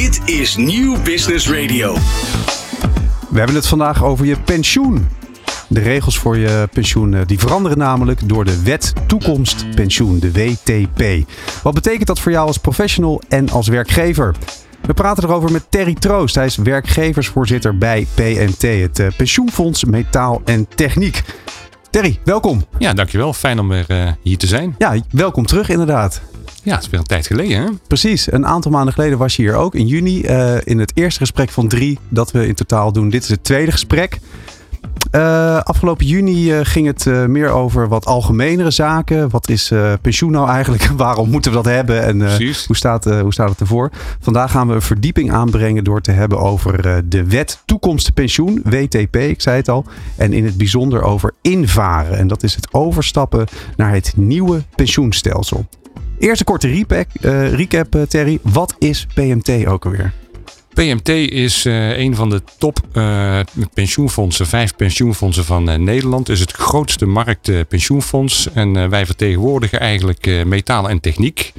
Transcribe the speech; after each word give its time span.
Dit 0.00 0.20
is 0.24 0.56
Nieuw 0.56 1.02
Business 1.02 1.50
Radio. 1.50 1.94
We 3.28 3.38
hebben 3.38 3.54
het 3.54 3.66
vandaag 3.66 4.04
over 4.04 4.26
je 4.26 4.40
pensioen. 4.40 5.08
De 5.68 5.80
regels 5.80 6.18
voor 6.18 6.38
je 6.38 6.68
pensioen 6.72 7.14
eh, 7.14 7.20
die 7.26 7.38
veranderen 7.38 7.78
namelijk 7.78 8.28
door 8.28 8.44
de 8.44 8.62
Wet 8.62 8.92
Toekomst 9.06 9.74
Pensioen, 9.74 10.18
de 10.18 10.32
WTP. 10.32 11.30
Wat 11.62 11.74
betekent 11.74 12.06
dat 12.06 12.20
voor 12.20 12.32
jou 12.32 12.46
als 12.46 12.58
professional 12.58 13.22
en 13.28 13.50
als 13.50 13.68
werkgever? 13.68 14.34
We 14.80 14.94
praten 14.94 15.24
erover 15.24 15.52
met 15.52 15.70
Terry 15.70 15.94
Troost. 15.94 16.34
Hij 16.34 16.46
is 16.46 16.56
werkgeversvoorzitter 16.56 17.78
bij 17.78 18.06
PMT, 18.14 18.62
het 18.62 18.98
eh, 18.98 19.06
Pensioenfonds 19.16 19.84
Metaal 19.84 20.42
en 20.44 20.68
Techniek. 20.74 21.22
Terry, 21.90 22.18
welkom. 22.24 22.64
Ja, 22.78 22.92
dankjewel. 22.92 23.32
Fijn 23.32 23.58
om 23.58 23.68
weer 23.68 23.86
uh, 23.88 24.10
hier 24.22 24.38
te 24.38 24.46
zijn. 24.46 24.74
Ja, 24.78 24.96
welkom 25.10 25.46
terug 25.46 25.68
inderdaad. 25.68 26.22
Ja, 26.70 26.76
het 26.76 26.84
is 26.84 26.90
weer 26.90 27.00
een 27.00 27.06
tijd 27.06 27.26
geleden, 27.26 27.62
hè? 27.62 27.68
Precies. 27.86 28.32
Een 28.32 28.46
aantal 28.46 28.70
maanden 28.70 28.94
geleden 28.94 29.18
was 29.18 29.36
je 29.36 29.42
hier 29.42 29.54
ook 29.54 29.74
in 29.74 29.86
juni. 29.86 30.22
Uh, 30.22 30.54
in 30.64 30.78
het 30.78 30.92
eerste 30.94 31.20
gesprek 31.20 31.50
van 31.50 31.68
drie 31.68 31.98
dat 32.08 32.30
we 32.30 32.46
in 32.46 32.54
totaal 32.54 32.92
doen. 32.92 33.10
Dit 33.10 33.22
is 33.22 33.28
het 33.28 33.44
tweede 33.44 33.70
gesprek. 33.72 34.18
Uh, 35.12 35.60
afgelopen 35.60 36.06
juni 36.06 36.52
uh, 36.52 36.60
ging 36.62 36.86
het 36.86 37.04
uh, 37.04 37.24
meer 37.24 37.48
over 37.48 37.88
wat 37.88 38.06
algemenere 38.06 38.70
zaken. 38.70 39.30
Wat 39.30 39.48
is 39.48 39.72
pensioen 40.02 40.30
nou 40.30 40.48
eigenlijk? 40.48 40.86
Waarom 40.96 41.30
moeten 41.30 41.50
we 41.50 41.56
dat 41.56 41.66
hebben? 41.66 42.02
En 42.02 42.36
hoe, 42.66 42.76
staat, 42.76 43.04
hoe 43.04 43.32
staat 43.32 43.48
het 43.48 43.60
ervoor? 43.60 43.90
Vandaag 44.20 44.50
gaan 44.50 44.68
we 44.68 44.74
een 44.74 44.82
verdieping 44.82 45.32
aanbrengen 45.32 45.84
door 45.84 46.00
te 46.00 46.10
hebben 46.10 46.38
over 46.38 47.02
de 47.08 47.24
wet 47.24 47.62
toekomst 47.64 48.14
pensioen, 48.14 48.62
WTP, 48.64 49.16
ik 49.16 49.40
zei 49.40 49.56
het 49.56 49.68
al. 49.68 49.84
En 50.16 50.32
in 50.32 50.44
het 50.44 50.56
bijzonder 50.56 51.02
over 51.02 51.34
invaren. 51.42 52.18
En 52.18 52.26
dat 52.26 52.42
is 52.42 52.54
het 52.54 52.74
overstappen 52.74 53.46
naar 53.76 53.92
het 53.92 54.12
nieuwe 54.16 54.62
pensioenstelsel. 54.74 55.66
Eerst 56.20 56.40
een 56.40 56.46
korte 56.46 56.68
recap, 56.68 57.06
recap 57.54 57.96
Terry. 58.08 58.38
Wat 58.42 58.74
is 58.78 59.06
PMT 59.14 59.66
ook 59.66 59.84
alweer? 59.84 60.12
PMT 60.74 61.08
is 61.08 61.66
uh, 61.66 61.98
een 61.98 62.14
van 62.14 62.30
de 62.30 62.42
top 62.58 62.80
uh, 62.92 63.40
pensioenfondsen, 63.74 64.46
vijf 64.46 64.76
pensioenfondsen 64.76 65.44
van 65.44 65.70
uh, 65.70 65.74
Nederland. 65.76 66.28
Is 66.28 66.40
het 66.40 66.52
grootste 66.52 67.06
marktpensioenfonds. 67.06 68.52
en 68.52 68.90
wij 68.90 69.06
vertegenwoordigen 69.06 69.80
eigenlijk 69.80 70.44
metaal 70.44 70.88
en 70.88 71.00
techniek. 71.00 71.52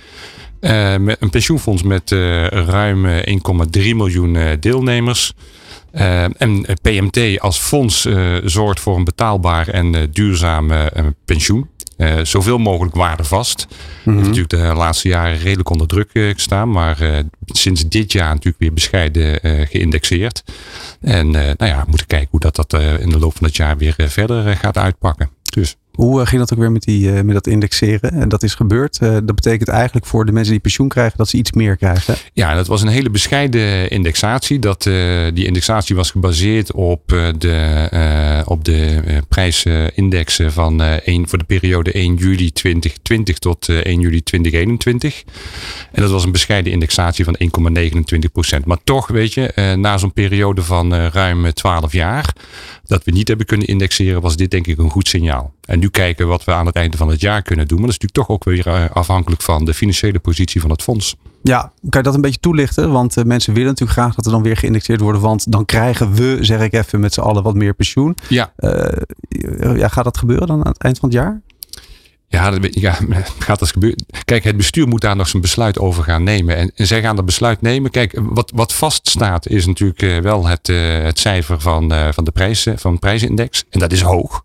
een 0.59 1.29
pensioenfonds 1.31 1.83
met 1.83 2.11
ruim 2.49 3.05
1,3 3.07 3.71
miljoen 3.71 4.57
deelnemers. 4.59 5.33
en 6.37 6.65
PMT 6.81 7.39
als 7.39 7.59
fonds 7.59 8.07
zorgt 8.43 8.79
voor 8.79 8.95
een 8.95 9.03
betaalbaar 9.03 9.67
en 9.67 10.09
duurzaam 10.11 10.71
pensioen. 11.25 11.69
Uh, 12.01 12.19
zoveel 12.23 12.57
mogelijk 12.57 12.95
waardevast. 12.95 13.67
Mm 13.69 13.75
-hmm. 14.03 14.13
Heeft 14.13 14.27
natuurlijk 14.27 14.69
de 14.69 14.79
laatste 14.79 15.07
jaren 15.07 15.37
redelijk 15.37 15.69
onder 15.69 15.87
druk 15.87 16.09
uh, 16.13 16.33
gestaan. 16.33 16.71
Maar 16.71 17.01
uh, 17.01 17.17
sinds 17.45 17.87
dit 17.87 18.11
jaar 18.11 18.29
natuurlijk 18.29 18.59
weer 18.59 18.73
bescheiden 18.73 19.39
geïndexeerd. 19.67 20.43
En 21.01 21.31
nou 21.31 21.65
ja, 21.65 21.79
we 21.79 21.89
moeten 21.89 22.07
kijken 22.07 22.27
hoe 22.31 22.39
dat, 22.39 22.55
dat 22.55 22.73
in 22.73 23.09
de 23.09 23.19
loop 23.19 23.37
van 23.37 23.47
het 23.47 23.55
jaar 23.55 23.77
weer 23.77 23.95
verder 23.97 24.57
gaat 24.57 24.77
uitpakken. 24.77 25.29
Dus. 25.41 25.75
Hoe 25.91 26.25
ging 26.25 26.41
dat 26.41 26.53
ook 26.53 26.59
weer 26.59 26.71
met, 26.71 26.83
die, 26.83 27.11
met 27.11 27.33
dat 27.33 27.47
indexeren? 27.47 28.11
En 28.11 28.29
dat 28.29 28.43
is 28.43 28.55
gebeurd. 28.55 28.99
dat 28.99 29.35
betekent 29.35 29.69
eigenlijk 29.69 30.05
voor 30.05 30.25
de 30.25 30.31
mensen 30.31 30.51
die 30.51 30.61
pensioen 30.61 30.87
krijgen 30.87 31.17
dat 31.17 31.29
ze 31.29 31.37
iets 31.37 31.51
meer 31.51 31.77
krijgen. 31.77 32.15
Ja, 32.33 32.55
dat 32.55 32.67
was 32.67 32.81
een 32.81 32.87
hele 32.87 33.09
bescheiden 33.09 33.89
indexatie. 33.89 34.59
Dat, 34.59 34.83
die 35.33 35.45
indexatie 35.45 35.95
was 35.95 36.11
gebaseerd 36.11 36.71
op 36.71 37.07
de, 37.37 38.43
op 38.45 38.65
de 38.65 39.01
prijsindexen 39.27 40.51
van 40.51 40.81
1, 40.81 41.27
voor 41.27 41.37
de 41.37 41.43
periode 41.43 41.91
1 41.91 42.15
juli 42.15 42.51
2020 42.51 43.37
tot 43.37 43.69
1 43.69 43.99
juli 43.99 44.23
2021. 44.23 45.23
En 45.91 46.01
dat 46.01 46.11
was 46.11 46.23
een 46.23 46.31
bescheiden 46.31 46.71
indexatie 46.71 47.25
van 47.25 47.37
1,29 47.39 48.31
procent. 48.31 48.65
Maar 48.65 48.79
toch, 48.83 49.07
weet 49.07 49.33
je, 49.33 49.73
na 49.77 49.97
zo'n 49.97 50.13
periode 50.13 50.63
van 50.63 50.93
ruim 50.93 51.53
12 51.53 51.91
jaar 51.91 52.33
dat 52.91 53.03
we 53.03 53.11
niet 53.11 53.27
hebben 53.27 53.45
kunnen 53.45 53.67
indexeren, 53.67 54.21
was 54.21 54.35
dit 54.35 54.51
denk 54.51 54.67
ik 54.67 54.77
een 54.77 54.89
goed 54.89 55.07
signaal. 55.07 55.53
En 55.65 55.79
nu 55.79 55.89
kijken 55.89 56.27
wat 56.27 56.43
we 56.43 56.53
aan 56.53 56.65
het 56.65 56.75
einde 56.75 56.97
van 56.97 57.09
het 57.09 57.21
jaar 57.21 57.41
kunnen 57.41 57.67
doen. 57.67 57.77
Maar 57.77 57.87
dat 57.87 57.95
is 57.95 58.01
natuurlijk 58.01 58.27
toch 58.27 58.37
ook 58.37 58.55
weer 58.55 58.89
afhankelijk 58.89 59.41
van 59.41 59.65
de 59.65 59.73
financiële 59.73 60.19
positie 60.19 60.61
van 60.61 60.69
het 60.69 60.81
fonds. 60.81 61.15
Ja, 61.43 61.71
kan 61.89 61.99
je 61.99 62.01
dat 62.01 62.15
een 62.15 62.21
beetje 62.21 62.39
toelichten? 62.39 62.91
Want 62.91 63.17
uh, 63.17 63.23
mensen 63.23 63.53
willen 63.53 63.67
natuurlijk 63.69 63.99
graag 63.99 64.15
dat 64.15 64.25
er 64.25 64.31
dan 64.31 64.43
weer 64.43 64.57
geïndexeerd 64.57 65.01
wordt. 65.01 65.19
Want 65.19 65.51
dan 65.51 65.65
krijgen 65.65 66.13
we, 66.13 66.37
zeg 66.41 66.61
ik 66.61 66.73
even 66.73 66.99
met 66.99 67.13
z'n 67.13 67.19
allen, 67.19 67.43
wat 67.43 67.55
meer 67.55 67.73
pensioen. 67.73 68.15
Ja. 68.27 68.53
Uh, 68.59 69.77
ja. 69.77 69.87
Gaat 69.87 70.03
dat 70.03 70.17
gebeuren 70.17 70.47
dan 70.47 70.65
aan 70.65 70.71
het 70.71 70.81
eind 70.81 70.99
van 70.99 71.09
het 71.09 71.17
jaar? 71.17 71.41
Ja, 72.31 72.49
dat, 72.49 72.79
ja, 72.79 72.97
gaat 73.39 73.59
dat 73.59 73.71
gebeuren? 73.71 74.05
Kijk, 74.25 74.43
het 74.43 74.57
bestuur 74.57 74.87
moet 74.87 75.01
daar 75.01 75.15
nog 75.15 75.27
zijn 75.27 75.41
besluit 75.41 75.79
over 75.79 76.03
gaan 76.03 76.23
nemen. 76.23 76.55
En, 76.55 76.71
en 76.75 76.87
zij 76.87 77.01
gaan 77.01 77.15
dat 77.15 77.25
besluit 77.25 77.61
nemen. 77.61 77.91
Kijk, 77.91 78.19
wat, 78.21 78.51
wat 78.55 78.73
vaststaat 78.73 79.47
is 79.47 79.65
natuurlijk 79.65 80.01
uh, 80.01 80.17
wel 80.17 80.47
het, 80.47 80.69
uh, 80.69 81.03
het 81.03 81.19
cijfer 81.19 81.59
van, 81.59 81.93
uh, 81.93 82.07
van 82.11 82.23
de 82.23 82.31
prijzen, 82.31 82.79
van 82.79 82.93
de 82.93 82.99
prijsindex. 82.99 83.63
En 83.69 83.79
dat 83.79 83.91
is 83.91 84.01
hoog. 84.01 84.43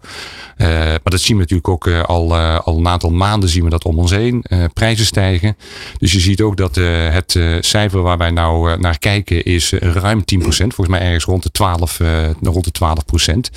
maar 0.59 1.01
dat 1.03 1.21
zien 1.21 1.37
we 1.37 1.43
natuurlijk 1.43 1.69
ook 1.69 1.89
al, 1.89 2.37
al 2.37 2.79
een 2.79 2.89
aantal 2.89 3.11
maanden 3.11 3.49
zien 3.49 3.65
we 3.65 3.71
dat 3.71 3.85
om 3.85 3.99
ons 3.99 4.11
heen. 4.11 4.45
prijzen 4.73 5.07
stijgen. 5.07 5.57
Dus 5.99 6.13
je 6.13 6.21
ziet 6.21 6.41
ook 6.41 6.57
dat 6.57 6.75
het 7.11 7.39
cijfer 7.61 8.03
waar 8.03 8.19
wij 8.19 8.31
nou 8.31 8.79
naar 8.81 8.99
kijken 8.99 9.45
is 9.45 9.73
ruim 9.73 10.21
10%. 10.21 10.43
Volgens 10.43 10.89
mij 10.89 11.01
ergens 11.01 11.25
rond 11.25 11.43
de 11.43 11.51
12, 11.51 11.99
rond 12.43 12.65
de 12.65 12.71
12 12.71 13.05
procent. 13.05 13.51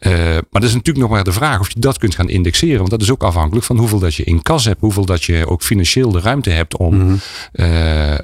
maar 0.00 0.42
dat 0.50 0.62
is 0.62 0.74
natuurlijk 0.74 1.06
nog 1.06 1.10
maar 1.10 1.24
de 1.24 1.32
vraag 1.32 1.60
of 1.60 1.68
je 1.68 1.80
dat 1.80 1.98
kunt 1.98 2.14
gaan 2.14 2.28
indexeren. 2.28 2.78
Want 2.78 2.90
dat 2.90 3.02
is 3.02 3.10
ook 3.10 3.22
afhankelijk 3.22 3.55
van 3.64 3.78
hoeveel 3.78 3.98
dat 3.98 4.14
je 4.14 4.24
in 4.24 4.42
kas 4.42 4.64
hebt, 4.64 4.80
hoeveel 4.80 5.04
dat 5.04 5.24
je 5.24 5.48
ook 5.48 5.62
financieel 5.62 6.10
de 6.10 6.20
ruimte 6.20 6.50
hebt 6.50 6.76
om 6.76 7.00
-hmm. 7.00 7.20
uh, 7.52 8.10
uh, 8.10 8.18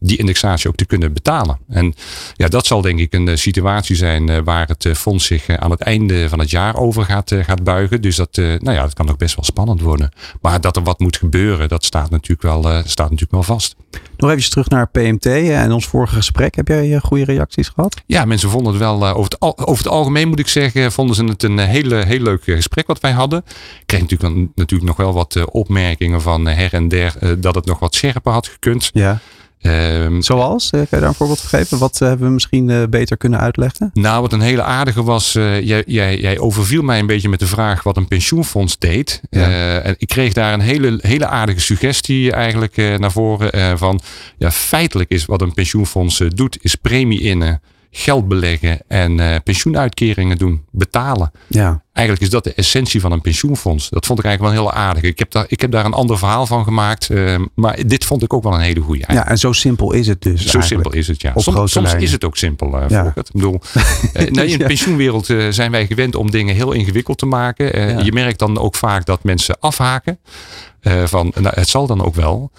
die 0.00 0.18
indexatie 0.18 0.68
ook 0.68 0.76
te 0.76 0.86
kunnen 0.86 1.12
betalen. 1.12 1.58
En 1.68 1.94
ja, 2.34 2.48
dat 2.48 2.66
zal 2.66 2.80
denk 2.80 2.98
ik 2.98 3.12
een 3.12 3.38
situatie 3.38 3.96
zijn 3.96 4.44
waar 4.44 4.68
het 4.68 4.88
fonds 4.96 5.26
zich 5.26 5.48
aan 5.48 5.70
het 5.70 5.80
einde 5.80 6.28
van 6.28 6.38
het 6.38 6.50
jaar 6.50 6.76
over 6.76 7.04
gaat, 7.04 7.34
gaat 7.40 7.64
buigen. 7.64 8.02
Dus 8.02 8.16
dat, 8.16 8.36
nou 8.36 8.72
ja, 8.72 8.82
dat 8.82 8.94
kan 8.94 9.10
ook 9.10 9.18
best 9.18 9.36
wel 9.36 9.44
spannend 9.44 9.80
worden. 9.80 10.12
Maar 10.40 10.60
dat 10.60 10.76
er 10.76 10.82
wat 10.82 10.98
moet 10.98 11.16
gebeuren, 11.16 11.68
dat 11.68 11.84
staat 11.84 12.10
natuurlijk 12.10 12.42
wel, 12.42 12.62
staat 12.84 13.10
natuurlijk 13.10 13.32
wel 13.32 13.42
vast. 13.42 13.76
Nog 14.16 14.30
even 14.30 14.50
terug 14.50 14.68
naar 14.68 14.88
PMT 14.88 15.26
en 15.26 15.72
ons 15.72 15.86
vorige 15.86 16.14
gesprek. 16.14 16.54
Heb 16.54 16.68
jij 16.68 16.98
goede 17.02 17.24
reacties 17.24 17.68
gehad? 17.68 18.02
Ja, 18.06 18.24
mensen 18.24 18.50
vonden 18.50 18.72
het 18.72 18.82
wel, 18.82 19.08
over 19.08 19.22
het, 19.22 19.40
al, 19.40 19.58
over 19.58 19.84
het 19.84 19.92
algemeen 19.92 20.28
moet 20.28 20.38
ik 20.38 20.48
zeggen, 20.48 20.92
vonden 20.92 21.16
ze 21.16 21.24
het 21.24 21.42
een 21.42 21.58
hele, 21.58 22.04
heel 22.04 22.20
leuk 22.20 22.44
gesprek 22.44 22.86
wat 22.86 23.00
wij 23.00 23.12
hadden. 23.12 23.42
Ik 23.48 23.86
kreeg 23.86 24.00
natuurlijk, 24.00 24.48
natuurlijk 24.54 24.88
nog 24.88 24.96
wel 24.96 25.12
wat 25.12 25.44
opmerkingen 25.44 26.22
van 26.22 26.46
her 26.46 26.72
en 26.72 26.88
der 26.88 27.40
dat 27.40 27.54
het 27.54 27.66
nog 27.66 27.78
wat 27.78 27.94
scherper 27.94 28.32
had 28.32 28.48
gekund. 28.48 28.90
Ja. 28.92 29.20
Um, 29.66 30.22
Zoals? 30.22 30.70
Kan 30.70 30.80
je 30.80 30.86
daar 30.90 31.02
een 31.02 31.14
voorbeeld 31.14 31.40
van 31.40 31.58
geven? 31.58 31.78
Wat 31.78 31.98
hebben 31.98 32.26
we 32.26 32.32
misschien 32.32 32.68
uh, 32.68 32.82
beter 32.90 33.16
kunnen 33.16 33.40
uitleggen? 33.40 33.90
Nou, 33.94 34.22
wat 34.22 34.32
een 34.32 34.40
hele 34.40 34.62
aardige 34.62 35.02
was. 35.02 35.34
Uh, 35.34 35.60
jij, 35.60 35.82
jij, 35.86 36.20
jij, 36.20 36.38
overviel 36.38 36.82
mij 36.82 36.98
een 36.98 37.06
beetje 37.06 37.28
met 37.28 37.38
de 37.38 37.46
vraag 37.46 37.82
wat 37.82 37.96
een 37.96 38.08
pensioenfonds 38.08 38.78
deed. 38.78 39.20
Ja. 39.30 39.48
Uh, 39.48 39.86
en 39.86 39.94
ik 39.98 40.08
kreeg 40.08 40.32
daar 40.32 40.52
een 40.52 40.60
hele, 40.60 40.98
hele 41.00 41.26
aardige 41.26 41.60
suggestie 41.60 42.32
eigenlijk 42.32 42.76
naar 42.76 43.12
voren. 43.12 43.78
van 43.78 44.00
ja, 44.38 44.50
feitelijk 44.50 45.10
is 45.10 45.24
wat 45.24 45.42
een 45.42 45.54
pensioenfonds 45.54 46.22
doet, 46.28 46.58
is 46.60 46.74
premie 46.74 47.20
innen 47.20 47.60
geld 47.96 48.28
beleggen 48.28 48.80
en 48.88 49.18
uh, 49.18 49.36
pensioenuitkeringen 49.44 50.38
doen, 50.38 50.64
betalen. 50.70 51.30
Ja. 51.46 51.82
Eigenlijk 51.92 52.26
is 52.26 52.32
dat 52.32 52.44
de 52.44 52.54
essentie 52.54 53.00
van 53.00 53.12
een 53.12 53.20
pensioenfonds. 53.20 53.90
Dat 53.90 54.06
vond 54.06 54.18
ik 54.18 54.24
eigenlijk 54.24 54.54
wel 54.54 54.64
heel 54.64 54.80
aardig. 54.80 55.02
Ik 55.02 55.18
heb 55.18 55.30
daar, 55.30 55.44
ik 55.48 55.60
heb 55.60 55.70
daar 55.70 55.84
een 55.84 55.92
ander 55.92 56.18
verhaal 56.18 56.46
van 56.46 56.64
gemaakt. 56.64 57.08
Uh, 57.08 57.38
maar 57.54 57.86
dit 57.86 58.04
vond 58.04 58.22
ik 58.22 58.32
ook 58.32 58.42
wel 58.42 58.54
een 58.54 58.60
hele 58.60 58.80
goede. 58.80 59.04
Ja, 59.06 59.28
en 59.28 59.38
zo 59.38 59.52
simpel 59.52 59.92
is 59.92 60.06
het 60.06 60.22
dus. 60.22 60.40
Zo 60.40 60.58
eigenlijk. 60.58 60.66
simpel 60.66 60.92
is 60.92 61.06
het, 61.06 61.22
ja. 61.22 61.32
Soms, 61.36 61.72
soms 61.72 61.94
is 61.94 62.12
het 62.12 62.24
ook 62.24 62.36
simpel. 62.36 62.82
Uh, 62.82 62.88
ja. 62.88 63.12
Ik 63.14 63.32
bedoel, 63.32 63.60
nee, 64.12 64.46
in 64.46 64.58
de 64.58 64.64
pensioenwereld 64.66 65.26
zijn 65.48 65.70
wij 65.70 65.86
gewend 65.86 66.14
om 66.14 66.30
dingen 66.30 66.54
heel 66.54 66.72
ingewikkeld 66.72 67.18
te 67.18 67.26
maken. 67.26 67.88
Ja. 67.88 68.00
Je 68.00 68.12
merkt 68.12 68.38
dan 68.38 68.58
ook 68.58 68.74
vaak 68.74 69.06
dat 69.06 69.24
mensen 69.24 69.56
afhaken. 69.60 70.18
van, 71.04 71.32
nou, 71.34 71.54
het 71.54 71.68
zal 71.68 71.86
dan 71.86 72.04
ook 72.04 72.14
wel. 72.14 72.50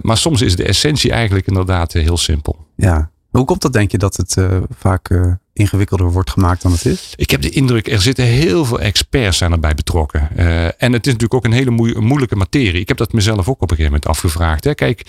maar 0.00 0.18
soms 0.18 0.40
is 0.40 0.56
de 0.56 0.64
essentie 0.64 1.12
eigenlijk 1.12 1.46
inderdaad 1.46 1.92
heel 1.92 2.16
simpel. 2.16 2.66
Ja, 2.76 3.11
hoe 3.32 3.44
komt 3.44 3.62
dat, 3.62 3.72
denk 3.72 3.90
je, 3.90 3.98
dat 3.98 4.16
het 4.16 4.36
uh, 4.36 4.62
vaak 4.70 5.10
uh, 5.10 5.32
ingewikkelder 5.52 6.12
wordt 6.12 6.30
gemaakt 6.30 6.62
dan 6.62 6.72
het 6.72 6.86
is? 6.86 7.12
Ik 7.16 7.30
heb 7.30 7.42
de 7.42 7.50
indruk, 7.50 7.88
er 7.88 8.00
zitten 8.00 8.24
heel 8.24 8.64
veel 8.64 8.80
experts 8.80 9.38
zijn 9.38 9.52
erbij 9.52 9.74
betrokken. 9.74 10.28
Uh, 10.36 10.64
en 10.64 10.92
het 10.92 11.06
is 11.06 11.12
natuurlijk 11.12 11.34
ook 11.34 11.44
een 11.44 11.52
hele 11.52 11.70
moe 11.70 12.00
moeilijke 12.00 12.36
materie. 12.36 12.80
Ik 12.80 12.88
heb 12.88 12.96
dat 12.96 13.12
mezelf 13.12 13.48
ook 13.48 13.62
op 13.62 13.70
een 13.70 13.76
gegeven 13.76 13.92
moment 13.92 14.06
afgevraagd. 14.06 14.64
Hè. 14.64 14.74
Kijk, 14.74 15.06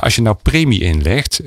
als 0.00 0.14
je 0.14 0.22
nou 0.22 0.36
premie 0.42 0.80
inlegt, 0.80 1.40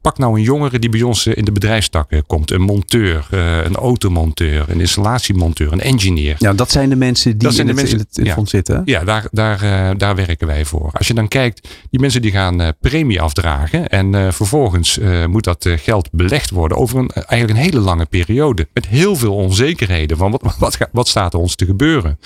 pak 0.00 0.18
nou 0.18 0.36
een 0.38 0.42
jongere 0.42 0.78
die 0.78 0.90
bij 0.90 1.02
ons 1.02 1.26
in 1.26 1.44
de 1.44 1.52
bedrijfstakken 1.52 2.26
komt. 2.26 2.50
Een 2.50 2.60
monteur, 2.60 3.26
een 3.64 3.76
automonteur, 3.76 4.64
een 4.68 4.80
installatiemonteur, 4.80 5.72
een 5.72 5.80
engineer. 5.80 6.36
Ja, 6.38 6.52
dat 6.52 6.70
zijn 6.70 6.88
de 6.88 6.96
mensen 6.96 7.38
die 7.38 7.48
in, 7.48 7.54
de 7.56 7.62
het, 7.62 7.74
mensen, 7.74 7.98
in 7.98 7.98
het, 7.98 8.16
in 8.16 8.22
het 8.22 8.26
ja, 8.26 8.34
fonds 8.34 8.50
zitten. 8.50 8.82
Ja, 8.84 9.04
daar, 9.04 9.26
daar, 9.30 9.98
daar 9.98 10.16
werken 10.16 10.46
wij 10.46 10.64
voor. 10.64 10.90
Als 10.92 11.06
je 11.06 11.14
dan 11.14 11.28
kijkt, 11.28 11.68
die 11.90 12.00
mensen 12.00 12.22
die 12.22 12.30
gaan 12.30 12.72
premie 12.80 13.20
afdragen 13.20 13.88
en 13.88 14.32
vervolgens 14.32 14.98
moet 15.26 15.44
dat 15.44 15.68
geld 15.76 16.08
belegd 16.12 16.50
worden 16.50 16.78
over 16.78 16.98
een, 16.98 17.10
eigenlijk 17.10 17.47
eigenlijk 17.48 17.76
een 17.76 17.80
hele 17.80 17.96
lange 17.96 18.06
periode. 18.06 18.68
Met 18.72 18.86
heel 18.86 19.16
veel 19.16 19.34
onzekerheden. 19.34 20.16
Van 20.16 20.30
wat, 20.30 20.42
wat, 20.58 20.78
wat 20.92 21.08
staat 21.08 21.32
er 21.32 21.38
ons 21.38 21.54
te 21.54 21.64
gebeuren? 21.64 22.18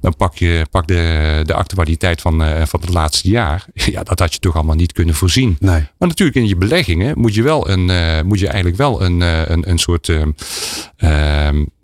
Dan 0.00 0.16
pak 0.16 0.36
je 0.36 0.66
pak 0.70 0.86
de, 0.86 1.42
de 1.44 1.54
actualiteit 1.54 2.20
van, 2.20 2.42
uh, 2.42 2.62
van 2.64 2.80
het 2.80 2.88
laatste 2.88 3.28
jaar. 3.28 3.66
Ja, 3.94 4.02
dat 4.02 4.18
had 4.18 4.32
je 4.32 4.38
toch 4.38 4.54
allemaal 4.54 4.74
niet 4.74 4.92
kunnen 4.92 5.14
voorzien. 5.14 5.56
Nee. 5.60 5.80
Maar 5.98 6.08
natuurlijk 6.08 6.36
in 6.36 6.48
je 6.48 6.56
beleggingen 6.56 7.18
moet 7.18 7.34
je, 7.34 7.42
wel 7.42 7.70
een, 7.70 7.88
uh, 7.88 8.22
moet 8.22 8.38
je 8.38 8.46
eigenlijk 8.46 8.76
wel 8.76 9.02
een, 9.02 9.20
uh, 9.20 9.46
een, 9.46 9.70
een 9.70 9.78
soort. 9.78 10.12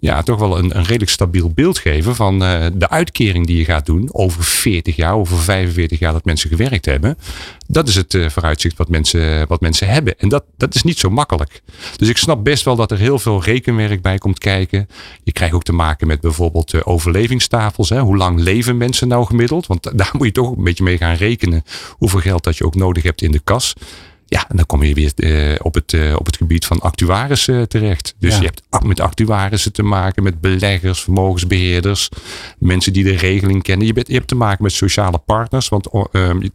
Ja, 0.01 0.23
toch 0.23 0.39
wel 0.39 0.59
een, 0.59 0.77
een 0.77 0.85
redelijk 0.85 1.11
stabiel 1.11 1.51
beeld 1.51 1.79
geven 1.79 2.15
van 2.15 2.39
de 2.39 2.89
uitkering 2.89 3.47
die 3.47 3.57
je 3.57 3.65
gaat 3.65 3.87
doen 3.87 4.09
over 4.13 4.45
40 4.45 4.97
jaar, 4.97 5.15
over 5.15 5.39
45 5.39 5.99
jaar 5.99 6.13
dat 6.13 6.25
mensen 6.25 6.51
gewerkt 6.51 6.85
hebben. 6.85 7.19
Dat 7.67 7.89
is 7.89 7.95
het 7.95 8.19
vooruitzicht 8.29 8.77
wat 8.77 8.89
mensen, 8.89 9.47
wat 9.49 9.61
mensen 9.61 9.89
hebben. 9.89 10.19
En 10.19 10.29
dat, 10.29 10.45
dat 10.57 10.75
is 10.75 10.83
niet 10.83 10.99
zo 10.99 11.11
makkelijk. 11.11 11.63
Dus 11.97 12.09
ik 12.09 12.17
snap 12.17 12.45
best 12.45 12.65
wel 12.65 12.77
dat 12.77 12.91
er 12.91 12.99
heel 12.99 13.19
veel 13.19 13.43
rekenwerk 13.43 14.03
bij 14.03 14.19
komt 14.19 14.39
kijken. 14.39 14.89
Je 15.23 15.33
krijgt 15.33 15.55
ook 15.55 15.63
te 15.63 15.73
maken 15.73 16.07
met 16.07 16.21
bijvoorbeeld 16.21 16.73
uh, 16.73 16.81
overlevingstafels. 16.85 17.89
Hè. 17.89 18.01
Hoe 18.01 18.17
lang 18.17 18.41
leven 18.41 18.77
mensen 18.77 19.09
nou 19.09 19.27
gemiddeld? 19.27 19.67
Want 19.67 19.99
daar 19.99 20.11
moet 20.13 20.27
je 20.27 20.33
toch 20.33 20.57
een 20.57 20.65
beetje 20.65 20.85
mee 20.85 20.97
gaan 20.97 21.15
rekenen 21.15 21.65
hoeveel 21.91 22.21
geld 22.21 22.45
dat 22.45 22.57
je 22.57 22.65
ook 22.65 22.75
nodig 22.75 23.03
hebt 23.03 23.23
in 23.23 23.31
de 23.31 23.41
kas. 23.45 23.75
Ja, 24.31 24.49
en 24.49 24.57
dan 24.57 24.67
kom 24.67 24.83
je 24.83 24.95
weer 24.95 25.13
uh, 25.17 25.57
op, 25.63 25.75
het, 25.75 25.93
uh, 25.93 26.15
op 26.19 26.27
het 26.27 26.37
gebied 26.37 26.67
van 26.67 26.81
actuarissen 26.81 27.55
uh, 27.55 27.63
terecht. 27.63 28.15
Dus 28.19 28.35
ja. 28.35 28.41
je 28.41 28.45
hebt 28.45 28.85
met 28.85 29.01
actuarissen 29.01 29.73
te 29.73 29.83
maken, 29.83 30.23
met 30.23 30.41
beleggers, 30.41 31.03
vermogensbeheerders, 31.03 32.09
mensen 32.59 32.93
die 32.93 33.05
de 33.05 33.17
regeling 33.17 33.63
kennen. 33.63 33.87
Je, 33.87 33.93
bent, 33.93 34.07
je 34.07 34.15
hebt 34.15 34.29
te 34.29 34.35
maken 34.35 34.63
met 34.63 34.73
sociale 34.73 35.19
partners, 35.19 35.69
want 35.69 35.89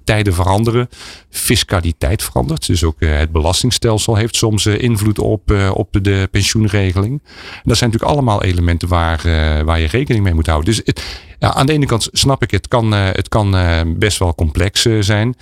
tijden 0.03 0.33
veranderen, 0.33 0.89
fiscaliteit 1.29 2.23
verandert. 2.23 2.67
Dus 2.67 2.83
ook 2.83 2.99
het 2.99 3.31
belastingstelsel 3.31 4.15
heeft 4.15 4.35
soms 4.35 4.65
invloed 4.65 5.19
op, 5.19 5.51
op 5.73 5.97
de 6.01 6.27
pensioenregeling. 6.31 7.21
En 7.53 7.61
dat 7.63 7.77
zijn 7.77 7.89
natuurlijk 7.89 8.17
allemaal 8.17 8.43
elementen 8.43 8.87
waar, 8.87 9.21
waar 9.65 9.79
je 9.79 9.87
rekening 9.87 10.23
mee 10.23 10.33
moet 10.33 10.47
houden. 10.47 10.73
Dus 10.73 10.81
het, 10.85 11.03
ja, 11.39 11.53
aan 11.53 11.65
de 11.65 11.73
ene 11.73 11.85
kant 11.85 12.09
snap 12.11 12.43
ik, 12.43 12.51
het 12.51 12.67
kan, 12.67 12.91
het 12.91 13.29
kan 13.29 13.55
best 13.97 14.19
wel 14.19 14.35
complex 14.35 14.81
zijn. 14.99 15.35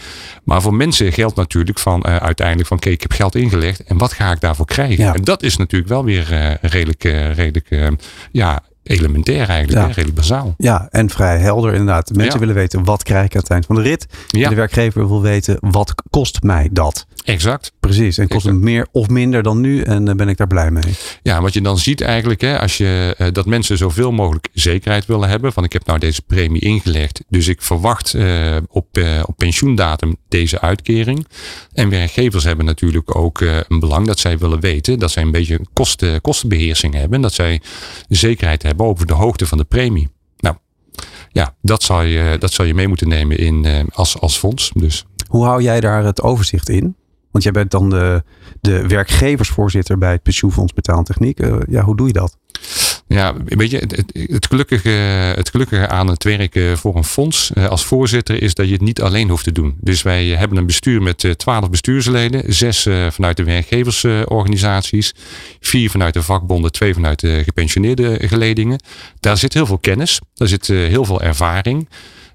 Maar 0.44 0.62
voor 0.62 0.74
mensen 0.74 1.12
geldt 1.12 1.36
natuurlijk 1.36 1.79
van 1.79 2.03
uiteindelijk 2.23 2.67
van, 2.67 2.77
oké, 2.77 2.89
ik 2.89 3.01
heb 3.01 3.11
geld 3.11 3.35
ingelegd 3.35 3.83
en 3.83 3.97
wat 3.97 4.13
ga 4.13 4.31
ik 4.31 4.39
daarvoor 4.39 4.65
krijgen? 4.65 5.03
Ja. 5.03 5.13
En 5.13 5.23
dat 5.23 5.43
is 5.43 5.57
natuurlijk 5.57 5.91
wel 5.91 6.03
weer 6.03 6.31
uh, 6.31 6.53
redelijk, 6.61 7.03
uh, 7.03 7.33
redelijk 7.33 7.69
uh, 7.69 7.87
ja, 8.31 8.63
elementair 8.83 9.50
eigenlijk, 9.50 9.88
ja. 9.88 9.94
redelijk 9.94 10.15
bazaal. 10.15 10.53
Ja, 10.57 10.88
en 10.91 11.09
vrij 11.09 11.38
helder 11.38 11.71
inderdaad. 11.71 12.13
Mensen 12.13 12.33
ja. 12.33 12.39
willen 12.39 12.56
weten, 12.56 12.83
wat 12.83 13.03
krijg 13.03 13.25
ik 13.25 13.35
aan 13.35 13.41
het 13.41 13.50
eind 13.50 13.65
van 13.65 13.75
de 13.75 13.81
rit? 13.81 14.06
Ja. 14.27 14.44
En 14.44 14.50
de 14.50 14.56
werkgever 14.56 15.07
wil 15.07 15.21
weten, 15.21 15.57
wat 15.59 15.94
kost 16.09 16.44
mij 16.44 16.69
dat? 16.71 17.06
Exact. 17.24 17.71
Precies. 17.80 18.18
En 18.18 18.27
kost 18.27 18.45
het 18.45 18.56
meer 18.56 18.88
of 18.91 19.07
minder 19.07 19.44
dan 19.44 19.62
nu 19.62 19.81
en 19.81 20.06
dan 20.06 20.18
ben 20.18 20.30
ik 20.30 20.38
daar 20.38 20.47
blij 20.47 20.71
mee. 20.71 20.94
Ja, 21.21 21.41
wat 21.41 21.53
je 21.53 21.62
dan 21.62 21.77
ziet 21.77 22.01
eigenlijk, 22.01 22.41
hè, 22.41 22.59
als 22.59 22.77
je 22.77 23.15
uh, 23.18 23.27
dat 23.31 23.45
mensen 23.45 23.77
zoveel 23.77 24.12
mogelijk 24.12 24.47
zekerheid 24.53 25.06
willen 25.06 25.29
hebben. 25.29 25.53
Van 25.53 25.63
ik 25.63 25.74
heb 25.74 25.86
nou 25.86 26.00
deze 26.00 26.21
premie 26.21 26.62
ingelegd. 26.62 27.24
Dus 27.29 27.47
ik 27.47 27.62
verwacht 27.62 28.13
uh, 28.13 28.56
op, 28.69 28.97
uh, 28.97 29.24
op 29.25 29.38
pensioendatum 29.38 30.15
deze 30.27 30.62
uitkering. 30.62 31.27
En 31.74 31.89
werkgevers 31.89 32.44
hebben 32.44 32.65
natuurlijk 32.65 33.15
ook 33.15 33.41
een 33.41 33.79
belang 33.79 34.07
dat 34.07 34.19
zij 34.19 34.38
willen 34.38 34.59
weten. 34.59 35.00
Dat 35.00 35.12
zij 35.12 35.24
een 35.24 35.31
beetje 35.31 35.59
kosten, 35.74 36.21
kostenbeheersing 36.21 36.94
hebben. 36.94 37.13
En 37.13 37.21
dat 37.21 37.33
zij 37.33 37.62
zekerheid 38.09 38.63
hebben 38.63 38.72
over 38.81 39.05
de 39.05 39.13
hoogte 39.13 39.47
van 39.47 39.57
de 39.57 39.63
premie. 39.63 40.09
Nou, 40.37 40.55
ja, 41.29 41.55
dat 41.61 41.83
zal 41.83 42.01
je, 42.01 42.37
dat 42.39 42.51
zal 42.51 42.65
je 42.65 42.73
mee 42.73 42.87
moeten 42.87 43.07
nemen 43.07 43.37
in, 43.37 43.89
als, 43.93 44.19
als 44.19 44.37
fonds. 44.37 44.71
Dus. 44.75 45.05
Hoe 45.27 45.45
hou 45.45 45.61
jij 45.61 45.79
daar 45.79 46.03
het 46.03 46.21
overzicht 46.21 46.69
in? 46.69 46.95
Want 47.31 47.43
jij 47.43 47.53
bent 47.53 47.71
dan 47.71 47.89
de, 47.89 48.23
de 48.61 48.87
werkgeversvoorzitter 48.87 49.97
bij 49.97 50.11
het 50.11 50.23
Pensioenfonds 50.23 50.73
Betaaltechniek. 50.73 51.39
Uh, 51.39 51.55
ja, 51.69 51.83
hoe 51.83 51.95
doe 51.95 52.07
je 52.07 52.13
dat? 52.13 52.37
Ja, 53.13 53.33
weet 53.45 53.71
je, 53.71 53.77
het, 53.77 54.04
het, 54.13 54.48
gelukkige, 54.48 54.89
het 55.36 55.50
gelukkige 55.50 55.88
aan 55.88 56.07
het 56.07 56.24
werken 56.24 56.77
voor 56.77 56.95
een 56.95 57.04
fonds 57.04 57.51
als 57.56 57.86
voorzitter 57.86 58.42
is 58.42 58.54
dat 58.54 58.65
je 58.65 58.74
het 58.74 58.81
niet 58.81 59.01
alleen 59.01 59.30
hoeft 59.30 59.44
te 59.44 59.51
doen. 59.51 59.75
Dus 59.80 60.01
wij 60.01 60.25
hebben 60.25 60.57
een 60.57 60.65
bestuur 60.65 61.01
met 61.01 61.33
twaalf 61.38 61.69
bestuursleden, 61.69 62.54
zes 62.54 62.88
vanuit 63.10 63.38
de 63.38 63.44
werkgeversorganisaties, 63.44 65.13
vier 65.60 65.89
vanuit 65.89 66.13
de 66.13 66.24
vakbonden, 66.24 66.71
twee 66.71 66.94
vanuit 66.94 67.19
de 67.19 67.42
gepensioneerde 67.44 68.27
geledingen. 68.27 68.81
Daar 69.19 69.38
zit 69.38 69.54
heel 69.54 69.65
veel 69.65 69.77
kennis, 69.77 70.19
daar 70.33 70.48
zit 70.48 70.68
heel 70.68 71.06
veel 71.06 71.21
ervaring. 71.21 71.88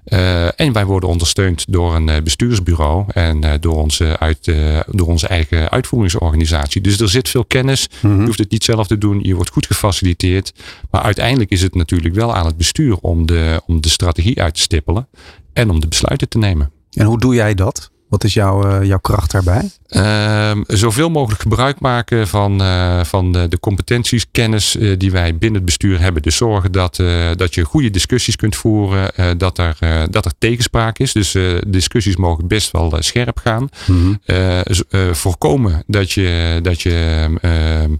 Uh, 0.05 0.59
en 0.59 0.73
wij 0.73 0.85
worden 0.85 1.09
ondersteund 1.09 1.65
door 1.67 1.95
een 1.95 2.07
uh, 2.07 2.15
bestuursbureau 2.23 3.05
en 3.07 3.45
uh, 3.45 3.53
door, 3.59 3.75
onze 3.75 4.19
uit, 4.19 4.51
door 4.87 5.07
onze 5.07 5.27
eigen 5.27 5.69
uitvoeringsorganisatie. 5.69 6.81
Dus 6.81 6.99
er 6.99 7.09
zit 7.09 7.29
veel 7.29 7.45
kennis. 7.45 7.89
Mm 8.01 8.09
-hmm. 8.09 8.19
Je 8.19 8.25
hoeft 8.25 8.39
het 8.39 8.51
niet 8.51 8.63
zelf 8.63 8.87
te 8.87 8.97
doen. 8.97 9.19
Je 9.21 9.35
wordt 9.35 9.49
goed 9.51 9.65
gefaciliteerd. 9.65 10.53
Maar 10.91 11.01
uiteindelijk 11.01 11.49
is 11.49 11.61
het 11.61 11.75
natuurlijk 11.75 12.15
wel 12.15 12.35
aan 12.35 12.45
het 12.45 12.57
bestuur 12.57 12.97
om 12.97 13.25
de, 13.25 13.61
om 13.65 13.81
de 13.81 13.89
strategie 13.89 14.41
uit 14.41 14.53
te 14.53 14.61
stippelen 14.61 15.07
en 15.53 15.69
om 15.69 15.79
de 15.79 15.87
besluiten 15.87 16.29
te 16.29 16.37
nemen. 16.37 16.71
En 16.91 17.05
hoe 17.05 17.19
doe 17.19 17.35
jij 17.35 17.53
dat? 17.53 17.91
Wat 18.09 18.23
is 18.23 18.33
jouw, 18.33 18.67
uh, 18.67 18.87
jouw 18.87 18.99
kracht 18.99 19.31
daarbij? 19.31 19.69
Uh, 19.89 20.51
zoveel 20.67 21.09
mogelijk 21.09 21.41
gebruik 21.41 21.79
maken 21.79 22.27
van, 22.27 22.61
uh, 22.61 23.03
van 23.03 23.31
de, 23.31 23.47
de, 23.47 23.59
competenties, 23.59 24.25
kennis 24.31 24.77
die 24.97 25.11
wij 25.11 25.37
binnen 25.37 25.55
het 25.55 25.65
bestuur 25.65 25.99
hebben. 25.99 26.21
Dus 26.21 26.35
zorgen 26.35 26.71
dat, 26.71 26.95
dat 27.35 27.55
je 27.55 27.63
goede 27.63 27.89
discussies 27.89 28.35
kunt 28.35 28.55
voeren, 28.55 29.37
dat, 29.37 29.57
er, 29.57 29.77
dat 30.11 30.25
er 30.25 30.31
tegenspraak 30.37 30.99
is. 30.99 31.13
Dus 31.13 31.35
discussies 31.67 32.15
mogen 32.15 32.47
best 32.47 32.71
wel 32.71 32.95
scherp 32.99 33.37
gaan. 33.37 33.69
Mm 33.85 34.19
-hmm. 34.25 34.75
voorkomen 35.15 35.83
dat 35.87 36.11
je, 36.11 36.59
dat 36.61 36.81
je 36.81 37.27
ehm, 37.41 37.91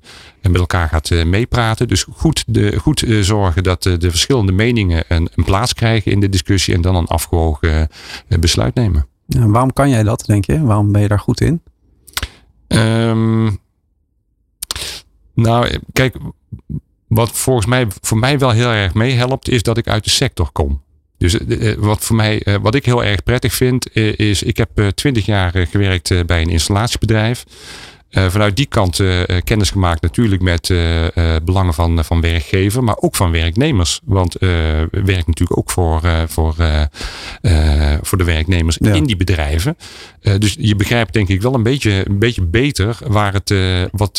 met 0.41 0.59
elkaar 0.59 0.87
gaat 0.87 1.09
meepraten. 1.25 1.87
Dus 1.87 2.05
goed, 2.11 2.43
de, 2.47 2.77
goed 2.77 3.05
zorgen 3.21 3.63
dat 3.63 3.83
de 3.83 4.09
verschillende 4.09 4.51
meningen 4.51 5.03
een, 5.07 5.29
een 5.35 5.43
plaats 5.43 5.73
krijgen 5.73 6.11
in 6.11 6.19
de 6.19 6.29
discussie 6.29 6.73
en 6.73 6.81
dan 6.81 6.95
een 6.95 7.07
afgewogen 7.07 7.89
besluit 8.39 8.75
nemen. 8.75 9.08
Waarom 9.37 9.73
kan 9.73 9.89
jij 9.89 10.03
dat, 10.03 10.23
denk 10.25 10.45
je? 10.45 10.61
Waarom 10.61 10.91
ben 10.91 11.01
je 11.01 11.07
daar 11.07 11.19
goed 11.19 11.41
in? 11.41 11.61
Um, 12.67 13.59
nou, 15.33 15.79
kijk, 15.93 16.15
wat 17.07 17.31
volgens 17.31 17.65
mij 17.65 17.87
voor 18.01 18.17
mij 18.17 18.39
wel 18.39 18.51
heel 18.51 18.69
erg 18.69 18.93
meehelpt, 18.93 19.49
is 19.49 19.63
dat 19.63 19.77
ik 19.77 19.87
uit 19.87 20.03
de 20.03 20.09
sector 20.09 20.51
kom. 20.51 20.81
Dus 21.17 21.37
wat 21.77 22.03
voor 22.03 22.15
mij, 22.15 22.57
wat 22.61 22.75
ik 22.75 22.85
heel 22.85 23.03
erg 23.03 23.23
prettig 23.23 23.53
vind, 23.53 23.95
is 23.95 24.43
ik 24.43 24.57
heb 24.57 24.91
twintig 24.95 25.25
jaar 25.25 25.67
gewerkt 25.67 26.25
bij 26.25 26.41
een 26.41 26.49
installatiebedrijf. 26.49 27.43
Uh, 28.09 28.29
vanuit 28.29 28.55
die 28.55 28.65
kant 28.65 28.99
uh, 28.99 29.21
kennis 29.43 29.69
gemaakt 29.71 30.01
natuurlijk 30.01 30.41
met 30.41 30.69
uh, 30.69 31.05
belangen 31.43 31.73
van, 31.73 32.05
van 32.05 32.21
werkgever, 32.21 32.83
maar 32.83 32.97
ook 32.97 33.15
van 33.15 33.31
werknemers. 33.31 33.99
Want 34.03 34.33
we 34.39 34.87
werken 34.91 35.23
natuurlijk 35.25 35.57
ook 35.57 35.71
voor, 35.71 36.01
voor, 36.27 36.55
voor 38.01 38.17
de 38.17 38.23
werknemers 38.23 38.77
ja. 38.81 38.93
in 38.93 39.05
die 39.05 39.15
bedrijven. 39.15 39.77
dus 40.37 40.55
je 40.59 40.75
begrijpt 40.75 41.13
denk 41.13 41.27
ik 41.27 41.41
wel 41.41 41.53
een 41.53 41.63
beetje, 41.63 42.09
een 42.09 42.19
beetje 42.19 42.45
beter 42.45 42.97
waar 43.07 43.33
het, 43.33 43.53
wat, 43.91 44.17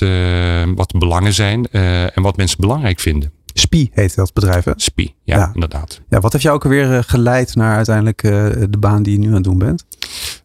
wat 0.74 0.90
de 0.90 0.98
belangen 0.98 1.32
zijn 1.32 1.70
en 1.70 2.22
wat 2.22 2.36
mensen 2.36 2.60
belangrijk 2.60 3.00
vinden. 3.00 3.32
SPI 3.54 3.90
heet 3.92 4.14
dat 4.14 4.32
bedrijf, 4.32 4.64
hè? 4.64 4.72
SPI, 4.76 5.14
ja, 5.24 5.36
ja, 5.36 5.50
inderdaad. 5.54 6.00
Ja, 6.08 6.20
wat 6.20 6.32
heeft 6.32 6.44
jou 6.44 6.56
ook 6.56 6.64
weer 6.64 7.04
geleid 7.04 7.54
naar 7.54 7.76
uiteindelijk 7.76 8.22
de 8.22 8.78
baan 8.78 9.02
die 9.02 9.12
je 9.12 9.18
nu 9.18 9.26
aan 9.26 9.34
het 9.34 9.44
doen 9.44 9.58
bent? 9.58 9.86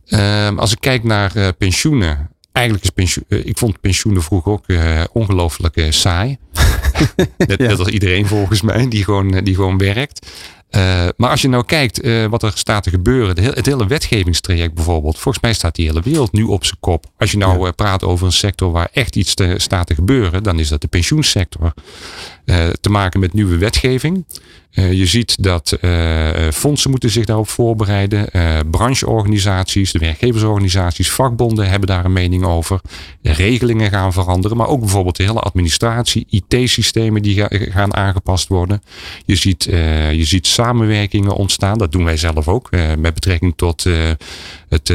Ehm, 0.05 0.57
als 0.57 0.71
ik 0.71 0.79
kijk 0.79 1.03
naar 1.03 1.53
pensioenen, 1.53 2.29
eigenlijk 2.55 2.85
is 2.85 2.91
pensioen, 2.91 3.25
ik 3.27 3.57
vond 3.57 3.81
pensioenen 3.81 4.23
vroeger 4.23 4.51
ook 4.51 4.63
uh, 4.67 5.03
ongelooflijk 5.11 5.75
uh, 5.75 5.91
saai. 5.91 6.37
net, 7.37 7.59
ja. 7.59 7.67
net, 7.67 7.79
als 7.79 7.87
iedereen 7.87 8.27
volgens 8.27 8.61
mij, 8.61 8.87
die 8.87 9.03
gewoon, 9.03 9.31
die 9.43 9.55
gewoon 9.55 9.77
werkt. 9.77 10.27
Uh, 10.71 11.07
maar 11.17 11.29
als 11.29 11.41
je 11.41 11.47
nou 11.47 11.65
kijkt 11.65 12.01
wat 12.29 12.43
er 12.43 12.51
staat 12.55 12.83
te 12.83 12.89
gebeuren, 12.89 13.43
het 13.43 13.65
hele 13.65 13.87
wetgevingstraject 13.87 14.73
bijvoorbeeld, 14.73 15.19
volgens 15.19 15.43
mij 15.43 15.53
staat 15.53 15.75
die 15.75 15.87
hele 15.87 16.01
wereld 16.01 16.31
nu 16.31 16.43
op 16.43 16.65
zijn 16.65 16.79
kop. 16.79 17.05
Als 17.17 17.31
je 17.31 17.37
nou 17.37 17.65
ja. 17.65 17.71
praat 17.71 18.03
over 18.03 18.25
een 18.25 18.31
sector 18.31 18.71
waar 18.71 18.89
echt 18.91 19.15
iets 19.15 19.33
te, 19.33 19.53
staat 19.57 19.87
te 19.87 19.95
gebeuren, 19.95 20.43
dan 20.43 20.59
is 20.59 20.69
dat 20.69 20.81
de 20.81 20.87
pensioensector. 20.87 21.73
te 22.81 22.89
maken 22.89 23.19
met 23.19 23.33
nieuwe 23.33 23.57
wetgeving. 23.57 24.25
Je 24.75 25.05
ziet 25.05 25.43
dat 25.43 25.77
fondsen 26.53 26.89
moeten 26.89 27.09
zich 27.09 27.25
daarop 27.25 27.49
voorbereiden. 27.49 28.29
brancheorganisaties, 28.71 29.91
de 29.91 29.99
werkgeversorganisaties, 29.99 31.11
vakbonden 31.11 31.69
hebben 31.69 31.87
daar 31.87 32.05
een 32.05 32.13
mening 32.13 32.45
over. 32.45 32.81
De 33.21 33.31
regelingen 33.31 33.89
gaan 33.89 34.13
veranderen, 34.13 34.57
maar 34.57 34.67
ook 34.67 34.79
bijvoorbeeld 34.79 35.17
de 35.17 35.23
hele 35.23 35.39
administratie, 35.39 36.27
IT-systemen 36.29 37.21
die 37.21 37.35
ga, 37.35 37.47
gaan 37.49 37.93
aangepast 37.93 38.47
worden. 38.47 38.81
Je 39.25 39.35
ziet, 39.35 39.63
je 40.11 40.23
ziet 40.23 40.47
samenwerkingen 40.47 41.35
ontstaan. 41.35 41.77
Dat 41.77 41.91
doen 41.91 42.03
wij 42.03 42.17
zelf 42.17 42.47
ook. 42.47 42.69
Met 42.97 43.13
betrekking 43.13 43.53
tot 43.55 43.85
het 44.69 44.89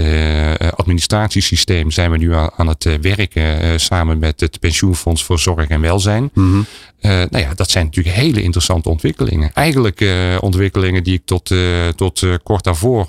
administratiesysteem 0.80 1.90
zijn 1.90 2.10
we 2.10 2.16
nu 2.16 2.34
aan, 2.34 2.68
het 2.68 2.98
werken 3.00 3.80
samen 3.80 4.18
met 4.18 4.40
het 4.40 4.60
Pensioenfonds 4.60 5.24
voor 5.24 5.38
Zorg 5.38 5.68
en 5.68 5.80
Welzijn. 5.80 6.30
Mm 6.34 6.52
-hmm. 6.52 6.66
nou 7.00 7.38
ja, 7.38 7.54
dat 7.54 7.70
zijn 7.70 7.84
natuurlijk 7.84 8.16
hele 8.16 8.42
interessante 8.42 8.88
ontwikkelingen. 8.88 9.50
Eigenlijk 9.54 10.04
ontwikkelingen 10.40 11.04
die 11.04 11.14
ik 11.14 11.22
tot, 11.24 11.54
tot 11.96 12.26
kort 12.42 12.64
daarvoor 12.64 13.08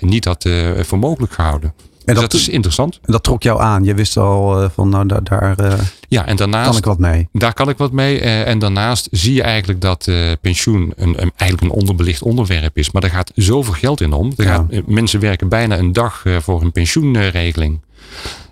niet 0.00 0.24
had 0.24 0.48
voor 0.82 0.98
mogelijk 0.98 1.32
gehouden. 1.32 1.74
En 2.04 2.14
dus 2.14 2.22
dat, 2.22 2.32
is 2.32 2.48
interessant. 2.48 2.98
En 3.02 3.12
dat 3.12 3.22
trok 3.22 3.42
jou 3.42 3.60
aan. 3.60 3.84
Je 3.84 3.94
wist 3.94 4.16
al 4.16 4.70
van 4.70 4.88
nou 4.88 5.06
daar, 5.06 5.22
daar 5.56 5.92
ja, 6.08 6.26
en 6.26 6.36
daarnaast, 6.36 6.68
kan 6.68 6.78
ik 6.78 6.84
wat 6.84 6.98
mee. 6.98 7.28
Daar 7.32 7.54
kan 7.54 7.68
ik 7.68 7.78
wat 7.78 7.92
mee. 7.92 8.20
en 8.20 8.58
daarnaast 8.58 9.08
zie 9.10 9.34
je 9.34 9.42
eigenlijk 9.42 9.80
dat 9.80 10.08
pensioen 10.40 10.92
een, 10.96 11.22
een, 11.22 11.32
eigenlijk 11.36 11.72
een 11.72 11.80
onderbelicht 11.80 12.22
onderwerp 12.22 12.76
is. 12.76 12.90
Maar 12.90 13.02
er 13.02 13.10
gaat 13.10 13.32
zoveel 13.34 13.74
geld 13.74 14.00
in 14.00 14.12
om. 14.12 14.32
Er 14.36 14.44
gaat, 14.44 14.86
mensen 14.86 15.20
werken 15.20 15.48
bijna 15.48 15.78
een 15.78 15.92
dag 15.92 16.24
voor 16.40 16.62
een 16.62 16.72
pensioenregeling. 16.72 17.80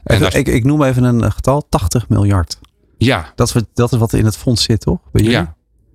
En 0.02 0.22
ik, 0.22 0.48
ik, 0.48 0.64
noem 0.64 0.82
even 0.82 1.04
een 1.04 1.32
getal, 1.32 1.66
80 1.68 2.08
miljard. 2.08 2.58
Ja. 2.98 3.32
Dat 3.34 3.54
is, 3.54 3.62
dat 3.74 3.92
is 3.92 3.98
wat 3.98 4.12
in 4.12 4.24
het 4.24 4.36
fonds 4.36 4.62
zit, 4.62 4.80
toch? 4.80 4.98
Ja. 5.12 5.54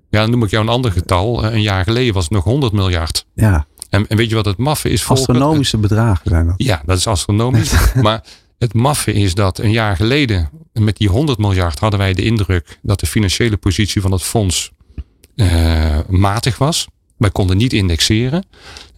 ja, 0.10 0.22
dan 0.22 0.30
noem 0.30 0.44
ik 0.44 0.50
jou 0.50 0.64
een 0.64 0.72
ander 0.72 0.92
getal. 0.92 1.46
Een 1.46 1.62
jaar 1.62 1.84
geleden 1.84 2.14
was 2.14 2.24
het 2.24 2.34
nog 2.34 2.44
100 2.44 2.74
miljard. 2.74 3.26
Ja. 3.34 3.66
En, 3.96 4.08
en 4.08 4.18
weet 4.18 4.30
je 4.30 4.36
wat 4.36 4.46
het 4.46 4.58
maffe 4.58 4.90
is? 4.90 5.10
Astronomische 5.10 5.78
bedragen 5.78 6.30
zijn 6.30 6.46
dat. 6.48 6.56
Ja, 6.58 6.82
dat 6.86 6.98
is 6.98 7.08
astronomisch. 7.08 7.74
maar 8.02 8.24
het 8.58 8.74
maffe 8.74 9.14
is 9.14 9.34
dat 9.34 9.60
een 9.60 9.72
jaar 9.72 9.96
geleden 9.96 10.50
met 10.74 10.98
die 10.98 11.10
100 11.10 11.38
miljard 11.38 11.80
hadden 11.80 12.00
wij 12.00 12.14
de 12.14 12.24
indruk 12.24 12.80
dat 12.82 13.00
de 13.00 13.06
financiële 13.06 13.58
positie 13.58 14.02
van 14.02 14.12
het 14.12 14.24
fonds 14.24 14.72
uh, 15.36 15.98
matig 16.08 16.58
was. 16.58 16.88
Wij 17.18 17.30
konden 17.30 17.58
niet 17.58 17.74
indexeren. 17.74 18.46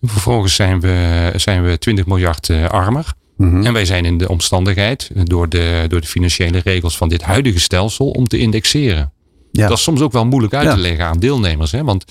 Vervolgens 0.01 0.55
zijn 0.55 0.79
we, 0.79 1.31
zijn 1.35 1.63
we 1.63 1.77
20 1.77 2.05
miljard 2.05 2.49
uh, 2.49 2.65
armer. 2.65 3.13
Mhm. 3.37 3.65
En 3.65 3.73
wij 3.73 3.85
zijn 3.85 4.05
in 4.05 4.17
de 4.17 4.29
omstandigheid, 4.29 5.11
door 5.13 5.49
de, 5.49 5.85
door 5.87 6.01
de 6.01 6.07
financiële 6.07 6.59
regels 6.63 6.97
van 6.97 7.09
dit 7.09 7.21
huidige 7.21 7.59
stelsel, 7.59 8.09
om 8.09 8.27
te 8.27 8.37
indexeren. 8.37 9.11
Ja. 9.51 9.67
Dat 9.67 9.77
is 9.77 9.83
soms 9.83 10.01
ook 10.01 10.11
wel 10.11 10.25
moeilijk 10.25 10.53
uit 10.53 10.69
te 10.69 10.77
leggen 10.77 11.05
aan 11.05 11.19
deelnemers. 11.19 11.71
Hè? 11.71 11.83
Want 11.83 12.05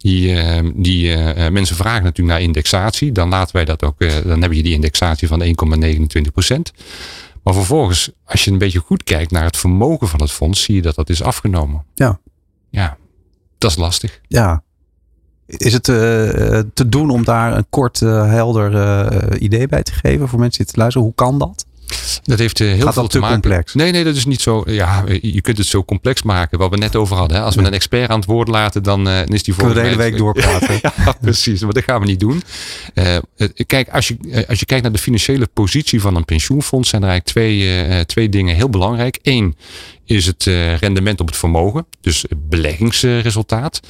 die, 0.00 0.32
uh, 0.32 0.70
die 0.74 1.16
uh, 1.16 1.48
mensen 1.48 1.76
vragen 1.76 2.02
natuurlijk 2.02 2.38
naar 2.38 2.46
indexatie. 2.46 3.12
Dan 3.12 3.28
laten 3.28 3.56
wij 3.56 3.64
dat 3.64 3.82
ook. 3.82 3.94
Uh, 3.98 4.12
dan 4.24 4.42
heb 4.42 4.52
je 4.52 4.62
die 4.62 4.74
indexatie 4.74 5.28
van 5.28 5.42
1,29 5.42 6.32
procent. 6.32 6.72
Maar 7.42 7.54
vervolgens, 7.54 8.10
als 8.24 8.44
je 8.44 8.50
een 8.50 8.58
beetje 8.58 8.78
goed 8.78 9.04
kijkt 9.04 9.30
naar 9.30 9.44
het 9.44 9.56
vermogen 9.56 10.08
van 10.08 10.20
het 10.20 10.30
fonds, 10.30 10.62
zie 10.62 10.74
je 10.74 10.82
dat 10.82 10.94
dat 10.94 11.08
is 11.08 11.22
afgenomen. 11.22 11.84
Ja. 11.94 12.20
Ja, 12.70 12.96
dat 13.58 13.70
is 13.70 13.76
lastig. 13.76 14.20
Ja, 14.28 14.62
is 15.46 15.72
het 15.72 15.88
uh, 15.88 15.96
te 16.74 16.88
doen 16.88 17.10
om 17.10 17.24
daar 17.24 17.56
een 17.56 17.66
kort, 17.70 18.00
uh, 18.00 18.28
helder 18.28 18.72
uh, 18.72 19.40
idee 19.40 19.68
bij 19.68 19.82
te 19.82 19.92
geven 19.92 20.28
voor 20.28 20.38
mensen 20.38 20.64
die 20.64 20.72
te 20.72 20.78
luisteren? 20.78 21.06
Hoe 21.06 21.16
kan 21.16 21.38
dat? 21.38 21.66
Dat 22.22 22.38
heeft 22.38 22.58
heel 22.58 22.80
Gaat 22.80 22.94
veel 22.94 23.02
te, 23.02 23.08
te 23.08 23.18
maken. 23.18 23.40
complex? 23.40 23.74
Nee, 23.74 23.92
nee, 23.92 24.04
dat 24.04 24.16
is 24.16 24.24
niet 24.24 24.40
zo. 24.40 24.62
Ja, 24.66 25.04
je 25.20 25.40
kunt 25.40 25.58
het 25.58 25.66
zo 25.66 25.84
complex 25.84 26.22
maken. 26.22 26.58
Wat 26.58 26.70
we 26.70 26.76
net 26.76 26.96
over 26.96 27.16
hadden. 27.16 27.36
Hè? 27.36 27.42
Als 27.42 27.54
we 27.54 27.62
een 27.62 27.72
expert 27.72 28.10
aan 28.10 28.18
het 28.18 28.28
woord 28.28 28.48
laten, 28.48 28.82
dan 28.82 29.08
is 29.08 29.42
die 29.42 29.54
voor 29.54 29.64
Kunnen 29.64 29.82
we 29.82 29.88
de 29.88 29.96
hele 29.96 30.10
week 30.10 30.18
doorpraten. 30.18 30.78
ja, 30.82 31.16
precies. 31.20 31.60
Maar 31.60 31.72
dat 31.72 31.84
gaan 31.84 32.00
we 32.00 32.06
niet 32.06 32.20
doen. 32.20 32.42
kijk, 33.66 33.88
als 33.88 34.08
je, 34.08 34.44
als 34.48 34.60
je 34.60 34.66
kijkt 34.66 34.82
naar 34.82 34.92
de 34.92 34.98
financiële 34.98 35.48
positie 35.52 36.00
van 36.00 36.16
een 36.16 36.24
pensioenfonds, 36.24 36.88
zijn 36.88 37.02
er 37.02 37.08
eigenlijk 37.08 37.38
twee, 37.38 38.04
twee 38.04 38.28
dingen 38.28 38.54
heel 38.54 38.70
belangrijk. 38.70 39.18
Eén 39.22 39.56
is 40.04 40.26
het 40.26 40.44
rendement 40.80 41.20
op 41.20 41.26
het 41.26 41.36
vermogen, 41.36 41.86
dus 42.00 42.24
beleggingsresultaat. 42.36 43.80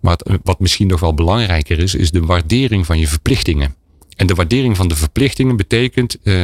Maar 0.00 0.12
het, 0.12 0.38
wat 0.42 0.60
misschien 0.60 0.86
nog 0.86 1.00
wel 1.00 1.14
belangrijker 1.14 1.78
is, 1.78 1.94
is 1.94 2.10
de 2.10 2.20
waardering 2.20 2.86
van 2.86 2.98
je 2.98 3.08
verplichtingen. 3.08 3.74
En 4.18 4.26
de 4.26 4.34
waardering 4.34 4.76
van 4.76 4.88
de 4.88 4.96
verplichtingen 4.96 5.56
betekent 5.56 6.16
uh, 6.16 6.34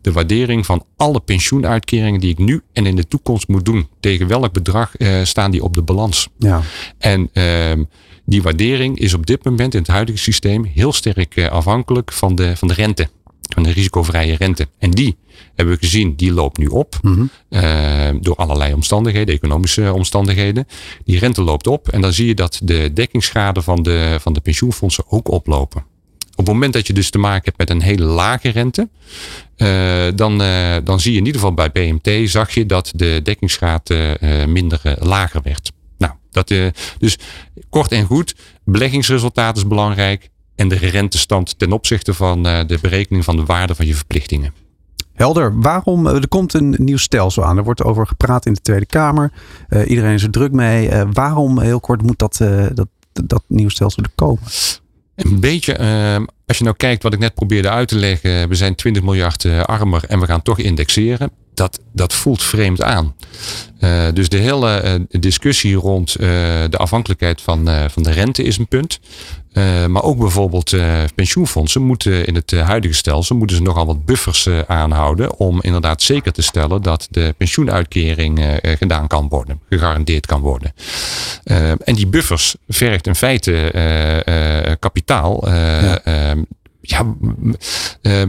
de 0.00 0.12
waardering 0.12 0.66
van 0.66 0.84
alle 0.96 1.20
pensioenuitkeringen 1.20 2.20
die 2.20 2.30
ik 2.30 2.38
nu 2.38 2.62
en 2.72 2.86
in 2.86 2.96
de 2.96 3.08
toekomst 3.08 3.48
moet 3.48 3.64
doen. 3.64 3.88
Tegen 4.00 4.26
welk 4.26 4.52
bedrag 4.52 4.98
uh, 4.98 5.24
staan 5.24 5.50
die 5.50 5.62
op 5.62 5.74
de 5.74 5.82
balans? 5.82 6.28
Ja. 6.38 6.62
En 6.98 7.28
ehm, 7.32 7.84
die 8.24 8.42
waardering 8.42 8.98
is 8.98 9.14
op 9.14 9.26
dit 9.26 9.44
moment 9.44 9.74
in 9.74 9.80
het 9.80 9.88
huidige 9.88 10.18
systeem 10.18 10.64
heel 10.64 10.92
sterk 10.92 11.36
eh, 11.36 11.48
afhankelijk 11.48 12.12
van 12.12 12.34
de, 12.34 12.56
van 12.56 12.68
de 12.68 12.74
rente 12.74 13.08
van 13.54 13.62
de 13.62 13.72
risicovrije 13.72 14.36
rente. 14.36 14.68
En 14.78 14.90
die 14.90 15.16
hebben 15.54 15.74
we 15.74 15.80
gezien, 15.80 16.16
die 16.16 16.32
loopt 16.32 16.58
nu 16.58 16.66
op. 16.66 16.98
Mm 17.02 17.30
uh, 17.50 18.08
door 18.20 18.36
allerlei 18.36 18.72
omstandigheden, 18.72 19.34
economische 19.34 19.92
omstandigheden. 19.92 20.66
Die 21.04 21.18
rente 21.18 21.42
loopt 21.42 21.66
op 21.66 21.88
en 21.88 22.00
dan 22.00 22.12
zie 22.12 22.26
je 22.26 22.34
dat 22.34 22.60
de 22.62 22.92
dekkingsgraden 22.92 23.62
van 23.62 23.82
de, 23.82 24.16
van 24.20 24.32
de 24.32 24.40
pensioenfondsen 24.40 25.04
ook 25.08 25.30
oplopen. 25.30 25.84
Op 26.36 26.44
het 26.46 26.54
moment 26.54 26.72
dat 26.72 26.86
je 26.86 26.92
dus 26.92 27.10
te 27.10 27.18
maken 27.18 27.44
hebt 27.44 27.58
met 27.58 27.70
een 27.70 27.82
hele 27.82 28.04
lage 28.04 28.48
rente, 28.48 28.88
uh, 29.56 30.04
dan, 30.14 30.42
uh, 30.42 30.76
dan 30.84 31.00
zie 31.00 31.12
je 31.12 31.18
in 31.18 31.26
ieder 31.26 31.40
geval 31.40 31.54
bij 31.54 31.70
BMT, 31.72 32.30
zag 32.30 32.50
je 32.50 32.66
dat 32.66 32.92
de 32.94 33.20
dekkingsgraad 33.22 33.94
minder 34.46 34.80
lager 34.98 35.40
werd. 35.42 35.72
Nou, 35.98 36.12
dat, 36.30 36.54
dus 36.98 37.18
kort 37.70 37.92
en 37.92 38.04
goed, 38.04 38.34
beleggingsresultaat 38.64 39.56
is 39.56 39.66
belangrijk 39.66 40.30
en 40.56 40.68
de 40.68 40.74
rentestand 40.74 41.58
ten 41.58 41.72
opzichte 41.72 42.14
van 42.14 42.46
uh, 42.46 42.60
de 42.66 42.78
berekening 42.80 43.24
van 43.24 43.36
de 43.36 43.44
waarde 43.44 43.74
van 43.74 43.86
je 43.86 43.94
verplichtingen. 43.94 44.52
Helder. 45.12 45.60
Waarom? 45.60 46.06
Er 46.06 46.28
komt 46.28 46.54
een 46.54 46.74
nieuw 46.78 46.96
stelsel 46.96 47.44
aan. 47.44 47.56
Er 47.56 47.64
wordt 47.64 47.82
over 47.82 48.06
gepraat 48.06 48.46
in 48.46 48.52
de 48.52 48.60
Tweede 48.60 48.86
Kamer. 48.86 49.32
Uh, 49.68 49.90
iedereen 49.90 50.14
is 50.14 50.22
er 50.22 50.30
druk 50.30 50.52
mee. 50.52 50.90
Uh, 50.90 51.02
waarom, 51.12 51.60
heel 51.60 51.80
kort, 51.80 52.02
moet 52.02 52.18
dat, 52.18 52.36
dat, 52.74 52.88
dat 53.12 53.42
nieuw 53.46 53.68
stelsel 53.68 54.02
er 54.02 54.10
komen? 54.14 54.42
Een 55.16 55.40
beetje, 55.40 55.72
ehm, 55.72 56.24
als 56.46 56.58
je 56.58 56.64
nou 56.64 56.76
kijkt 56.76 57.02
wat 57.02 57.12
ik 57.12 57.18
net 57.18 57.34
probeerde 57.34 57.70
uit 57.70 57.88
te 57.88 57.96
leggen. 57.96 58.48
We 58.48 58.54
zijn 58.54 58.74
20 58.74 59.02
miljard 59.02 59.44
armer 59.44 60.04
en 60.08 60.20
we 60.20 60.26
gaan 60.26 60.42
toch 60.42 60.58
indexeren. 60.58 61.30
Dat, 61.54 61.80
dat 61.92 62.14
voelt 62.14 62.42
vreemd 62.42 62.82
aan. 62.82 63.14
Uh, 63.80 64.06
dus 64.14 64.28
de 64.28 64.36
hele 64.36 64.82
uh, 64.84 65.20
discussie 65.20 65.74
rond 65.74 66.12
de 66.18 66.76
afhankelijkheid 66.76 67.40
van, 67.40 67.68
van 67.90 68.02
de 68.02 68.10
rente 68.10 68.42
is 68.42 68.58
een 68.58 68.68
punt. 68.68 69.00
Maar 69.86 70.02
ook 70.02 70.18
bijvoorbeeld 70.18 70.76
pensioenfondsen 71.14 71.82
moeten 71.82 72.26
in 72.26 72.34
het 72.34 72.50
huidige 72.50 72.94
stelsel 72.94 73.36
moeten 73.36 73.56
ze 73.56 73.62
nogal 73.62 73.86
wat 73.86 74.04
buffers 74.04 74.48
aanhouden 74.66 75.38
om 75.38 75.58
inderdaad 75.62 76.02
zeker 76.02 76.32
te 76.32 76.42
stellen 76.42 76.82
dat 76.82 77.06
de 77.10 77.34
pensioenuitkering 77.36 78.60
gedaan 78.62 79.06
kan 79.06 79.28
worden, 79.28 79.60
gegarandeerd 79.68 80.26
kan 80.26 80.40
worden. 80.40 80.72
en 81.84 81.94
die 81.94 82.06
buffers 82.06 82.56
vergt 82.68 83.06
in 83.06 83.14
feite 83.14 84.76
kapitaal. 84.80 85.48
Ja. 85.48 86.00
Ehm, 86.04 86.42
ja, 86.88 87.14
uh, 88.02 88.22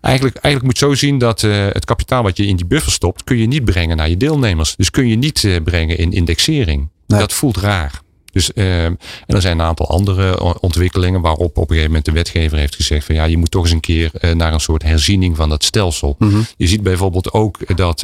eigenlijk, 0.00 0.36
eigenlijk 0.36 0.62
moet 0.62 0.78
je 0.78 0.84
zo 0.84 0.94
zien 0.94 1.18
dat 1.18 1.40
het 1.40 1.84
kapitaal 1.84 2.22
wat 2.22 2.36
je 2.36 2.46
in 2.46 2.56
die 2.56 2.66
buffer 2.66 2.92
stopt, 2.92 3.24
kun 3.24 3.36
je 3.36 3.46
niet 3.46 3.64
brengen 3.64 3.96
naar 3.96 4.08
je 4.08 4.16
deelnemers. 4.16 4.76
Dus 4.76 4.90
kun 4.90 5.08
je 5.08 5.16
niet 5.16 5.60
brengen 5.64 5.98
in 5.98 6.12
indexering. 6.12 6.88
Nee. 7.06 7.20
Dat 7.20 7.32
voelt 7.32 7.56
raar. 7.56 8.02
Dus, 8.34 8.50
uh, 8.54 8.84
en 8.84 8.98
er 9.26 9.40
zijn 9.40 9.58
een 9.58 9.66
aantal 9.66 9.88
andere 9.88 10.40
ontwikkelingen 10.60 11.20
waarop 11.20 11.56
op 11.56 11.56
een 11.56 11.66
gegeven 11.66 11.86
moment 11.86 12.04
de 12.04 12.12
wetgever 12.12 12.58
heeft 12.58 12.74
gezegd 12.74 13.06
van 13.06 13.14
ja, 13.14 13.24
je 13.24 13.36
moet 13.36 13.50
toch 13.50 13.62
eens 13.62 13.72
een 13.72 13.80
keer 13.80 14.10
uh, 14.20 14.34
naar 14.34 14.52
een 14.52 14.60
soort 14.60 14.82
herziening 14.82 15.36
van 15.36 15.48
dat 15.48 15.64
stelsel. 15.64 16.16
Mm 16.18 16.30
-hmm. 16.30 16.46
Je 16.56 16.66
ziet 16.66 16.82
bijvoorbeeld 16.82 17.32
ook 17.32 17.76
dat 17.76 17.98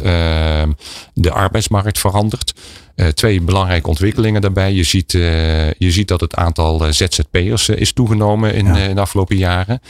de 1.14 1.30
arbeidsmarkt 1.30 1.98
verandert. 1.98 2.52
Uh, 3.00 3.06
twee 3.06 3.40
belangrijke 3.40 3.88
ontwikkelingen 3.88 4.40
daarbij. 4.40 4.72
Je 4.72 4.82
ziet, 4.82 5.12
uh, 5.12 5.70
je 5.70 5.90
ziet 5.90 6.08
dat 6.08 6.20
het 6.20 6.34
aantal 6.34 6.86
uh, 6.86 6.92
ZZP'ers 6.92 7.68
is 7.68 7.92
toegenomen 7.92 8.54
in, 8.54 8.66
ja. 8.66 8.76
in, 8.76 8.94
de 8.94 9.00
afgelopen 9.00 9.36
jaren. 9.36 9.80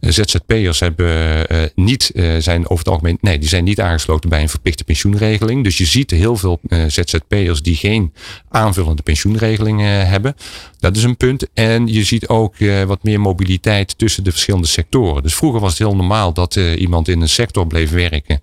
ZZP'ers 0.00 0.80
hebben 0.80 1.46
niet, 1.74 2.12
zijn 2.38 2.64
over 2.64 2.78
het 2.78 2.88
algemeen, 2.88 3.18
nee, 3.20 3.38
die 3.38 3.48
zijn 3.48 3.64
niet 3.64 3.80
aangesloten 3.80 4.30
bij 4.30 4.42
een 4.42 4.48
verplichte 4.48 4.84
pensioenregeling. 4.84 5.64
Dus 5.64 5.78
je 5.78 5.84
ziet 5.84 6.10
heel 6.10 6.36
veel 6.36 6.60
ZZP'ers 6.86 7.62
die 7.62 7.76
geen 7.76 8.12
aanvullende 8.48 9.02
pensioenregeling 9.02 9.80
hebben. 9.80 10.34
Dat 10.78 10.96
is 10.96 11.02
een 11.02 11.16
punt. 11.16 11.46
En 11.54 11.86
je 11.86 12.04
ziet 12.04 12.28
ook 12.28 12.54
wat 12.86 13.02
meer 13.02 13.20
mobiliteit 13.20 13.98
tussen 13.98 14.24
de 14.24 14.30
verschillende 14.30 14.66
sectoren. 14.66 15.22
Dus 15.22 15.34
vroeger 15.34 15.60
was 15.60 15.70
het 15.70 15.78
heel 15.78 15.96
normaal 15.96 16.32
dat 16.32 16.56
iemand 16.56 17.08
in 17.08 17.20
een 17.20 17.28
sector 17.28 17.66
bleef 17.66 17.90
werken 17.90 18.40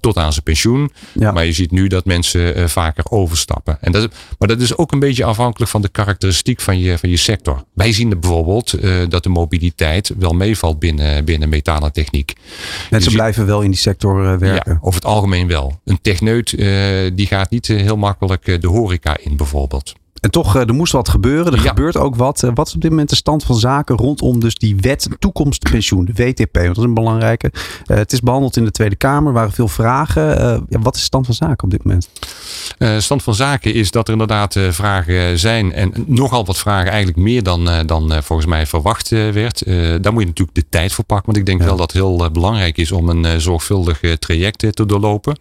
tot 0.00 0.16
aan 0.16 0.32
zijn 0.32 0.44
pensioen. 0.44 0.92
Ja. 1.12 1.32
Maar 1.32 1.46
je 1.46 1.52
ziet 1.52 1.70
nu 1.70 1.88
dat 1.88 2.04
mensen 2.04 2.70
vaker 2.70 3.04
overstappen. 3.10 3.65
En 3.80 3.92
dat, 3.92 4.12
maar 4.38 4.48
dat 4.48 4.60
is 4.60 4.76
ook 4.76 4.92
een 4.92 4.98
beetje 4.98 5.24
afhankelijk 5.24 5.70
van 5.70 5.82
de 5.82 5.88
karakteristiek 5.88 6.60
van 6.60 6.78
je, 6.78 6.98
van 6.98 7.08
je 7.08 7.16
sector. 7.16 7.64
Wij 7.72 7.92
zien 7.92 8.10
er 8.10 8.18
bijvoorbeeld 8.18 8.74
uh, 8.82 8.94
dat 9.08 9.22
de 9.22 9.28
mobiliteit 9.28 10.12
wel 10.18 10.32
meevalt 10.32 10.78
binnen, 10.78 11.24
binnen 11.24 11.48
metanotechniek. 11.48 12.32
Mensen 12.90 13.10
dus 13.10 13.18
blijven 13.18 13.46
wel 13.46 13.62
in 13.62 13.70
die 13.70 13.80
sector 13.80 14.22
uh, 14.22 14.38
werken. 14.38 14.72
Ja, 14.72 14.78
over 14.80 14.94
het 14.94 15.08
algemeen 15.08 15.46
wel. 15.46 15.80
Een 15.84 16.00
techneut 16.00 16.52
uh, 16.52 16.66
die 17.14 17.26
gaat 17.26 17.50
niet 17.50 17.66
heel 17.66 17.96
makkelijk 17.96 18.60
de 18.60 18.68
horeca 18.68 19.16
in 19.20 19.36
bijvoorbeeld. 19.36 19.94
En 20.26 20.32
toch, 20.32 20.56
er 20.56 20.74
moest 20.74 20.92
wat 20.92 21.08
gebeuren. 21.08 21.52
Er 21.52 21.62
Ja. 21.62 21.68
gebeurt 21.68 21.96
ook 21.96 22.14
wat. 22.16 22.42
Eh, 22.42 22.50
Wat 22.54 22.66
is 22.68 22.74
op 22.74 22.80
dit 22.80 22.90
moment 22.90 23.08
de 23.08 23.16
stand 23.16 23.44
van 23.44 23.56
zaken 23.56 23.96
rondom 23.96 24.40
dus 24.40 24.54
die 24.54 24.76
wet 24.80 25.08
toekomstpensioen, 25.18 26.04
de 26.04 26.12
WTP? 26.12 26.52
Want 26.56 26.66
dat 26.66 26.76
is 26.76 26.82
een 26.82 26.94
belangrijke. 26.94 27.52
Eh, 27.86 27.96
het 27.96 28.12
is 28.12 28.20
behandeld 28.20 28.56
in 28.56 28.64
de 28.64 28.70
Tweede 28.70 28.96
Kamer. 28.96 29.26
Er 29.28 29.32
waren 29.32 29.52
veel 29.52 29.68
vragen. 29.68 30.38
Eh, 30.40 30.58
ja, 30.68 30.78
wat 30.80 30.94
is 30.94 31.00
de 31.00 31.06
stand 31.06 31.26
van 31.26 31.34
zaken 31.34 31.64
op 31.64 31.70
dit 31.70 31.84
moment? 31.84 32.08
Uh, 32.78 32.98
stand 32.98 33.22
van 33.22 33.34
zaken 33.34 33.74
is 33.74 33.90
dat 33.90 34.06
er 34.06 34.12
inderdaad 34.12 34.56
vragen 34.70 35.38
zijn. 35.38 35.72
En 35.72 35.92
nogal 36.06 36.44
wat 36.44 36.58
vragen, 36.58 36.88
eigenlijk 36.88 37.18
meer 37.18 37.42
dan, 37.42 37.68
dan 37.86 38.22
volgens 38.22 38.48
mij 38.48 38.66
verwacht 38.66 39.08
werd. 39.08 39.62
daar 40.02 40.12
moet 40.12 40.22
je 40.22 40.28
natuurlijk 40.28 40.54
de 40.56 40.64
tijd 40.70 40.92
voor 40.92 41.04
pakken. 41.04 41.26
Want 41.26 41.38
ik 41.38 41.46
denk 41.46 41.60
Ja. 41.60 41.66
wel 41.66 41.76
dat 41.76 41.92
het 41.92 42.02
heel 42.02 42.30
belangrijk 42.30 42.76
is 42.78 42.92
om 42.92 43.08
een 43.08 43.40
zorgvuldig 43.40 44.00
traject 44.18 44.58
te 44.76 44.86
doorlopen. 44.86 45.36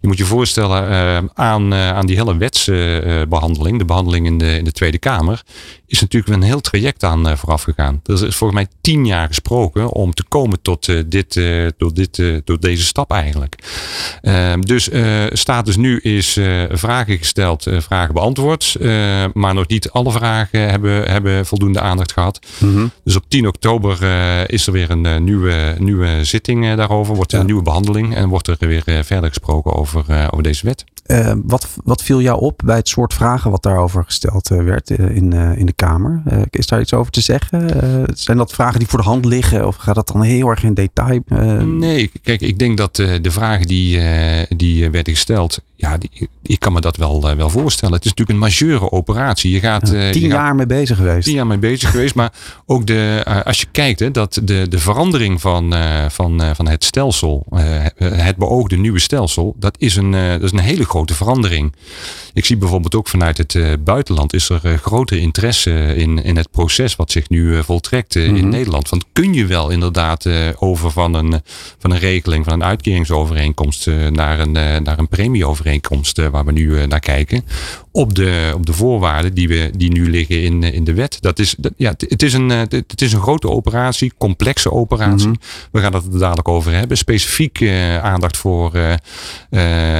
Je 0.00 0.06
moet 0.08 0.18
je 0.18 0.24
voorstellen 0.24 1.30
aan, 1.34 1.74
aan 1.74 2.06
die 2.06 2.16
hele 2.16 2.36
wetsbehandeling, 2.36 3.78
de 3.78 3.84
behandeling 3.84 4.25
behandeling 4.26 4.42
in 4.42 4.54
de, 4.54 4.58
in 4.58 4.64
de 4.64 4.72
Tweede 4.72 4.98
Kamer, 4.98 5.42
is 5.86 6.00
natuurlijk 6.00 6.34
een 6.34 6.42
heel 6.42 6.60
traject 6.60 7.04
aan 7.04 7.28
uh, 7.28 7.36
vooraf 7.36 7.62
gegaan. 7.62 8.00
Er 8.04 8.12
is 8.12 8.36
volgens 8.36 8.52
mij 8.52 8.66
tien 8.80 9.06
jaar 9.06 9.26
gesproken 9.26 9.92
om 9.92 10.14
te 10.14 10.24
komen 10.28 10.62
tot, 10.62 10.88
uh, 10.88 11.02
dit, 11.06 11.36
uh, 11.36 11.68
tot, 11.78 11.96
dit, 11.96 12.22
tot 12.44 12.62
deze 12.62 12.84
stap 12.84 13.10
eigenlijk. 13.10 13.54
Ehm, 14.22 14.60
dus 14.60 14.90
status 15.32 15.76
nu 15.76 15.98
is 15.98 16.38
vragen 16.70 17.18
gesteld, 17.18 17.66
vragen 17.78 18.14
beantwoord, 18.14 18.76
maar 19.32 19.54
nog 19.54 19.66
niet 19.66 19.90
alle 19.90 20.12
vragen 20.12 20.70
hebben, 20.70 21.10
hebben 21.10 21.46
voldoende 21.46 21.80
aandacht 21.80 22.12
gehad. 22.12 22.38
Mm 22.58 22.90
Dus 23.04 23.16
op 23.16 23.24
10 23.28 23.46
oktober 23.46 24.02
is 24.50 24.66
er 24.66 24.72
weer 24.72 24.90
een 24.90 25.24
nieuwe, 25.24 25.74
nieuwe 25.78 26.24
zitting 26.24 26.74
daarover, 26.76 27.14
wordt 27.14 27.32
er 27.32 27.40
een 27.40 27.46
nieuwe 27.46 27.62
behandeling 27.62 28.14
en 28.14 28.28
wordt 28.28 28.48
er 28.48 28.56
weer 28.58 29.04
verder 29.04 29.28
gesproken 29.28 29.72
over, 29.72 30.30
over 30.30 30.42
deze 30.42 30.66
wet. 30.66 30.84
Wat, 31.44 31.68
wat 31.84 32.02
viel 32.02 32.20
jou 32.20 32.40
op 32.40 32.62
bij 32.64 32.76
het 32.76 32.88
soort 32.88 33.14
vragen 33.14 33.50
wat 33.50 33.62
daarover 33.62 34.04
gesteld 34.04 34.48
werd 34.48 34.90
in, 34.90 35.32
in 35.32 35.66
de 35.66 35.72
Kamer. 35.72 36.22
Is 36.50 36.66
daar 36.66 36.80
iets 36.80 36.92
over 36.92 37.12
te 37.12 37.20
zeggen? 37.20 37.70
Zijn 38.14 38.36
dat 38.36 38.52
vragen 38.52 38.78
die 38.78 38.88
voor 38.88 38.98
de 38.98 39.04
hand 39.04 39.24
liggen 39.24 39.66
of 39.66 39.76
gaat 39.76 39.94
dat 39.94 40.08
dan 40.08 40.22
heel 40.22 40.48
erg 40.48 40.62
in 40.62 40.74
detail? 40.74 41.20
Nee, 41.64 42.10
kijk, 42.22 42.40
ik 42.40 42.58
denk 42.58 42.76
dat 42.76 42.96
de 42.96 43.30
vragen 43.30 43.66
die, 43.66 44.00
die 44.48 44.90
werden 44.90 45.12
gesteld, 45.12 45.60
ja, 45.74 45.98
die, 45.98 46.28
ik 46.42 46.60
kan 46.60 46.72
me 46.72 46.80
dat 46.80 46.96
wel, 46.96 47.36
wel 47.36 47.50
voorstellen. 47.50 47.94
Het 47.94 48.04
is 48.04 48.10
natuurlijk 48.10 48.38
een 48.38 48.44
majeure 48.44 48.90
operatie. 48.90 49.50
Je 49.50 49.60
gaat, 49.60 49.90
ja, 49.90 50.10
tien 50.10 50.22
je 50.22 50.28
jaar 50.28 50.54
mee 50.54 50.66
bezig 50.66 50.96
geweest. 50.96 51.24
Tien 51.24 51.34
jaar 51.34 51.46
mee 51.46 51.58
bezig 51.58 51.90
geweest, 51.90 52.14
maar 52.14 52.32
ook 52.66 52.86
de, 52.86 53.22
als 53.44 53.60
je 53.60 53.66
kijkt, 53.70 54.00
hè, 54.00 54.10
dat 54.10 54.40
de, 54.42 54.66
de 54.68 54.78
verandering 54.78 55.40
van, 55.40 55.74
van, 56.08 56.42
van 56.54 56.68
het 56.68 56.84
stelsel, 56.84 57.46
het 57.96 58.36
beoogde 58.36 58.76
nieuwe 58.76 58.98
stelsel, 58.98 59.54
dat 59.58 59.76
is, 59.78 59.96
een, 59.96 60.10
dat 60.10 60.42
is 60.42 60.52
een 60.52 60.58
hele 60.58 60.84
grote 60.84 60.94
verandering. 61.04 61.74
Ik 62.32 62.44
zie 62.44 62.56
bijvoorbeeld 62.56 62.94
ook 62.94 63.08
vanuit 63.08 63.38
het 63.38 63.84
buitenland 63.84 64.34
is 64.34 64.48
er 64.48 64.78
grote 64.78 65.18
interesse 65.18 65.70
eh, 65.70 65.98
in, 65.98 66.22
in 66.22 66.36
het 66.36 66.50
proces 66.50 66.96
wat 66.96 67.10
zich 67.10 67.28
nu 67.28 67.56
eh, 67.56 67.62
voltrekt 67.62 68.16
eh, 68.16 68.24
in 68.24 68.34
mhm. 68.34 68.48
Nederland. 68.48 68.88
Want 68.88 69.04
kun 69.12 69.34
je 69.34 69.46
wel 69.46 69.70
inderdaad 69.70 70.28
over 70.58 70.90
van 70.90 71.14
een, 71.14 71.40
van 71.78 71.90
een 71.90 71.98
regeling, 71.98 72.44
van 72.44 72.52
een 72.52 72.64
uitkeringsovereenkomst 72.64 73.86
naar 74.10 74.40
een, 74.40 74.52
naar 74.52 74.98
een 74.98 75.08
premieovereenkomst 75.08 76.28
waar 76.30 76.44
we 76.44 76.52
nu 76.52 76.86
naar 76.86 77.00
kijken. 77.00 77.44
Op 77.96 78.14
de, 78.14 78.52
op 78.54 78.66
de 78.66 78.72
voorwaarden 78.72 79.34
die, 79.34 79.48
we, 79.48 79.70
die 79.76 79.90
nu 79.90 80.10
liggen 80.10 80.42
in, 80.42 80.62
in 80.62 80.84
de 80.84 80.94
wet. 80.94 81.18
Dat 81.20 81.38
is, 81.38 81.56
ja, 81.76 81.94
het, 81.96 82.22
is 82.22 82.32
een, 82.32 82.48
het 82.48 83.02
is 83.02 83.12
een 83.12 83.20
grote 83.20 83.48
operatie, 83.50 84.12
complexe 84.18 84.72
operatie. 84.72 85.28
Mhm. 85.28 85.36
We 85.72 85.80
gaan 85.80 85.94
het 85.94 86.04
er 86.12 86.18
dadelijk 86.18 86.48
over 86.48 86.72
hebben. 86.72 86.96
Specifiek 86.96 87.68
aandacht 88.02 88.36
voor 88.36 88.72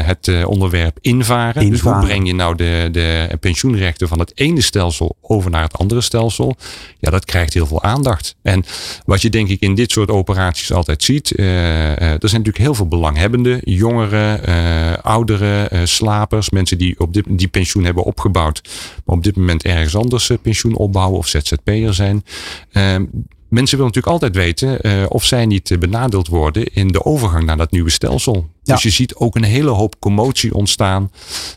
het 0.04 0.44
onderwerp 0.44 0.98
invaren. 1.00 1.62
invaren. 1.62 1.70
Dus 1.70 1.80
hoe 1.80 1.98
breng 1.98 2.26
je 2.26 2.34
nou 2.34 2.56
de, 2.56 2.88
de 2.92 3.36
pensioenrechten 3.40 4.08
van 4.08 4.18
het 4.18 4.32
ene 4.34 4.60
stelsel 4.60 5.16
over 5.20 5.50
naar 5.50 5.62
het 5.62 5.78
andere 5.78 6.00
stelsel. 6.00 6.56
Ja, 6.98 7.10
dat 7.10 7.24
krijgt 7.24 7.54
heel 7.54 7.66
veel 7.66 7.82
aandacht. 7.82 8.36
En 8.42 8.64
wat 9.04 9.22
je 9.22 9.30
denk 9.30 9.48
ik 9.48 9.60
in 9.60 9.74
dit 9.74 9.90
soort 9.90 10.10
operaties 10.10 10.72
altijd 10.72 11.02
ziet. 11.02 11.38
Er 11.38 11.96
zijn 12.06 12.20
natuurlijk 12.20 12.58
heel 12.58 12.74
veel 12.74 12.88
belanghebbenden. 12.88 13.60
Jongeren, 13.64 15.02
ouderen, 15.02 15.88
slapers. 15.88 16.50
Mensen 16.50 16.78
die 16.78 17.00
op 17.00 17.12
dit, 17.12 17.24
die 17.28 17.48
pensioen 17.48 17.84
hebben 17.87 18.05
opgebouwd. 18.05 18.62
Maar 19.05 19.16
op 19.16 19.25
dit 19.25 19.37
moment 19.37 19.62
ergens 19.62 19.97
anders 19.97 20.31
pensioen 20.43 20.76
opbouwen. 20.76 21.19
Of 21.19 21.28
ZZP'er 21.28 21.95
zijn. 21.95 22.25
Ehm, 22.73 23.05
mensen 23.49 23.78
willen 23.78 23.93
natuurlijk 23.95 24.07
altijd 24.07 24.35
weten 24.35 24.78
uh, 24.83 25.05
of 25.09 25.25
zij 25.25 25.47
niet 25.47 25.71
eh, 25.71 25.78
benadeeld 25.78 26.28
worden 26.28 26.64
in 26.64 26.88
de 26.88 27.05
overgang 27.05 27.45
naar 27.45 27.57
dat 27.57 27.71
nieuwe 27.71 27.90
stelsel. 27.90 28.49
Dus 28.62 28.83
je 28.83 28.90
ziet 28.90 29.14
ook 29.14 29.37
een 29.37 29.45
hele 29.45 29.71
hoop 29.71 29.99
commotie 29.99 30.55
ontstaan. 30.55 31.11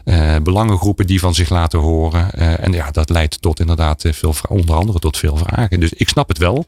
Uh, 0.06 0.36
belangengroepen 0.44 1.08
die 1.08 1.20
van 1.20 1.34
zich 1.34 1.50
laten 1.50 1.80
horen. 1.80 2.32
en 2.60 2.72
ja, 2.72 2.92
dat 2.92 3.10
leidt 3.10 3.42
tot 3.42 3.60
inderdaad 3.60 4.04
veel, 4.08 4.34
onder 4.50 4.76
andere 4.76 5.00
tot 5.00 5.18
veel 5.18 5.38
vragen. 5.38 5.80
Dus 5.80 5.94
ik 5.94 6.10
snap 6.10 6.28
het 6.28 6.38
wel. 6.38 6.66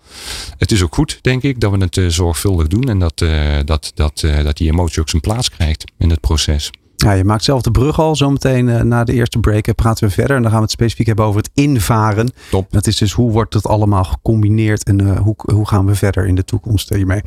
Het 0.58 0.72
is 0.72 0.84
ook 0.84 0.96
goed, 0.96 1.20
denk 1.22 1.44
ik, 1.44 1.60
dat 1.60 1.72
we 1.72 1.77
het 1.77 2.13
zorgvuldig 2.13 2.68
doen. 2.68 2.89
En 2.89 3.00
dat, 3.00 3.18
dat, 3.65 3.91
dat, 3.96 4.24
dat 4.44 4.58
die 4.58 4.72
emotie 4.72 5.01
ook 5.01 5.10
zijn 5.10 5.22
plaats 5.22 5.50
krijgt 5.50 5.84
in 5.98 6.10
het 6.10 6.20
proces. 6.20 6.72
Ja, 7.01 7.12
je 7.12 7.24
maakt 7.24 7.43
zelf 7.43 7.62
de 7.62 7.72
brug 7.72 8.00
al. 8.00 8.15
Zometeen 8.15 8.67
uh, 8.67 8.81
na 8.81 9.03
de 9.03 9.13
eerste 9.13 9.39
break 9.39 9.67
eh, 9.67 9.74
praten 9.74 10.08
we 10.08 10.13
verder. 10.13 10.36
En 10.36 10.41
dan 10.41 10.51
gaan 10.51 10.60
we 10.60 10.65
het 10.65 10.74
specifiek 10.74 11.08
hebben 11.08 11.25
over 11.25 11.41
het 11.41 11.50
invaren. 11.53 12.31
Top. 12.50 12.72
Dat 12.72 12.88
is 12.88 12.98
dus 12.98 13.12
hoe 13.12 13.31
wordt 13.31 13.53
het 13.53 13.67
allemaal 13.67 14.03
gecombineerd 14.03 14.84
en 14.84 15.01
uh, 15.01 15.20
hoe, 15.20 15.36
hoe 15.38 15.67
gaan 15.67 15.86
we 15.86 15.96
verder 15.96 16.27
in 16.27 16.36
de 16.36 16.43
toekomst 16.43 16.89
hiermee. 16.89 17.22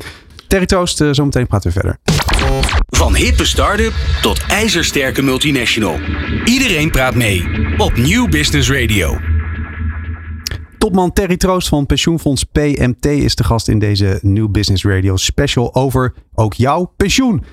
Terry 0.47 0.65
Toost, 0.65 1.01
uh, 1.01 1.09
zometeen 1.11 1.47
praten 1.47 1.71
we 1.73 1.79
verder. 1.79 1.97
Van 2.89 3.15
hippe 3.15 3.45
start-up 3.45 3.93
tot 4.21 4.45
ijzersterke 4.47 5.21
multinational. 5.21 5.99
Iedereen 6.45 6.91
praat 6.91 7.15
mee 7.15 7.47
op 7.77 7.95
Nieuw 7.95 8.27
Business 8.27 8.71
Radio. 8.71 9.17
Topman 10.77 11.13
Terry 11.13 11.37
Troost 11.37 11.67
van 11.67 11.85
pensioenfonds 11.85 12.43
PMT 12.43 13.05
is 13.05 13.35
de 13.35 13.43
gast 13.43 13.67
in 13.67 13.79
deze 13.79 14.19
Nieuw 14.21 14.49
Business 14.49 14.83
Radio 14.83 15.15
special 15.15 15.75
over 15.75 16.13
ook 16.33 16.53
jouw 16.53 16.93
pensioen. 16.97 17.43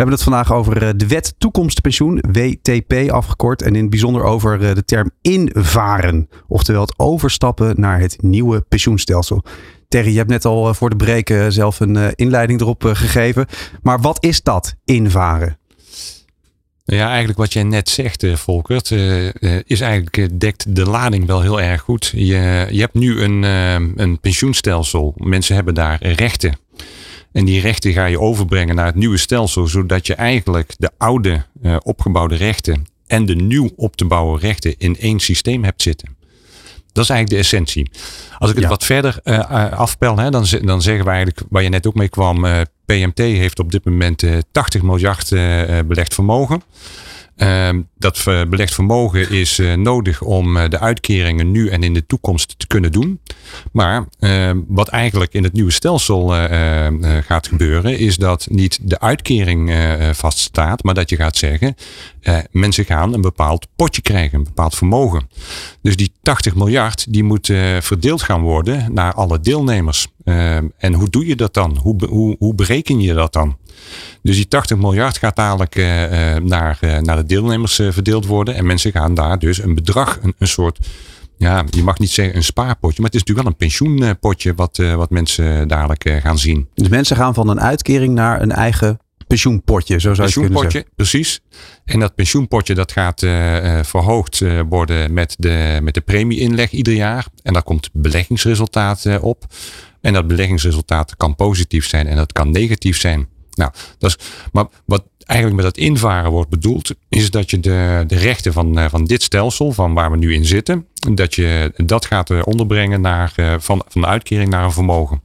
We 0.00 0.06
hebben 0.06 0.24
het 0.24 0.34
vandaag 0.34 0.58
over 0.58 0.82
eh, 0.82 0.92
de 0.96 1.06
wet 1.06 1.34
toekomstpensioen, 1.38 2.22
WTP 2.32 3.10
afgekort. 3.10 3.62
En 3.62 3.74
in 3.74 3.80
het 3.80 3.90
bijzonder 3.90 4.22
over 4.22 4.68
eh, 4.68 4.74
de 4.74 4.84
term 4.84 5.10
invaren. 5.22 6.28
Oftewel 6.48 6.80
het 6.80 6.94
overstappen 6.96 7.80
naar 7.80 8.00
het 8.00 8.22
nieuwe 8.22 8.60
pensioenstelsel. 8.60 9.44
Terry, 9.88 10.10
je 10.10 10.16
hebt 10.16 10.30
net 10.30 10.44
al 10.44 10.68
eh, 10.68 10.74
voor 10.74 10.90
de 10.90 10.96
breken 10.96 11.52
zelf 11.52 11.80
een 11.80 12.14
inleiding 12.14 12.60
erop 12.60 12.82
gegeven. 12.84 13.46
Maar 13.82 14.00
wat 14.00 14.24
is 14.24 14.42
dat, 14.42 14.74
invaren? 14.84 15.58
Ja, 16.84 17.08
eigenlijk 17.08 17.38
wat 17.38 17.52
jij 17.52 17.62
net 17.62 17.88
zegt, 17.88 18.26
Volkert, 18.34 18.90
is 19.64 19.80
eigenlijk 19.80 20.40
dekt 20.40 20.76
de 20.76 20.84
lading 20.84 21.26
wel 21.26 21.40
heel 21.40 21.60
erg 21.60 21.80
goed. 21.80 22.12
Je, 22.14 22.66
je 22.70 22.80
hebt 22.80 22.94
nu 22.94 23.20
een, 23.20 23.42
een 24.02 24.20
pensioenstelsel. 24.20 25.14
Mensen 25.16 25.54
hebben 25.54 25.74
daar 25.74 26.06
rechten. 26.06 26.58
En 27.32 27.44
die 27.44 27.60
rechten 27.60 27.92
ga 27.92 28.04
je 28.04 28.20
overbrengen 28.20 28.74
naar 28.74 28.86
het 28.86 28.94
nieuwe 28.94 29.16
stelsel, 29.16 29.66
zodat 29.66 30.06
je 30.06 30.14
eigenlijk 30.14 30.74
de 30.78 30.90
oude 30.98 31.44
uh, 31.62 31.76
opgebouwde 31.82 32.34
rechten 32.34 32.86
en 33.06 33.26
de 33.26 33.34
nieuw 33.34 33.70
op 33.76 33.96
te 33.96 34.04
bouwen 34.04 34.40
rechten 34.40 34.74
in 34.78 34.96
één 34.98 35.20
systeem 35.20 35.64
hebt 35.64 35.82
zitten. 35.82 36.16
Dat 36.92 37.04
is 37.04 37.10
eigenlijk 37.10 37.30
de 37.30 37.48
essentie. 37.48 37.90
Als 38.38 38.50
ik 38.50 38.56
het 38.56 38.66
wat 38.66 38.84
verder 38.84 39.20
uh, 39.24 39.72
afpel, 39.72 40.16
hè, 40.16 40.30
dan, 40.30 40.46
dan 40.62 40.82
zeggen 40.82 41.04
we 41.04 41.10
eigenlijk, 41.10 41.42
waar 41.48 41.62
je 41.62 41.68
net 41.68 41.86
ook 41.86 41.94
mee 41.94 42.08
kwam, 42.08 42.44
uh, 42.44 42.60
PMT 42.84 43.18
heeft 43.18 43.58
op 43.58 43.72
dit 43.72 43.84
moment 43.84 44.24
80 44.52 44.82
miljard 44.82 45.28
belegd 45.86 46.14
vermogen. 46.14 46.62
Ehm, 47.40 47.80
dat 47.98 48.24
belegd 48.24 48.74
vermogen 48.74 49.30
is 49.30 49.58
uh, 49.58 49.74
nodig 49.74 50.22
om 50.22 50.56
uh, 50.56 50.68
de 50.68 50.78
uitkeringen 50.78 51.50
nu 51.50 51.68
en 51.68 51.82
in 51.82 51.94
de 51.94 52.06
toekomst 52.06 52.54
te 52.58 52.66
kunnen 52.66 52.92
doen. 52.92 53.20
Maar 53.72 54.04
uh, 54.20 54.50
wat 54.68 54.88
eigenlijk 54.88 55.34
in 55.34 55.44
het 55.44 55.52
nieuwe 55.52 55.70
stelsel 55.70 56.36
eh, 56.36 56.86
gaat 57.26 57.48
gebeuren, 57.48 57.98
is 57.98 58.16
dat 58.16 58.46
niet 58.50 58.78
de 58.82 59.00
uitkering 59.00 59.72
vaststaat, 60.12 60.82
maar 60.82 60.94
dat 60.94 61.10
je 61.10 61.16
gaat 61.16 61.36
zeggen, 61.36 61.74
mensen 62.50 62.84
gaan 62.84 63.14
een 63.14 63.20
bepaald 63.20 63.66
potje 63.76 64.02
krijgen, 64.02 64.38
een 64.38 64.44
bepaald 64.44 64.74
vermogen. 64.74 65.28
Dus 65.82 65.96
die 65.96 66.12
80 66.22 66.54
miljard, 66.54 67.12
die 67.12 67.24
moet 67.24 67.46
verdeeld 67.80 68.22
gaan 68.22 68.40
worden 68.40 68.92
naar 68.94 69.14
alle 69.14 69.40
deelnemers. 69.40 70.06
Ehm, 70.24 70.66
en 70.78 70.94
hoe 70.94 71.10
doe 71.10 71.26
je 71.26 71.36
dat 71.36 71.54
dan? 71.54 71.76
Hoe, 71.76 72.36
hoe 72.38 72.54
bereken 72.54 73.00
je 73.00 73.14
dat 73.14 73.32
dan? 73.32 73.56
Dus 74.22 74.36
die 74.36 74.48
80 74.48 74.76
miljard 74.76 75.18
gaat 75.18 75.36
dadelijk 75.36 75.76
uh, 75.76 75.86
naar, 76.36 76.78
uh, 76.80 76.98
naar 76.98 77.16
de 77.16 77.26
deelnemers 77.26 77.74
verdeeld 77.74 78.26
worden. 78.26 78.54
En 78.54 78.66
mensen 78.66 78.92
gaan 78.92 79.14
daar 79.14 79.38
dus 79.38 79.62
een 79.62 79.74
bedrag, 79.74 80.18
een, 80.22 80.34
een 80.38 80.48
soort 80.48 80.78
ja, 81.36 81.64
je 81.70 81.82
mag 81.82 81.98
niet 81.98 82.10
zeggen 82.10 82.36
een 82.36 82.44
spaarpotje, 82.44 83.02
maar 83.02 83.10
het 83.10 83.20
is 83.20 83.24
natuurlijk 83.24 83.46
wel 83.46 83.56
een 83.56 83.68
pensioenpotje 83.68 84.54
wat, 84.54 84.76
wat 84.76 85.10
mensen 85.10 85.68
dadelijk 85.68 86.20
gaan 86.22 86.38
zien. 86.38 86.68
Dus 86.74 86.88
mensen 86.88 87.16
gaan 87.16 87.34
van 87.34 87.48
een 87.48 87.60
uitkering 87.60 88.14
naar 88.14 88.42
een 88.42 88.52
eigen 88.52 88.98
pensioenpotje, 89.30 90.00
zo 90.00 90.14
zou 90.14 90.28
je 90.28 90.34
kunnen 90.34 90.58
zeggen. 90.58 90.84
precies. 90.96 91.40
En 91.84 92.00
dat 92.00 92.14
pensioenpotje 92.14 92.74
dat 92.74 92.92
gaat 92.92 93.22
uh, 93.22 93.78
verhoogd 93.82 94.42
worden 94.68 95.12
met 95.12 95.34
de, 95.38 95.78
met 95.82 95.94
de 95.94 96.00
premieinleg 96.00 96.70
ieder 96.70 96.94
jaar. 96.94 97.26
En 97.42 97.52
daar 97.52 97.62
komt 97.62 97.90
beleggingsresultaat 97.92 99.20
op. 99.20 99.44
En 100.00 100.12
dat 100.12 100.26
beleggingsresultaat 100.26 101.16
kan 101.16 101.34
positief 101.34 101.86
zijn 101.86 102.06
en 102.06 102.16
dat 102.16 102.32
kan 102.32 102.50
negatief 102.50 102.98
zijn. 102.98 103.28
Nou, 103.98 104.14
maar 104.52 104.66
wat 104.84 105.02
eigenlijk 105.30 105.62
met 105.62 105.74
dat 105.74 105.84
invaren 105.84 106.30
wordt 106.30 106.50
bedoeld, 106.50 106.90
is 107.08 107.30
dat 107.30 107.50
je 107.50 107.60
de, 107.60 108.04
de 108.06 108.16
rechten 108.16 108.52
van, 108.52 108.78
eh, 108.78 108.88
van 108.88 109.04
dit 109.04 109.22
stelsel, 109.22 109.72
van 109.72 109.94
waar 109.94 110.10
we 110.10 110.16
nu 110.16 110.34
in 110.34 110.44
zitten, 110.44 110.86
dat 111.12 111.34
je 111.34 111.72
dat 111.76 112.06
gaat 112.06 112.30
eh, 112.30 112.40
onderbrengen 112.44 113.00
naar, 113.00 113.32
eh, 113.36 113.54
van, 113.58 113.82
van 113.88 114.00
de 114.00 114.06
uitkering 114.06 114.50
naar 114.50 114.64
een 114.64 114.72
vermogen. 114.72 115.22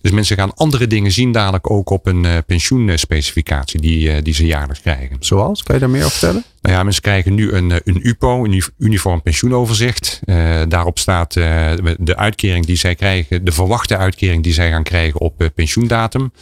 Dus 0.00 0.10
mensen 0.10 0.36
gaan 0.36 0.54
andere 0.54 0.86
dingen 0.86 1.12
zien 1.12 1.32
dadelijk 1.32 1.70
ook 1.70 1.90
op 1.90 2.06
een 2.06 2.26
pensioenspecificatie 2.46 3.80
die, 3.80 4.22
die 4.22 4.34
ze 4.34 4.46
jaarlijks 4.46 4.80
krijgen. 4.80 5.16
Zoals? 5.20 5.62
Kan 5.62 5.74
je 5.74 5.80
daar 5.80 5.90
meer 5.90 6.04
over 6.04 6.18
vertellen? 6.18 6.44
Nou 6.62 6.74
ja, 6.74 6.82
mensen 6.82 7.02
krijgen 7.02 7.34
nu 7.34 7.52
een, 7.52 7.70
een 7.70 8.06
UPO, 8.06 8.44
een 8.44 8.62
uniform 8.78 9.22
pensioenoverzicht. 9.22 10.20
Uh, 10.24 10.62
daarop 10.68 10.98
staat 10.98 11.36
uh, 11.36 11.70
de 11.98 12.16
uitkering 12.16 12.66
die 12.66 12.76
zij 12.76 12.94
krijgen, 12.94 13.44
de 13.44 13.52
verwachte 13.52 13.96
uitkering 13.96 14.42
die 14.42 14.52
zij 14.52 14.70
gaan 14.70 14.82
krijgen 14.82 15.20
op 15.20 15.42
uh, 15.42 15.48
pensioendatum. 15.54 16.32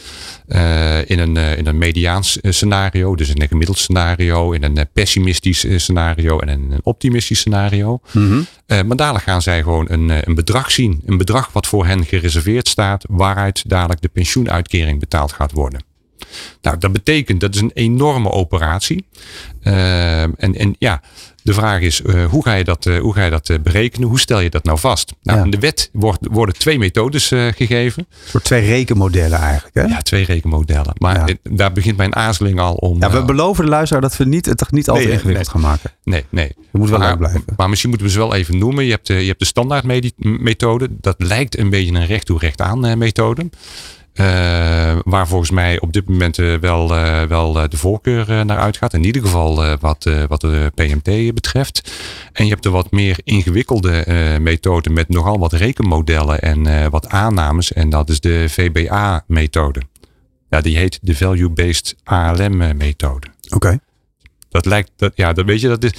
in, 1.06 1.18
een, 1.18 1.36
in 1.36 1.66
een 1.66 1.78
mediaans 1.78 2.38
scenario, 2.42 3.14
dus 3.14 3.28
in 3.28 3.42
een 3.42 3.48
gemiddeld 3.48 3.78
scenario, 3.78 4.52
in 4.52 4.62
een 4.62 4.88
pessimistisch 4.92 5.66
scenario 5.76 6.38
en 6.38 6.48
in 6.48 6.72
een 6.72 6.80
optimistisch 6.82 7.38
scenario. 7.38 8.00
Mm 8.12 8.28
-hmm. 8.66 8.86
maar 8.86 8.96
dadelijk 8.96 9.24
gaan 9.24 9.42
zij 9.42 9.62
gewoon 9.62 9.86
een, 9.88 10.28
een 10.28 10.34
bedrag 10.34 10.70
zien. 10.70 11.02
Een 11.06 11.18
bedrag 11.18 11.52
wat 11.52 11.66
voor 11.66 11.86
hen 11.86 12.04
gereserveerd 12.04 12.68
staat, 12.68 13.04
waaruit 13.08 13.68
dadelijk 13.68 14.00
de 14.00 14.08
pensioenuitkering 14.08 15.00
betaald 15.00 15.32
gaat 15.32 15.52
worden. 15.52 15.95
Nou, 16.62 16.78
dat 16.78 16.92
betekent 16.92 17.40
dat 17.40 17.54
is 17.54 17.60
een 17.60 17.70
enorme 17.74 18.30
operatie. 18.30 19.06
Uh, 19.62 20.22
en, 20.22 20.34
en 20.36 20.76
ja, 20.78 21.02
de 21.42 21.52
vraag 21.52 21.80
is, 21.80 22.00
uh, 22.06 22.24
hoe 22.24 22.42
ga 22.44 22.54
je 22.54 22.64
dat, 22.64 22.86
uh, 22.86 22.98
hoe 22.98 23.14
ga 23.14 23.24
je 23.24 23.30
dat 23.30 23.58
berekenen? 23.62 24.08
Hoe 24.08 24.20
stel 24.20 24.40
je 24.40 24.50
dat 24.50 24.64
nou 24.64 24.78
vast? 24.78 25.12
Nou, 25.22 25.38
Ja. 25.38 25.44
In 25.44 25.50
de 25.50 25.58
wet 25.58 25.90
wordt, 25.92 26.18
worden 26.30 26.54
twee 26.58 26.78
methodes 26.78 27.28
gegeven. 27.28 28.06
Voor 28.24 28.42
twee 28.42 28.66
rekenmodellen 28.66 29.38
eigenlijk. 29.38 29.74
Hè? 29.74 29.82
Ja, 29.82 30.00
twee 30.00 30.24
rekenmodellen. 30.24 30.92
Maar 30.98 31.28
Ja. 31.28 31.34
daar 31.42 31.72
begint 31.72 31.96
mijn 31.96 32.14
aarzeling 32.16 32.60
al 32.60 32.74
om. 32.74 33.00
Ja, 33.00 33.10
we 33.10 33.16
eh, 33.18 33.24
beloven 33.24 33.64
de 33.64 33.70
luisteraar 33.70 34.02
dat 34.02 34.16
we 34.16 34.24
niet, 34.24 34.46
het 34.46 34.58
toch 34.58 34.70
niet 34.70 34.88
al 34.88 34.94
te 34.96 35.02
Nee, 35.02 35.12
ingewikkeld 35.12 35.52
nee. 35.52 35.62
gaan 35.62 35.70
maken. 35.70 35.90
nee, 36.04 36.24
nee. 36.30 36.52
We 36.70 36.78
moeten 36.78 36.98
wel 36.98 37.16
blijven. 37.16 37.44
maar 37.56 37.68
misschien 37.68 37.90
moeten 37.90 38.06
we 38.08 38.12
ze 38.12 38.18
wel 38.18 38.34
even 38.34 38.58
noemen. 38.58 38.84
Je 38.84 38.90
hebt 38.90 39.06
de, 39.06 39.14
je 39.14 39.26
hebt 39.26 39.38
de 39.38 39.44
standaard 39.46 39.84
medi- 39.84 40.12
methode. 40.16 40.88
Dat 41.00 41.14
lijkt 41.18 41.58
een 41.58 41.70
beetje 41.70 41.94
een 41.94 42.06
recht 42.06 42.26
toe 42.26 42.38
recht 42.38 42.60
aan 42.60 42.86
eh, 42.86 42.94
methode. 42.96 43.50
Eh, 44.16 44.96
waar 45.04 45.28
volgens 45.28 45.50
mij 45.50 45.80
op 45.80 45.92
dit 45.92 46.08
moment 46.08 46.38
eh, 46.38 46.54
wel, 46.54 46.94
eh, 46.94 47.22
wel 47.22 47.52
de 47.52 47.76
voorkeur 47.76 48.44
naar 48.44 48.58
uitgaat. 48.58 48.94
In 48.94 49.04
ieder 49.04 49.22
geval 49.22 49.76
wat, 49.80 50.10
wat 50.28 50.40
de 50.40 50.72
PMT 50.74 51.34
betreft. 51.34 51.92
En 52.32 52.44
je 52.44 52.50
hebt 52.50 52.62
de 52.62 52.70
wat 52.70 52.90
meer 52.90 53.18
ingewikkelde 53.24 53.90
eh, 53.90 54.38
methode 54.38 54.90
met 54.90 55.08
nogal 55.08 55.38
wat 55.38 55.52
rekenmodellen 55.52 56.40
en 56.40 56.90
wat 56.90 57.08
aannames. 57.08 57.72
En 57.72 57.90
dat 57.90 58.08
is 58.08 58.20
de 58.20 58.44
VBA-methode. 58.48 59.82
Ja, 60.50 60.60
die 60.60 60.76
heet 60.76 60.98
de 61.02 61.16
Value-Based 61.16 61.94
ALM-methode. 62.04 63.26
Oké. 63.54 63.78
Dat 64.48 64.64
lijkt, 64.64 64.90
dat, 64.96 65.12
ja, 65.14 65.32
dat 65.32 65.44
weet 65.44 65.60
je, 65.60 65.68
dat 65.68 65.84
is, 65.84 65.92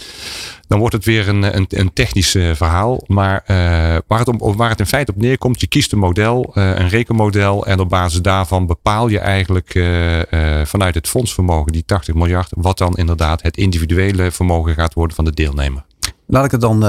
dan 0.67 0.79
wordt 0.79 0.93
het 0.93 1.05
weer 1.05 1.27
een, 1.27 1.55
een, 1.55 1.65
een 1.69 1.93
technisch 1.93 2.35
eh, 2.35 2.55
verhaal. 2.55 3.03
Maar 3.07 3.43
eh, 3.45 3.57
waar, 4.07 4.19
het 4.19 4.27
om, 4.27 4.55
waar 4.55 4.69
het 4.69 4.79
in 4.79 4.85
feite 4.85 5.11
op 5.11 5.21
neerkomt, 5.21 5.61
je 5.61 5.67
kiest 5.67 5.91
een 5.91 5.99
model, 5.99 6.51
eh, 6.53 6.63
een 6.63 6.89
rekenmodel. 6.89 7.65
En 7.65 7.79
op 7.79 7.89
basis 7.89 8.21
daarvan 8.21 8.65
bepaal 8.65 9.07
je 9.07 9.19
eigenlijk 9.19 9.71
vanuit 10.67 10.95
het 10.95 11.07
fondsvermogen, 11.07 11.71
die 11.71 11.85
80 11.85 12.15
miljard, 12.15 12.51
wat 12.55 12.77
dan 12.77 12.93
inderdaad 12.93 13.41
het 13.41 13.57
individuele 13.57 14.31
vermogen 14.31 14.73
gaat 14.73 14.93
worden 14.93 15.15
van 15.15 15.25
de 15.25 15.33
deelnemer. 15.33 15.85
Laat 16.29 16.45
ik 16.45 16.51
het 16.51 16.61
dan 16.61 16.79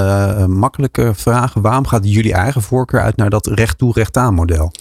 makkelijk 0.57 0.97
eh, 0.97 1.09
vragen. 1.13 1.61
Waarom 1.61 1.87
gaat 1.87 2.13
jullie 2.13 2.33
eigen 2.33 2.61
voorkeur 2.61 3.01
uit 3.01 3.15
naar 3.15 3.29
dat 3.29 3.47
recht 3.47 3.77
toe 3.77 3.93
recht 3.93 4.17
aan 4.17 4.33
model? 4.33 4.71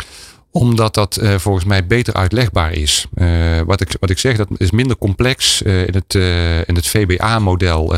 Omdat 0.50 0.94
dat 0.94 1.16
eh, 1.16 1.34
volgens 1.34 1.64
mij 1.64 1.86
beter 1.86 2.14
uitlegbaar 2.14 2.72
is. 2.72 3.06
Eh, 3.14 3.26
wat, 3.66 3.80
ik, 3.80 3.96
wat 4.00 4.10
ik 4.10 4.18
zeg, 4.18 4.36
dat 4.36 4.48
is 4.56 4.70
minder 4.70 4.96
complex. 4.96 5.62
Eh, 5.62 5.86
in 5.86 5.94
het, 5.94 6.14
in 6.68 6.74
het 6.74 6.86
VBA-model 6.86 7.94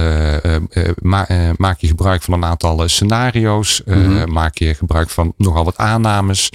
ma- 1.03 1.53
maak 1.57 1.81
je 1.81 1.87
gebruik 1.87 2.23
van 2.23 2.35
een 2.35 2.45
aantal 2.45 2.89
scenario's. 2.89 3.83
Mhm. 3.85 4.33
Maak 4.33 4.59
je 4.59 4.75
gebruik 4.75 5.11
van 5.11 5.33
nogal 5.37 5.65
wat 5.65 5.77
aannames. 5.77 6.51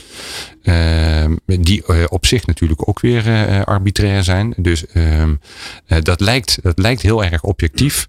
Eh, 0.65 1.25
die 1.45 1.83
eh, 1.85 2.03
op 2.09 2.25
zich 2.25 2.45
natuurlijk 2.45 2.89
ook 2.89 2.99
weer 2.99 3.27
eh, 3.27 3.61
arbitrair 3.61 4.23
zijn. 4.23 4.53
Dus 4.57 4.87
ehm, 4.87 5.33
eh, 5.85 6.01
dat, 6.01 6.19
lijkt, 6.19 6.57
dat 6.61 6.77
lijkt 6.79 7.01
heel 7.01 7.23
erg 7.23 7.41
objectief. 7.43 8.07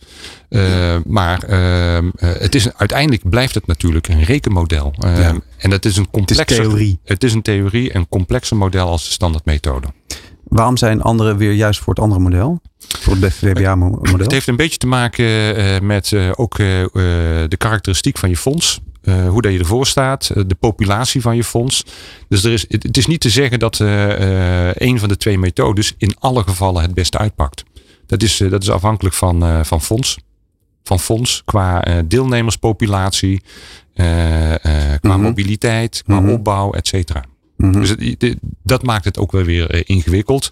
Maar 1.04 1.42
ehm, 1.42 2.08
eh, 2.16 2.30
het 2.38 2.54
is, 2.54 2.74
uiteindelijk 2.74 3.28
blijft 3.28 3.54
het 3.54 3.66
natuurlijk 3.66 4.08
een 4.08 4.22
rekenmodel. 4.22 4.94
Ehm, 4.98 5.20
Ja. 5.20 5.34
En 5.58 5.70
dat 5.70 5.84
is 5.84 5.96
een 5.96 6.06
Het 6.10 6.30
is 6.30 6.44
theorie. 6.44 6.98
het 7.04 7.24
is 7.24 7.32
een 7.32 7.42
theorie, 7.42 7.94
een 7.96 8.08
complexer 8.08 8.56
model 8.56 8.88
als 8.88 9.04
de 9.04 9.10
standaardmethode. 9.10 9.86
Waarom 10.44 10.76
zijn 10.76 11.02
anderen 11.02 11.36
weer 11.36 11.52
juist 11.52 11.80
voor 11.80 11.94
het 11.94 12.02
andere 12.02 12.20
model? 12.20 12.60
Voor 12.78 13.16
het 13.20 13.34
VBA-model? 13.34 14.18
Het 14.18 14.30
heeft 14.30 14.46
een 14.46 14.56
beetje 14.56 14.78
te 14.78 14.86
maken 14.86 15.86
met 15.86 16.12
ook 16.36 16.56
de 16.56 17.54
karakteristiek 17.58 18.18
van 18.18 18.28
je 18.28 18.36
fonds. 18.36 18.80
Eh, 19.06 19.28
hoe 19.28 19.42
dat 19.42 19.52
je 19.52 19.58
ervoor 19.58 19.86
staat, 19.86 20.30
eh, 20.30 20.42
de 20.46 20.54
populatie 20.54 21.20
van 21.20 21.36
je 21.36 21.44
fonds. 21.44 21.84
Dus 22.28 22.44
er 22.44 22.52
is, 22.52 22.64
het, 22.68 22.82
het 22.82 22.96
is 22.96 23.06
niet 23.06 23.20
te 23.20 23.30
zeggen 23.30 23.58
dat 23.58 23.80
eh, 23.80 24.70
een 24.74 24.98
van 24.98 25.08
de 25.08 25.16
twee 25.16 25.38
methodes 25.38 25.94
in 25.98 26.14
alle 26.18 26.42
gevallen 26.42 26.82
het 26.82 26.94
beste 26.94 27.18
uitpakt. 27.18 27.64
Dat 28.06 28.22
is, 28.22 28.36
dat 28.36 28.62
is 28.62 28.70
afhankelijk 28.70 29.14
van, 29.14 29.64
van 29.64 29.80
fonds. 29.82 30.18
Van 30.84 31.00
fonds 31.00 31.42
qua 31.44 31.82
deelnemerspopulatie, 32.04 33.42
qua 33.94 34.58
Mhm. 35.02 35.20
mobiliteit, 35.20 36.02
qua 36.04 36.20
Mhm. 36.20 36.30
opbouw, 36.30 36.72
et 36.72 36.86
cetera. 36.86 37.24
Mhm. 37.56 37.72
Dus 37.72 37.88
het- 37.88 38.36
dat 38.62 38.82
maakt 38.82 39.04
het 39.04 39.18
ook 39.18 39.32
wel 39.32 39.42
weer 39.42 39.88
ingewikkeld. 39.88 40.48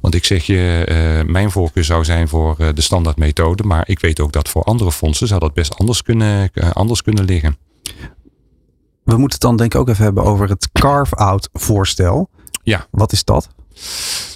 Want 0.00 0.14
ik 0.14 0.24
zeg 0.24 0.44
je, 0.46 0.84
mijn 1.26 1.50
voorkeur 1.50 1.84
zou 1.84 2.04
zijn 2.04 2.28
voor 2.28 2.56
de 2.74 2.80
standaardmethode. 2.80 3.62
Maar 3.62 3.82
ik 3.88 3.98
weet 4.00 4.20
ook 4.20 4.32
dat 4.32 4.48
voor 4.48 4.62
andere 4.62 4.92
fondsen 4.92 5.26
zou 5.28 5.40
dat 5.40 5.54
best 5.54 5.78
anders 5.78 6.02
kunnen, 6.02 6.50
anders 6.72 7.02
kunnen 7.02 7.24
liggen. 7.24 7.56
We 9.04 9.16
moeten 9.16 9.38
het 9.38 9.40
dan 9.40 9.56
denk 9.56 9.74
ik 9.74 9.80
ook 9.80 9.88
even 9.88 10.04
hebben 10.04 10.24
over 10.24 10.48
het 10.48 10.68
carve-out 10.72 11.48
voorstel. 11.52 12.30
Ja. 12.62 12.86
Wat 12.90 13.12
is 13.12 13.24
dat? 13.24 13.48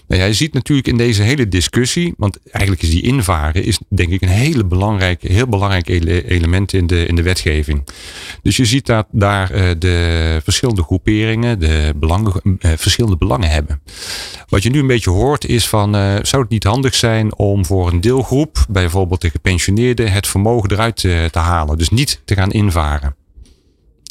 Nou 0.06 0.20
ja, 0.20 0.26
je 0.26 0.34
ziet 0.34 0.52
natuurlijk 0.52 0.88
in 0.88 0.96
deze 0.96 1.22
hele 1.22 1.48
discussie, 1.48 2.14
want 2.16 2.38
eigenlijk 2.50 2.82
is 2.82 2.90
die 2.90 3.02
invaren, 3.02 3.64
is 3.64 3.78
denk 3.88 4.08
ik 4.08 4.22
een 4.22 4.28
hele 4.28 4.64
belangrijk, 4.64 5.22
heel 5.22 5.46
belangrijk 5.46 5.88
ele- 5.88 6.22
element 6.22 6.72
in 6.72 6.86
de, 6.86 7.06
in 7.06 7.14
de 7.14 7.22
wetgeving. 7.22 7.88
Dus 8.42 8.56
je 8.56 8.64
ziet 8.64 8.86
dat 8.86 9.06
daar 9.10 9.50
eh, 9.50 9.70
de 9.78 10.40
verschillende 10.44 10.82
groeperingen, 10.82 11.58
de 11.58 11.94
belangen, 11.96 12.58
eh, 12.58 12.70
verschillende 12.76 13.16
belangen 13.16 13.50
hebben. 13.50 13.82
Wat 14.48 14.62
je 14.62 14.70
nu 14.70 14.78
een 14.78 14.86
beetje 14.86 15.10
hoort 15.10 15.44
is 15.44 15.68
van, 15.68 15.94
eh, 15.94 16.16
zou 16.22 16.42
het 16.42 16.50
niet 16.50 16.64
handig 16.64 16.94
zijn 16.94 17.36
om 17.36 17.66
voor 17.66 17.88
een 17.88 18.00
deelgroep, 18.00 18.64
bijvoorbeeld 18.68 19.20
de 19.20 19.30
gepensioneerden, 19.30 20.12
het 20.12 20.26
vermogen 20.26 20.70
eruit 20.70 20.96
te 20.96 21.38
halen. 21.38 21.78
Dus 21.78 21.90
niet 21.90 22.22
te 22.24 22.34
gaan 22.34 22.50
invaren. 22.50 23.16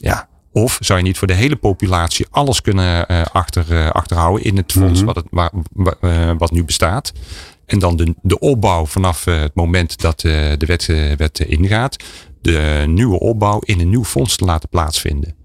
Ja. 0.01 0.29
Of 0.53 0.77
zou 0.81 0.99
je 0.99 1.05
niet 1.05 1.17
voor 1.17 1.27
de 1.27 1.33
hele 1.33 1.55
populatie 1.55 2.25
alles 2.29 2.61
kunnen 2.61 3.07
eh, 3.07 3.21
achter, 3.31 3.65
eh, 3.77 3.89
achterhouden 3.89 4.45
in 4.45 4.57
het 4.57 4.71
fonds 4.71 4.97
Mhm. 4.99 5.05
wat, 5.05 5.15
het, 5.15 5.25
waar, 5.29 5.51
eh, 6.01 6.31
wat 6.37 6.51
nu 6.51 6.63
bestaat. 6.63 7.11
En 7.65 7.79
dan 7.79 7.95
de, 7.95 8.15
de 8.21 8.39
opbouw 8.39 8.85
vanaf 8.85 9.25
het 9.25 9.55
moment 9.55 10.01
dat 10.01 10.19
de 10.19 10.63
wet, 10.65 10.85
wet 11.17 11.39
ingaat. 11.39 12.03
De 12.41 12.83
nieuwe 12.87 13.19
opbouw 13.19 13.59
in 13.59 13.79
een 13.79 13.89
nieuw 13.89 14.03
fonds 14.03 14.35
te 14.35 14.45
laten 14.45 14.69
plaatsvinden. 14.69 15.35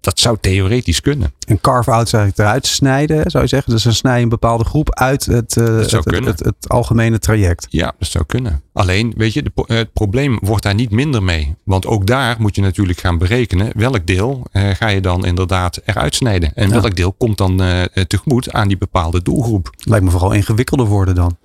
Dat 0.00 0.18
zou 0.20 0.36
theoretisch 0.40 1.00
kunnen. 1.00 1.32
Een 1.46 1.60
carve-out 1.60 2.08
zou 2.08 2.26
ik 2.26 2.38
eruit 2.38 2.66
snijden, 2.66 3.30
zou 3.30 3.42
je 3.42 3.48
zeggen. 3.48 3.72
Dus 3.72 3.82
dan 3.82 3.92
snij 3.92 4.16
je 4.16 4.22
een 4.22 4.28
bepaalde 4.28 4.64
groep 4.64 4.94
uit 4.94 5.26
het, 5.26 5.56
eh, 5.56 5.64
het, 5.64 5.90
het, 5.90 6.04
kunnen. 6.04 6.30
het, 6.30 6.38
het 6.44 6.68
algemene 6.68 7.18
traject. 7.18 7.66
Ja, 7.70 7.94
dat 7.98 8.08
zou 8.08 8.24
kunnen. 8.26 8.62
Alleen, 8.72 9.12
weet 9.16 9.32
je, 9.32 9.42
de, 9.42 9.50
het 9.66 9.92
probleem 9.92 10.38
wordt 10.42 10.62
daar 10.62 10.74
niet 10.74 10.90
minder 10.90 11.22
mee. 11.22 11.54
Want 11.64 11.86
ook 11.86 12.06
daar 12.06 12.36
moet 12.38 12.54
je 12.56 12.62
natuurlijk 12.62 12.98
gaan 13.00 13.18
berekenen 13.18 13.70
welk 13.76 14.06
deel 14.06 14.46
eh, 14.52 14.70
ga 14.70 14.88
je 14.88 15.00
dan 15.00 15.24
inderdaad 15.26 15.80
eruit 15.84 16.14
snijden. 16.14 16.54
En 16.54 16.68
Ja. 16.68 16.80
welk 16.80 16.96
deel 16.96 17.12
komt 17.12 17.38
dan 17.38 17.62
eh, 17.62 17.82
tegemoet 18.06 18.52
aan 18.52 18.68
die 18.68 18.78
bepaalde 18.78 19.22
doelgroep. 19.22 19.70
Lijkt 19.78 20.04
me 20.04 20.10
vooral 20.10 20.32
ingewikkelder 20.32 20.86
worden 20.86 21.14
dan. 21.14 21.36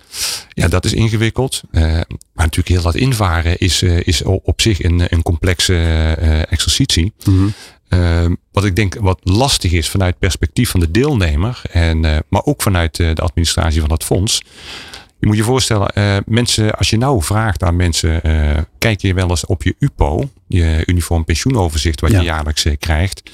Ja, 0.48 0.68
dat 0.68 0.84
is 0.84 0.92
ingewikkeld. 0.92 1.62
Maar 1.70 2.04
natuurlijk 2.32 2.68
heel 2.68 2.82
dat 2.82 2.94
invaren 2.94 3.58
is, 3.58 3.82
is 3.82 4.22
op 4.22 4.60
zich 4.60 4.82
een, 4.82 5.02
een 5.08 5.22
complexe 5.22 5.74
exercitie. 6.50 7.12
Eh, 7.88 8.24
wat 8.56 8.64
ik 8.64 8.76
denk 8.76 8.94
wat 9.00 9.18
lastig 9.22 9.72
is 9.72 9.88
vanuit 9.90 10.10
het 10.10 10.18
perspectief 10.18 10.70
van 10.70 10.80
de 10.80 10.90
deelnemer. 10.90 11.62
En, 11.70 12.04
eh, 12.04 12.18
maar 12.28 12.44
ook 12.44 12.62
vanuit 12.62 13.00
eh, 13.00 13.14
de 13.14 13.22
administratie 13.22 13.80
van 13.80 13.90
het 13.90 14.04
fonds. 14.04 14.42
Je 15.18 15.26
moet 15.26 15.36
je 15.36 15.42
voorstellen, 15.42 15.88
eh, 15.88 16.16
mensen, 16.26 16.74
als 16.74 16.90
je 16.90 16.96
nou 16.98 17.22
vraagt 17.22 17.62
aan 17.62 17.76
mensen, 17.76 18.20
kijk 18.78 19.00
je 19.00 19.14
wel 19.14 19.28
eens 19.28 19.46
op 19.46 19.62
je 19.62 19.74
UPO, 19.78 20.30
je 20.46 20.82
uniform 20.86 21.24
pensioenoverzicht, 21.24 22.00
wat 22.00 22.10
Ja. 22.10 22.18
je 22.18 22.24
jaarlijks 22.24 22.66
krijgt. 22.78 23.30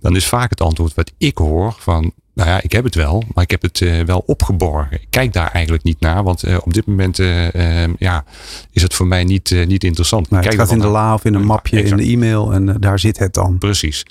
Dan 0.00 0.16
is 0.16 0.26
vaak 0.26 0.50
het 0.50 0.60
antwoord 0.60 0.94
wat 0.94 1.12
ik 1.18 1.38
hoor 1.38 1.74
van, 1.78 2.12
nou 2.34 2.48
ja, 2.48 2.62
ik 2.62 2.72
heb 2.72 2.84
het 2.84 2.94
wel, 2.94 3.22
maar 3.34 3.44
ik 3.44 3.50
heb 3.50 3.62
het 3.62 4.04
wel 4.06 4.22
opgeborgen. 4.26 5.00
Ik 5.00 5.06
kijk 5.10 5.32
daar 5.32 5.50
eigenlijk 5.50 5.84
niet 5.84 6.00
naar, 6.00 6.22
want 6.22 6.58
op 6.64 6.74
dit 6.74 6.86
moment 6.86 7.18
eh, 7.18 7.84
eh, 7.84 7.90
ja, 7.98 8.24
is 8.72 8.82
het 8.82 8.94
voor 8.94 9.06
mij 9.06 9.24
niet, 9.24 9.66
niet 9.66 9.84
interessant. 9.84 10.30
Maar 10.30 10.40
het 10.40 10.48
kijk 10.48 10.60
gaat 10.60 10.72
in 10.72 10.82
de 10.82 10.86
la 10.88 11.14
of 11.14 11.24
in 11.24 11.34
een 11.34 11.40
Ja, 11.40 11.46
mapje 11.46 11.82
in 11.82 11.96
de 11.96 12.02
e-mail 12.02 12.52
en 12.52 12.76
daar 12.80 12.98
zit 12.98 13.18
het 13.18 13.34
dan. 13.34 13.58
Precies. 13.58 14.04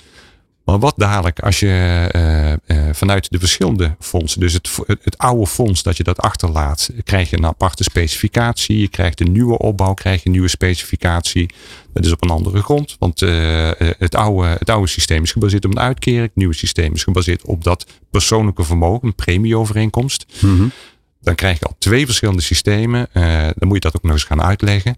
Maar 0.66 0.78
wat 0.78 0.94
dadelijk 0.96 1.40
als 1.40 1.60
je 1.60 1.66
eh, 2.12 2.52
eh, 2.52 2.58
vanuit 2.94 3.30
de 3.30 3.38
verschillende 3.38 3.96
fondsen, 4.00 4.40
dus 4.40 4.52
het, 4.52 4.70
het, 4.86 5.18
oude 5.18 5.46
fonds 5.46 5.82
dat 5.82 5.96
je 5.96 6.02
dat 6.02 6.18
achterlaat, 6.18 6.90
krijg 7.04 7.30
je 7.30 7.36
een 7.36 7.46
aparte 7.46 7.82
specificatie. 7.82 8.80
Je 8.80 8.88
krijgt 8.88 9.20
een 9.20 9.32
nieuwe 9.32 9.58
opbouw, 9.58 9.94
krijg 9.94 10.20
je 10.20 10.26
een 10.26 10.32
nieuwe 10.32 10.48
specificatie. 10.48 11.50
Dat 11.92 12.04
is 12.04 12.12
op 12.12 12.22
een 12.22 12.30
andere 12.30 12.62
grond, 12.62 12.96
want 12.98 13.22
eh, 13.22 13.70
het, 13.78 14.14
oude, 14.14 14.48
het 14.48 14.70
oude 14.70 14.88
systeem 14.88 15.22
is 15.22 15.32
gebaseerd 15.32 15.64
op 15.64 15.70
een 15.70 15.80
uitkering. 15.80 16.22
Het 16.22 16.36
nieuwe 16.36 16.54
systeem 16.54 16.94
is 16.94 17.02
gebaseerd 17.02 17.44
op 17.44 17.64
dat 17.64 17.86
persoonlijke 18.10 18.64
vermogen, 18.64 19.08
een 19.08 19.14
premieovereenkomst. 19.14 20.26
Mhm. 20.40 20.68
dan 21.20 21.34
krijg 21.34 21.58
je 21.58 21.64
al 21.64 21.76
twee 21.78 22.06
verschillende 22.06 22.42
systemen. 22.42 23.08
dan 23.56 23.68
moet 23.68 23.74
je 23.74 23.80
dat 23.80 23.96
ook 23.96 24.02
nog 24.02 24.12
eens 24.12 24.24
gaan 24.24 24.42
uitleggen. 24.42 24.96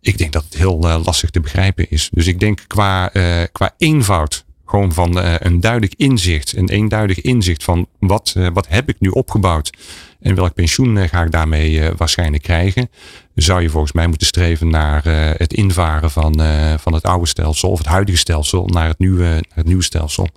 Ik 0.00 0.18
denk 0.18 0.32
dat 0.32 0.44
het 0.44 0.54
heel 0.54 0.78
lastig 0.78 1.30
te 1.30 1.40
begrijpen 1.40 1.90
is. 1.90 2.08
Dus 2.12 2.26
ik 2.26 2.40
denk 2.40 2.64
qua, 2.66 3.08
qua 3.52 3.74
eenvoud 3.78 4.46
gewoon 4.68 4.92
van 4.92 5.18
uh, 5.18 5.34
een 5.38 5.60
duidelijk 5.60 5.94
inzicht, 5.96 6.56
een 6.56 6.68
eenduidig 6.68 7.20
inzicht 7.20 7.64
van 7.64 7.86
wat, 7.98 8.34
uh, 8.36 8.48
wat 8.52 8.68
heb 8.68 8.88
ik 8.88 8.96
nu 9.00 9.08
opgebouwd 9.08 9.70
en 10.20 10.34
welk 10.34 10.54
pensioen 10.54 10.96
uh, 10.96 11.08
ga 11.08 11.22
ik 11.22 11.30
daarmee 11.30 11.90
waarschijnlijk 11.96 12.42
krijgen. 12.42 12.90
Zou 13.34 13.62
je 13.62 13.68
volgens 13.68 13.92
mij 13.92 14.06
moeten 14.06 14.26
streven 14.26 14.68
naar 14.68 15.02
het 15.36 15.52
invaren 15.52 16.10
van, 16.10 16.40
van 16.78 16.92
het 16.92 17.02
oude 17.02 17.26
stelsel 17.26 17.70
of 17.70 17.78
het 17.78 17.86
huidige 17.86 18.18
stelsel 18.18 18.66
naar 18.66 18.88
het, 18.88 18.98
nieuwe, 18.98 19.24
naar 19.24 19.42
het 19.54 19.66
nieuwe 19.66 19.82
stelsel. 19.82 20.28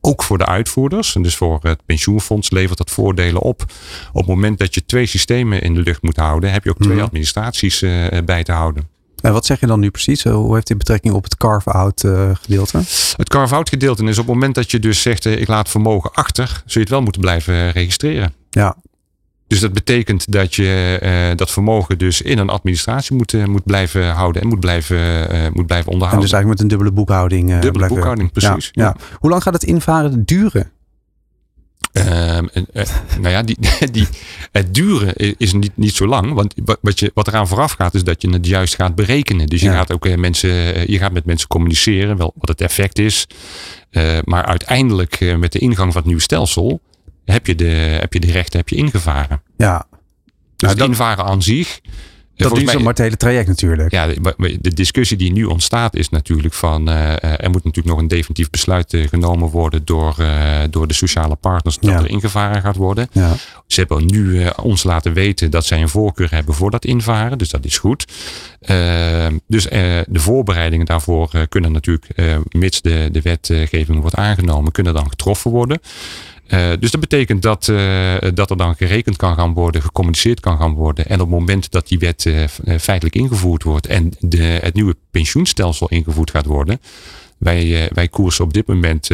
Ook 0.00 0.22
voor 0.22 0.38
de 0.38 0.46
uitvoerders, 0.46 1.14
en 1.14 1.22
dus 1.22 1.36
voor 1.36 1.58
het 1.62 1.84
pensioenfonds 1.86 2.50
levert 2.50 2.78
dat 2.78 2.90
voordelen 2.90 3.40
op. 3.40 3.62
Op 4.12 4.20
het 4.20 4.26
moment 4.26 4.58
dat 4.58 4.74
je 4.74 4.86
twee 4.86 5.06
systemen 5.06 5.62
in 5.62 5.74
de 5.74 5.80
lucht 5.80 6.02
moet 6.02 6.16
houden, 6.16 6.52
heb 6.52 6.64
je 6.64 6.70
ook 6.70 6.78
twee 6.78 6.96
mhm. 6.96 7.04
administraties 7.04 7.84
bij 8.24 8.42
te 8.42 8.52
houden. 8.52 8.91
En 9.22 9.32
wat 9.32 9.46
zeg 9.46 9.60
je 9.60 9.66
dan 9.66 9.80
nu 9.80 9.90
precies? 9.90 10.24
Hoe 10.24 10.54
heeft 10.54 10.66
dit 10.66 10.78
betrekking 10.78 11.14
op 11.14 11.24
het 11.24 11.36
carve-out 11.36 12.02
uh, 12.02 12.30
gedeelte? 12.42 12.78
Het 13.16 13.28
carve-out 13.28 13.68
gedeelte 13.68 14.04
is 14.04 14.18
op 14.18 14.26
het 14.26 14.34
moment 14.34 14.54
dat 14.54 14.70
je 14.70 14.78
dus 14.78 15.02
zegt 15.02 15.24
uh, 15.24 15.40
ik 15.40 15.48
laat 15.48 15.68
vermogen 15.68 16.10
achter, 16.12 16.46
zul 16.46 16.62
je 16.66 16.80
het 16.80 16.88
wel 16.88 17.02
moeten 17.02 17.20
blijven 17.20 17.70
registreren. 17.70 18.34
Ja. 18.50 18.76
Dus 19.46 19.60
dat 19.60 19.72
betekent 19.72 20.32
dat 20.32 20.54
je 20.54 21.32
dat 21.36 21.50
vermogen 21.50 21.98
dus 21.98 22.22
in 22.22 22.38
een 22.38 22.48
administratie 22.48 23.16
moet, 23.16 23.46
moet 23.46 23.64
blijven 23.64 24.10
houden 24.10 24.42
en 24.42 24.48
moet 24.48 24.60
blijven, 24.60 24.98
moet 25.52 25.66
blijven 25.66 25.92
onderhouden. 25.92 26.10
En 26.12 26.20
dus 26.20 26.32
eigenlijk 26.32 26.48
met 26.48 26.60
een 26.60 26.68
dubbele 26.68 26.92
boekhouding. 26.92 27.60
dubbele 27.60 27.86
boekhouding, 27.86 28.32
precies. 28.32 28.68
Ja, 28.72 28.84
ja. 28.84 28.96
Hoe 29.18 29.30
lang 29.30 29.42
gaat 29.42 29.52
het 29.52 29.62
invaren 29.62 30.24
duren? 30.24 30.70
Um, 31.92 32.48
nou 33.20 33.28
ja, 33.28 33.42
die, 33.42 33.56
die, 33.92 34.06
het 34.52 34.74
duren 34.74 35.14
is 35.36 35.52
niet, 35.52 35.76
niet 35.76 35.94
zo 35.94 36.06
lang. 36.06 36.32
Want 36.32 36.54
wat, 36.80 36.98
je, 36.98 37.10
wat 37.14 37.28
eraan 37.28 37.48
vooraf 37.48 37.72
gaat, 37.72 37.94
is 37.94 38.04
dat 38.04 38.22
je 38.22 38.30
het 38.30 38.46
juist 38.46 38.74
gaat 38.74 38.94
berekenen. 38.94 39.46
Dus 39.46 39.60
je 39.60 39.70
gaat 39.70 39.92
ook 39.92 40.16
mensen, 40.16 40.50
je 40.90 40.98
gaat 40.98 41.12
met 41.12 41.24
mensen 41.24 41.48
communiceren, 41.48 42.16
wel 42.16 42.32
wat 42.36 42.48
het 42.48 42.60
effect 42.60 42.98
is. 42.98 43.26
Uh, 43.90 44.18
maar 44.24 44.44
uiteindelijk 44.44 45.36
met 45.38 45.52
de 45.52 45.58
ingang 45.58 45.86
van 45.86 45.96
het 45.96 46.04
nieuwe 46.04 46.22
stelsel 46.22 46.80
heb 47.24 47.46
je 47.46 47.54
de, 47.54 47.96
heb 48.00 48.12
je 48.12 48.20
de 48.20 48.30
rechten 48.30 48.58
heb 48.58 48.68
je 48.68 48.76
ingevaren. 48.76 49.42
Ja. 49.56 49.86
Dus 49.90 50.68
nou, 50.68 50.72
het 50.72 50.88
invaren 50.88 51.24
aan 51.24 51.42
zich 51.42 51.80
dat 52.36 52.58
is 52.58 52.74
maar 52.74 52.84
het 52.84 52.98
hele 52.98 53.16
traject 53.16 53.48
natuurlijk. 53.48 53.90
Ja, 53.90 54.06
de, 54.60 54.74
discussie 54.74 55.16
die 55.16 55.32
nu 55.32 55.44
ontstaat 55.44 55.96
is 55.96 56.08
natuurlijk 56.08 56.54
van... 56.54 56.88
Uh, 56.88 57.22
er 57.22 57.50
moet 57.50 57.64
natuurlijk 57.64 57.86
nog 57.86 57.98
een 57.98 58.08
definitief 58.08 58.50
besluit 58.50 58.92
uh, 58.92 59.08
genomen 59.08 59.48
worden 59.48 59.84
door, 59.84 60.16
uh, 60.20 60.60
door 60.70 60.86
de 60.88 60.94
sociale 60.94 61.34
partners 61.34 61.78
dat 61.78 61.90
er 62.02 62.10
ingevaren 62.10 62.62
gaat 62.62 62.76
worden. 62.76 63.08
Ja. 63.12 63.34
Ze 63.66 63.80
hebben 63.80 64.06
nu 64.06 64.46
ons 64.62 64.82
laten 64.82 65.12
weten 65.12 65.50
dat 65.50 65.66
zij 65.66 65.82
een 65.82 65.88
voorkeur 65.88 66.30
hebben 66.30 66.54
voor 66.54 66.70
dat 66.70 66.84
invaren. 66.84 67.38
Dus 67.38 67.50
dat 67.50 67.64
is 67.64 67.78
goed. 67.78 68.04
dus 69.46 69.64
de 69.64 70.04
voorbereidingen 70.12 70.86
daarvoor 70.86 71.48
kunnen 71.48 71.72
natuurlijk, 71.72 72.06
mits 72.50 72.80
de, 72.80 73.08
de 73.12 73.20
wetgeving 73.20 74.00
wordt 74.00 74.16
aangenomen, 74.16 74.72
kunnen 74.72 74.94
dan 74.94 75.08
getroffen 75.08 75.50
worden. 75.50 75.80
Uh, 76.52 76.70
dus 76.78 76.90
dat 76.90 77.00
betekent 77.00 77.42
dat, 77.42 77.68
uh, 77.68 78.14
dat 78.34 78.50
er 78.50 78.56
dan 78.56 78.76
gerekend 78.76 79.16
kan 79.16 79.34
gaan 79.34 79.52
worden, 79.52 79.82
gecommuniceerd 79.82 80.40
kan 80.40 80.58
gaan 80.58 80.72
worden. 80.72 81.06
En 81.06 81.20
op 81.20 81.30
het 81.30 81.38
moment 81.38 81.70
dat 81.70 81.88
die 81.88 81.98
wet 81.98 82.24
uh, 82.24 82.44
feitelijk 82.78 83.14
ingevoerd 83.14 83.62
wordt 83.62 83.86
en 83.86 84.12
de, 84.18 84.42
het 84.42 84.74
nieuwe 84.74 84.96
pensioenstelsel 85.10 85.88
ingevoerd 85.88 86.30
gaat 86.30 86.46
worden. 86.46 86.80
Wij, 87.38 87.90
wij 87.94 88.08
koersen 88.08 88.44
op 88.44 88.52
dit 88.52 88.66
moment 88.66 89.08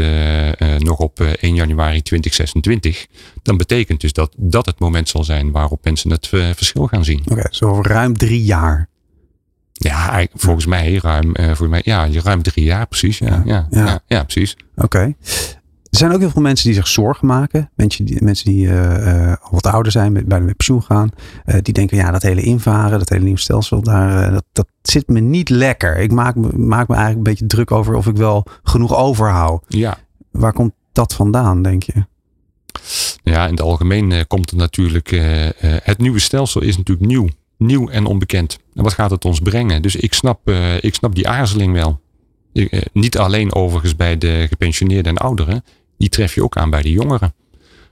nog 0.78 0.98
op 0.98 1.20
1 1.20 1.54
januari 1.54 2.02
2026. 2.02 3.06
Dan 3.42 3.56
betekent 3.56 4.00
dus 4.00 4.12
dat 4.12 4.34
dat 4.36 4.66
het 4.66 4.78
moment 4.78 5.08
zal 5.08 5.24
zijn 5.24 5.50
waarop 5.50 5.84
mensen 5.84 6.10
het 6.10 6.26
verschil 6.28 6.86
gaan 6.86 7.04
zien. 7.04 7.20
Oké, 7.20 7.32
okay, 7.32 7.46
zo 7.50 7.82
ruim 7.82 8.16
drie 8.16 8.44
jaar. 8.44 8.88
Ja, 9.72 10.26
volgens 10.34 10.66
mij 10.66 10.98
ruim, 11.02 11.32
voor 11.54 11.68
mij, 11.68 11.80
ja, 11.84 12.08
ruim 12.22 12.42
drie 12.42 12.64
jaar 12.64 12.86
precies. 12.86 13.18
Ja, 13.18 13.42
ja, 13.44 13.66
ja. 13.70 13.86
ja, 13.86 14.00
ja 14.06 14.24
precies. 14.24 14.56
Oké. 14.76 15.14
Er 15.90 15.98
zijn 15.98 16.12
ook 16.12 16.20
heel 16.20 16.30
veel 16.30 16.42
mensen 16.42 16.66
die 16.66 16.74
zich 16.74 16.88
zorgen 16.88 17.26
maken. 17.26 17.70
Mensen 17.74 18.04
die, 18.04 18.22
mensen 18.22 18.46
die 18.46 18.66
uh, 18.66 19.32
al 19.40 19.50
wat 19.50 19.66
ouder 19.66 19.92
zijn, 19.92 20.12
met, 20.12 20.26
bij 20.26 20.40
de 20.40 20.54
pensioen 20.54 20.82
gaan. 20.82 21.10
Uh, 21.46 21.56
die 21.62 21.74
denken, 21.74 21.96
ja, 21.96 22.10
dat 22.10 22.22
hele 22.22 22.42
invaren, 22.42 22.98
dat 22.98 23.08
hele 23.08 23.22
nieuwe 23.22 23.38
stelsel, 23.38 23.82
daar, 23.82 24.32
dat, 24.32 24.44
dat 24.52 24.66
zit 24.82 25.08
me 25.08 25.20
niet 25.20 25.48
lekker. 25.48 25.96
Ik 25.96 26.12
maak 26.12 26.34
me, 26.34 26.48
maak 26.56 26.88
me 26.88 26.94
eigenlijk 26.94 27.16
een 27.26 27.32
beetje 27.32 27.46
druk 27.46 27.70
over 27.70 27.94
of 27.94 28.06
ik 28.06 28.16
wel 28.16 28.46
genoeg 28.62 28.96
overhoud. 28.96 29.64
Ja. 29.68 29.98
Waar 30.30 30.52
komt 30.52 30.72
dat 30.92 31.14
vandaan, 31.14 31.62
denk 31.62 31.82
je? 31.82 32.04
Ja, 33.22 33.44
in 33.44 33.50
het 33.50 33.60
algemeen 33.60 34.26
komt 34.26 34.50
het 34.50 34.58
natuurlijk. 34.58 35.10
het 35.82 35.98
nieuwe 35.98 36.18
stelsel 36.18 36.62
is 36.62 36.76
natuurlijk 36.76 37.08
nieuw. 37.08 37.28
Nieuw 37.56 37.88
en 37.88 38.06
onbekend. 38.06 38.58
En 38.74 38.82
wat 38.82 38.92
gaat 38.92 39.10
het 39.10 39.24
ons 39.24 39.40
brengen? 39.40 39.82
Dus 39.82 39.96
ik 39.96 40.14
snap, 40.14 40.50
ik 40.80 40.94
snap 40.94 41.14
die 41.14 41.28
aarzeling 41.28 41.72
wel. 41.72 42.00
Niet 42.92 43.18
alleen 43.18 43.54
overigens 43.54 43.96
bij 43.96 44.18
de 44.18 44.46
gepensioneerden 44.48 45.16
en 45.16 45.22
ouderen 45.22 45.64
die 45.98 46.08
tref 46.08 46.34
je 46.34 46.42
ook 46.42 46.56
aan 46.56 46.70
bij 46.70 46.82
de 46.82 46.90
jongeren. 46.90 47.34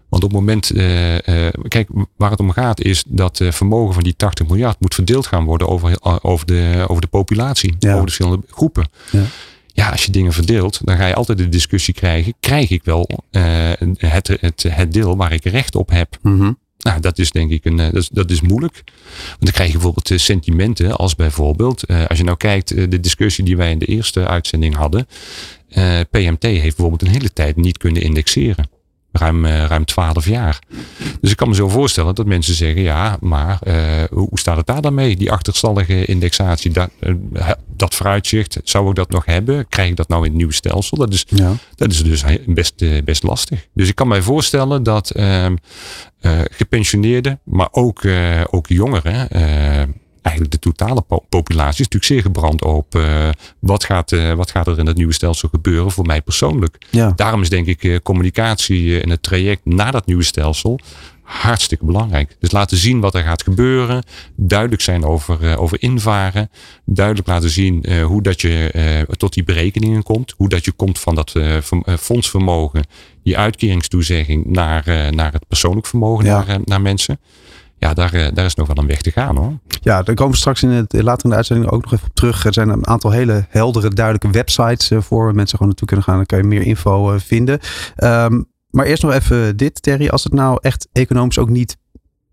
Want 0.09 0.25
op 0.25 0.31
het 0.31 0.39
moment, 0.41 0.75
uh, 0.75 1.15
uh, 1.15 1.49
kijk, 1.69 1.89
waar 2.17 2.31
het 2.31 2.41
om 2.41 2.51
gaat 2.51 2.81
is 2.81 3.05
dat 3.07 3.41
vermogen 3.49 3.95
van 3.95 4.03
die 4.03 4.17
80 4.17 4.47
miljard 4.47 4.81
moet 4.81 4.95
verdeeld 4.95 5.27
gaan 5.27 5.45
worden 5.45 5.69
over, 5.69 5.99
over, 6.23 6.47
de, 6.47 6.85
over 6.89 7.03
de 7.03 7.09
populatie, 7.09 7.75
over 7.81 7.95
de 7.95 8.01
verschillende 8.01 8.47
groepen. 8.51 8.89
Ja. 9.11 9.23
ja. 9.67 9.89
als 9.91 10.05
je 10.05 10.13
dingen 10.13 10.33
verdeelt, 10.33 10.81
dan 10.85 10.97
ga 10.97 11.07
je 11.07 11.15
altijd 11.15 11.39
de 11.39 11.49
discussie 11.49 11.95
krijgen, 11.95 12.35
krijg 12.41 12.71
ik 12.71 12.85
wel 12.85 13.09
het, 13.99 14.37
het, 14.41 14.63
het 14.69 14.93
deel 14.93 15.17
waar 15.17 15.33
ik 15.33 15.45
recht 15.45 15.75
op 15.75 15.91
heb? 15.91 16.19
Mm 16.23 16.59
Nou, 16.79 17.01
dat 17.01 17.19
is 17.19 17.31
denk 17.31 17.51
ik 17.51 17.65
een, 17.65 17.77
dat 17.77 17.95
is, 17.95 18.09
dat 18.09 18.31
is 18.31 18.41
moeilijk. 18.41 18.83
Want 19.27 19.41
dan 19.41 19.53
krijg 19.53 19.73
je 19.73 19.79
bijvoorbeeld 19.79 20.21
sentimenten 20.21 20.97
als 20.97 21.15
bijvoorbeeld, 21.15 21.87
als 22.09 22.19
je 22.19 22.25
nou 22.25 22.37
kijkt, 22.37 22.91
de 22.91 23.01
discussie 23.01 23.45
die 23.45 23.57
wij 23.57 23.71
in 23.71 23.79
de 23.79 23.87
eerste 23.87 24.27
uitzending 24.27 24.75
hadden. 24.75 25.07
Eh, 25.69 26.01
PMT 26.11 26.43
heeft 26.43 26.77
bijvoorbeeld 26.77 27.03
een 27.03 27.09
hele 27.09 27.33
tijd 27.33 27.57
niet 27.57 27.79
kunnen 27.79 28.03
indexeren. 28.03 28.69
Ruim, 29.17 29.45
uh, 29.45 29.65
ruim 29.65 29.85
12 29.85 30.29
jaar. 30.29 30.59
Dus 31.21 31.31
ik 31.31 31.37
kan 31.37 31.49
me 31.49 31.55
zo 31.55 31.69
voorstellen 31.69 32.15
dat 32.15 32.27
mensen 32.27 32.55
zeggen: 32.55 32.83
ja, 32.83 33.17
maar 33.21 33.59
uh, 33.67 33.75
hoe 34.11 34.39
staat 34.39 34.57
het 34.57 34.67
daar 34.67 34.81
dan 34.81 34.95
mee? 34.95 35.17
Die 35.17 35.33
achterstallige 35.33 36.05
indexatie, 36.05 36.71
dat, 36.71 36.91
dat 37.77 37.95
vooruitzicht, 37.95 38.59
zou 38.65 38.89
ik 38.89 38.95
dat 38.95 39.11
nog 39.11 39.25
hebben? 39.25 39.69
Krijg 39.69 39.89
ik 39.89 39.97
dat 39.97 40.09
nou 40.09 40.21
in 40.21 40.29
het 40.29 40.37
nieuwe 40.37 40.53
stelsel? 40.53 40.97
Dat 40.97 41.13
is, 41.13 41.25
ja. 41.29 41.53
dat 41.75 41.93
is 41.93 42.03
dus 42.03 42.25
best, 42.47 43.05
best 43.05 43.23
lastig. 43.23 43.67
Dus 43.75 43.89
ik 43.89 43.95
kan 43.95 44.09
mij 44.09 44.23
voorstellen 44.23 44.83
dat 44.83 45.11
ehm, 45.11 45.57
gepensioneerden, 46.51 47.41
maar 47.45 47.69
ook, 47.71 48.03
ook 48.51 48.67
jongeren 48.69 49.29
eigenlijk 50.27 50.51
de 50.51 50.71
totale 50.71 51.05
populatie 51.29 51.81
is 51.81 51.89
natuurlijk 51.89 52.05
zeer 52.05 52.23
gebrand 52.23 52.65
op 52.65 52.95
uh, 52.95 53.29
wat, 53.59 53.85
gaat, 53.85 54.13
uh, 54.13 54.33
wat 54.33 54.51
gaat 54.51 54.67
er 54.67 54.79
in 54.79 54.87
het 54.87 54.97
nieuwe 54.97 55.13
stelsel 55.13 55.49
gebeuren 55.49 55.91
voor 55.91 56.07
mij 56.07 56.23
persoonlijk. 56.23 56.87
Ja. 56.91 57.13
Daarom 57.17 57.43
is 57.43 57.49
denk 57.49 57.67
ik 57.67 57.85
uh, 57.85 57.97
communicatie 58.03 59.01
in 59.01 59.11
het 59.11 59.23
traject 59.23 59.61
naar 59.65 59.93
dat 59.93 60.07
nieuwe 60.07 60.23
stelsel 60.23 60.79
hartstikke 61.23 61.85
belangrijk. 61.85 62.37
Dus 62.41 62.51
laten 62.51 62.77
zien 62.77 63.01
wat 63.01 63.15
er 63.15 63.23
gaat 63.23 63.43
gebeuren. 63.43 64.05
Duidelijk 64.37 64.83
zijn 64.83 65.05
over, 65.05 65.59
over 65.59 65.83
invaren. 65.83 66.51
Duidelijk 66.85 67.27
laten 67.27 67.51
zien 67.51 68.01
hoe 68.03 68.23
dat 68.23 68.41
je 68.41 69.07
tot 69.17 69.33
die 69.33 69.45
berekeningen 69.45 70.03
komt. 70.03 70.35
Hoe 70.37 70.49
dat 70.49 70.65
je 70.65 70.73
komt 70.73 70.99
van 70.99 71.15
dat 71.15 71.33
fondsvermogen, 71.99 72.85
die 73.23 73.39
uitkeringstoezegging, 73.39 74.45
naar, 74.45 75.13
naar 75.15 75.33
het 75.33 75.49
persoonlijk 75.49 75.87
vermogen, 75.87 76.25
ja. 76.25 76.45
naar, 76.47 76.61
naar 76.65 76.81
mensen 76.81 77.19
ja, 77.79 77.95
daar, 77.95 78.13
eh, 78.13 78.35
daar 78.35 78.45
is 78.45 78.55
nog 78.55 78.67
wel 78.67 78.79
een 78.79 78.87
weg 78.87 79.01
te 79.01 79.11
gaan 79.11 79.37
hoor. 79.37 79.59
Ja, 79.81 80.03
daar 80.03 80.15
komen 80.15 80.33
we 80.33 80.39
straks 80.39 80.63
in 80.63 80.69
het, 80.69 81.03
later 81.03 81.25
in 81.25 81.31
de 81.31 81.37
uitzending 81.37 81.71
ook 81.71 81.83
nog 81.83 81.93
even 81.93 82.07
op 82.07 82.15
terug. 82.15 82.45
Er 82.45 82.53
zijn 82.53 82.69
een 82.69 82.87
aantal 82.87 83.11
hele 83.11 83.47
heldere, 83.49 83.89
duidelijke 83.89 84.31
websites 84.31 84.91
eh, 84.91 85.01
voor 85.01 85.35
mensen 85.35 85.49
gewoon 85.49 85.67
naartoe 85.67 85.87
kunnen 85.87 86.05
gaan. 86.05 86.17
Dan 86.17 86.27
kan 86.27 86.39
je 86.39 86.45
meer 86.45 86.63
info 86.63 87.13
eh, 87.13 87.21
vinden. 87.21 87.61
Um, 87.97 88.47
maar 88.71 88.87
eerst 88.87 89.03
nog 89.03 89.13
even 89.13 89.57
dit, 89.57 89.83
Terry. 89.83 90.09
Als 90.09 90.25
het 90.25 90.33
nou 90.33 90.59
echt 90.61 90.89
economisch 90.93 91.39
ook 91.39 91.49
niet 91.49 91.77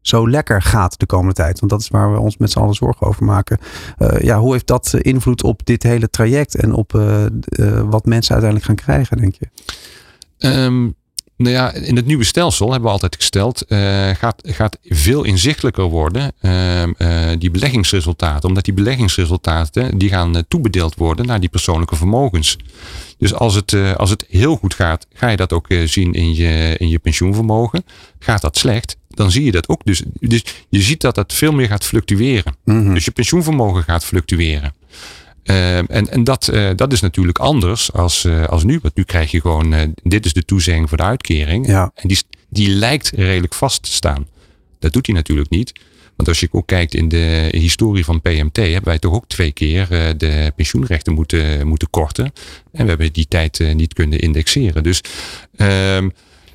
zo 0.02 0.30
lekker 0.30 0.62
gaat 0.62 1.00
de 1.00 1.06
komende 1.06 1.34
tijd. 1.34 1.60
Want 1.60 1.72
dat 1.72 1.82
is 1.82 1.88
waar 1.88 2.12
we 2.14 2.20
ons 2.20 2.38
met 2.38 2.52
z'n 2.52 2.60
allen 2.60 2.74
zorgen 2.74 3.08
over 3.08 3.24
maken. 3.24 3.58
Uh, 4.00 4.20
ja, 4.20 4.40
hoe 4.40 4.52
heeft 4.52 4.68
dat 4.68 4.94
invloed 4.94 5.44
op 5.44 5.66
dit 5.66 5.84
hele 5.84 6.10
traject 6.10 6.56
en 6.56 6.74
op 6.74 6.94
uh, 6.94 7.26
uh, 7.50 7.82
wat 7.82 8.06
mensen 8.06 8.36
uiteindelijk 8.36 8.66
gaan 8.66 8.86
krijgen, 8.86 9.18
denk 9.18 9.36
je? 9.36 9.48
Um, 10.38 10.96
nou 11.44 11.56
ja, 11.56 11.74
in 11.74 11.96
het 11.96 12.06
nieuwe 12.06 12.24
stelsel 12.24 12.66
hebben 12.72 12.86
we 12.86 12.94
altijd 12.94 13.16
gesteld, 13.16 13.66
uh, 13.68 14.10
gaat, 14.10 14.42
gaat 14.46 14.78
veel 14.84 15.24
inzichtelijker 15.24 15.84
worden 15.84 16.34
uh, 16.42 16.84
uh, 16.84 16.90
die 17.38 17.52
beleggingsresultaten. 17.52 18.50
Omdat 18.50 18.66
die 18.66 18.74
beleggingsresultaten 18.74 19.98
die 19.98 20.10
gaan 20.10 20.44
toebedeeld 20.48 20.96
worden 20.96 21.26
naar 21.26 21.40
die 21.40 21.50
persoonlijke 21.50 21.96
vermogens. 21.96 22.58
Dus 23.18 23.34
als 23.34 23.56
het, 23.56 23.76
als 23.98 24.10
het 24.10 24.26
heel 24.30 24.56
goed 24.56 24.74
gaat, 24.74 25.08
ga 25.14 25.30
je 25.30 25.38
dat 25.38 25.54
ook 25.54 25.68
zien 25.86 26.14
in 26.14 26.36
je, 26.36 26.76
in 26.78 26.90
je 26.90 27.00
pensioenvermogen. 27.00 27.84
Gaat 28.20 28.42
dat 28.42 28.58
slecht, 28.58 28.98
dan 29.10 29.32
zie 29.32 29.44
je 29.44 29.52
dat 29.52 29.70
ook. 29.70 29.82
Dus, 29.84 30.04
dus 30.20 30.44
je 30.70 30.82
ziet 30.82 31.02
dat 31.02 31.16
dat 31.16 31.34
veel 31.34 31.52
meer 31.52 31.68
gaat 31.68 31.86
fluctueren. 31.86 32.56
Mm 32.66 32.86
-hmm. 32.86 32.94
Dus 32.94 33.06
je 33.06 33.12
pensioenvermogen 33.12 33.84
gaat 33.84 34.06
fluctueren. 34.06 34.74
Uh, 35.46 35.78
en 35.78 35.88
en 35.90 36.24
dat, 36.24 36.50
uh, 36.54 36.70
dat 36.76 36.94
is 36.94 37.02
natuurlijk 37.02 37.38
anders 37.38 37.94
als, 37.94 38.26
uh, 38.26 38.46
als 38.46 38.64
nu. 38.64 38.80
Want 38.82 38.96
nu 38.96 39.04
krijg 39.04 39.32
je 39.32 39.42
gewoon, 39.42 39.96
dit 40.04 40.26
is 40.26 40.34
de 40.34 40.46
toezegging 40.46 40.90
voor 40.90 40.98
de 40.98 41.04
uitkering. 41.04 41.68
Ja. 41.68 41.92
En 41.96 42.08
die, 42.08 42.20
die 42.50 42.70
lijkt 42.70 43.12
redelijk 43.16 43.54
vast 43.54 43.84
te 43.84 43.92
staan. 43.92 44.28
Dat 44.80 44.94
doet 44.94 45.06
hij 45.06 45.16
natuurlijk 45.16 45.50
niet. 45.50 45.74
Want 46.16 46.30
als 46.30 46.40
je 46.40 46.48
ook 46.52 46.68
kijkt 46.68 46.94
in 46.94 47.10
de 47.10 47.48
historie 47.52 48.06
van 48.06 48.22
PMT, 48.22 48.56
hebben 48.56 48.84
wij 48.84 49.00
toch 49.00 49.14
ook 49.14 49.28
twee 49.28 49.52
keer 49.52 49.88
de 50.18 50.52
pensioenrechten 50.56 51.14
moeten, 51.14 51.68
moeten 51.68 51.90
korten. 51.90 52.26
En 52.72 52.84
we 52.84 52.90
hebben 52.90 53.14
die 53.14 53.26
tijd 53.28 53.74
niet 53.74 53.94
kunnen 53.94 54.20
indexeren. 54.20 54.84
Dus 54.84 55.02
ehm, 55.56 56.10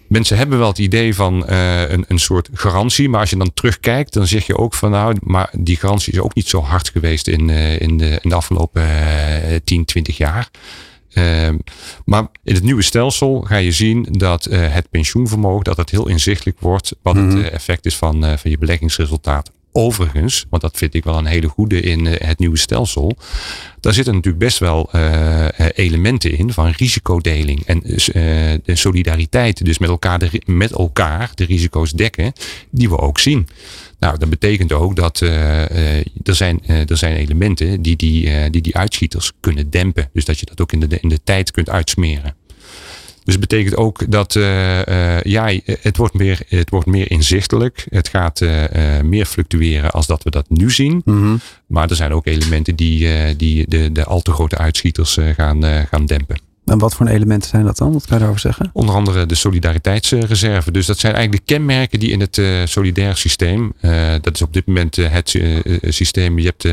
mensen 0.08 0.36
hebben 0.36 0.58
wel 0.58 0.68
het 0.68 0.78
idee 0.78 1.14
van 1.14 1.44
uh, 1.48 1.90
een, 1.90 2.04
een 2.08 2.18
soort 2.18 2.48
garantie. 2.52 3.08
Maar 3.08 3.20
als 3.20 3.30
je 3.30 3.36
dan 3.36 3.54
terugkijkt, 3.54 4.12
dan 4.12 4.26
zeg 4.26 4.46
je 4.46 4.56
ook 4.56 4.74
van 4.74 4.90
nou, 4.90 5.16
maar 5.20 5.50
die 5.58 5.76
garantie 5.76 6.12
is 6.12 6.20
ook 6.20 6.34
niet 6.34 6.48
zo 6.48 6.60
hard 6.60 6.88
geweest 6.88 7.28
in, 7.28 7.48
uh, 7.48 7.80
in, 7.80 7.96
de, 7.96 8.18
in 8.22 8.28
de 8.28 8.34
afgelopen 8.34 8.82
uh, 8.82 9.56
10, 9.64 9.84
20 9.84 10.16
jaar. 10.16 10.48
Uh, 11.12 11.48
maar 12.04 12.26
in 12.44 12.54
het 12.54 12.64
nieuwe 12.64 12.82
stelsel 12.82 13.40
ga 13.40 13.56
je 13.56 13.72
zien 13.72 14.06
dat 14.10 14.44
het 14.44 14.90
pensioenvermogen 14.90 15.64
dat 15.64 15.76
het 15.76 15.90
heel 15.90 16.08
inzichtelijk 16.08 16.60
wordt 16.60 16.96
wat 17.02 17.14
mm 17.14 17.20
-hmm. 17.20 17.36
het 17.36 17.44
mhm. 17.44 17.54
effect 17.54 17.86
is 17.86 17.96
van, 17.96 18.38
van 18.38 18.50
je 18.50 18.58
beleggingsresultaat. 18.58 19.50
Overigens, 19.80 20.46
want 20.50 20.62
dat 20.62 20.76
vind 20.76 20.94
ik 20.94 21.04
wel 21.04 21.18
een 21.18 21.26
hele 21.26 21.48
goede 21.48 21.80
in 21.80 22.06
het 22.06 22.38
nieuwe 22.38 22.58
stelsel. 22.58 23.16
Daar 23.80 23.92
zitten 23.92 24.14
natuurlijk 24.14 24.44
best 24.44 24.58
wel 24.58 24.90
uh, 24.94 25.46
elementen 25.74 26.38
in 26.38 26.52
van 26.52 26.70
risicodeling 26.76 27.62
en 27.66 27.80
de 28.64 28.76
solidariteit. 28.76 29.64
Dus 29.64 29.78
met 29.78 29.88
elkaar, 29.88 30.18
de, 30.18 30.42
met 30.46 30.72
elkaar 30.72 31.30
de 31.34 31.44
risico's 31.44 31.92
dekken, 31.92 32.32
die 32.70 32.88
we 32.88 32.98
ook 32.98 33.18
zien. 33.18 33.48
Nou, 33.98 34.18
dat 34.18 34.30
betekent 34.30 34.72
ook 34.72 34.96
dat 34.96 35.20
er, 35.20 36.34
zijn, 36.34 36.66
er 36.66 36.96
zijn 36.96 37.16
elementen 37.16 37.82
die 37.82 37.96
die, 37.96 38.50
die 38.50 38.62
die 38.62 38.76
uitschieters 38.76 39.32
kunnen 39.40 39.70
dempen. 39.70 40.10
Dus 40.12 40.24
dat 40.24 40.38
je 40.38 40.46
dat 40.46 40.60
ook 40.60 40.72
in 40.72 40.80
de, 40.80 40.98
in 41.00 41.08
de 41.08 41.20
tijd 41.24 41.50
kunt 41.50 41.68
uitsmeren. 41.68 42.34
Dus 43.28 43.36
het 43.36 43.48
betekent 43.48 43.76
ook 43.76 44.10
dat 44.10 44.34
uh, 44.34 44.78
uh, 44.86 45.22
ja, 45.22 45.58
het 45.64 45.96
wordt, 45.96 46.14
meer, 46.14 46.40
het 46.48 46.70
wordt 46.70 46.86
meer 46.86 47.10
inzichtelijk. 47.10 47.86
Het 47.90 48.08
gaat 48.08 48.40
uh, 48.40 48.64
meer 49.02 49.26
fluctueren 49.26 49.90
als 49.90 50.06
dat 50.06 50.22
we 50.22 50.30
dat 50.30 50.50
nu 50.50 50.70
zien. 50.70 51.02
Mm 51.04 51.20
-hmm. 51.20 51.40
Maar 51.66 51.90
er 51.90 51.96
zijn 51.96 52.12
ook 52.12 52.26
elementen 52.26 52.76
die, 52.76 53.36
die 53.36 53.68
de, 53.68 53.92
de 53.92 54.04
al 54.04 54.20
te 54.20 54.32
grote 54.32 54.58
uitschieters 54.58 55.18
gaan, 55.36 55.64
gaan 55.64 56.06
dempen. 56.06 56.47
En 56.68 56.78
wat 56.78 56.94
voor 56.94 57.06
elementen 57.06 57.50
zijn 57.50 57.64
dat 57.64 57.76
dan? 57.76 57.92
Wat 57.92 58.06
kan 58.06 58.12
je 58.12 58.18
daarover 58.18 58.40
zeggen? 58.40 58.70
Onder 58.72 58.94
andere 58.94 59.26
de 59.26 59.34
solidariteitsreserve. 59.34 60.70
Dus 60.70 60.86
dat 60.86 60.98
zijn 60.98 61.14
eigenlijk 61.14 61.46
de 61.46 61.54
kenmerken 61.54 62.00
die 62.00 62.10
in 62.10 62.20
het 62.20 62.36
uh, 62.36 62.60
solidair 62.64 63.16
systeem, 63.16 63.72
uh, 63.80 64.12
dat 64.20 64.34
is 64.34 64.42
op 64.42 64.52
dit 64.52 64.66
moment 64.66 64.96
uh, 64.96 65.10
het 65.10 65.28
systeem, 65.82 66.38
je 66.38 66.44
hebt 66.44 66.64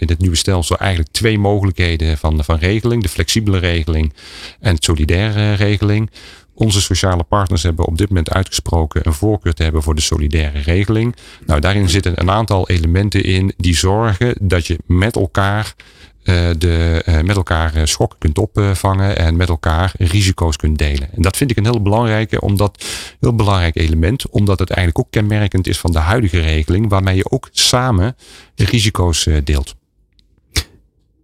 in 0.00 0.08
het 0.08 0.18
nieuwe 0.18 0.36
stelsel 0.36 0.76
eigenlijk 0.76 1.12
twee 1.12 1.38
mogelijkheden 1.38 2.18
van, 2.18 2.44
van 2.44 2.58
regeling. 2.58 3.02
De 3.02 3.08
flexibele 3.08 3.58
regeling 3.58 4.12
en 4.60 4.74
het 4.74 4.84
solidaire 4.84 5.52
regeling. 5.52 6.10
Onze 6.54 6.80
sociale 6.80 7.22
partners 7.22 7.62
hebben 7.62 7.86
op 7.86 7.98
dit 7.98 8.08
moment 8.08 8.30
uitgesproken 8.30 9.06
een 9.06 9.12
voorkeur 9.12 9.52
te 9.52 9.62
hebben 9.62 9.82
voor 9.82 9.94
de 9.94 10.00
solidaire 10.00 10.58
regeling. 10.58 11.16
Nou, 11.46 11.60
daarin 11.60 11.88
zitten 11.88 12.20
een 12.20 12.30
aantal 12.30 12.68
elementen 12.68 13.24
in 13.24 13.52
die 13.56 13.76
zorgen 13.76 14.34
dat 14.40 14.66
je 14.66 14.78
met 14.86 15.16
elkaar 15.16 15.74
de, 16.22 17.02
uh, 17.08 17.20
met 17.20 17.36
elkaar 17.36 17.76
uh, 17.76 17.84
schokken 17.84 18.18
kunt 18.18 18.38
opvangen 18.38 19.18
en 19.18 19.36
met 19.36 19.48
elkaar 19.48 19.92
risico's 19.98 20.56
kunt 20.56 20.78
delen. 20.78 21.08
En 21.12 21.22
dat 21.22 21.36
vind 21.36 21.50
ik 21.50 21.56
een 21.56 21.64
heel 21.64 21.82
belangrijke, 21.82 22.40
omdat, 22.40 22.84
heel 23.20 23.34
belangrijk 23.34 23.76
element, 23.76 24.28
omdat 24.28 24.58
het 24.58 24.70
eigenlijk 24.70 25.06
ook 25.06 25.12
kenmerkend 25.12 25.66
is 25.66 25.78
van 25.78 25.92
de 25.92 25.98
huidige 25.98 26.40
regeling, 26.40 26.88
waarmee 26.88 27.16
je 27.16 27.30
ook 27.30 27.48
samen 27.50 28.16
risico's 28.54 29.28
deelt. 29.44 29.74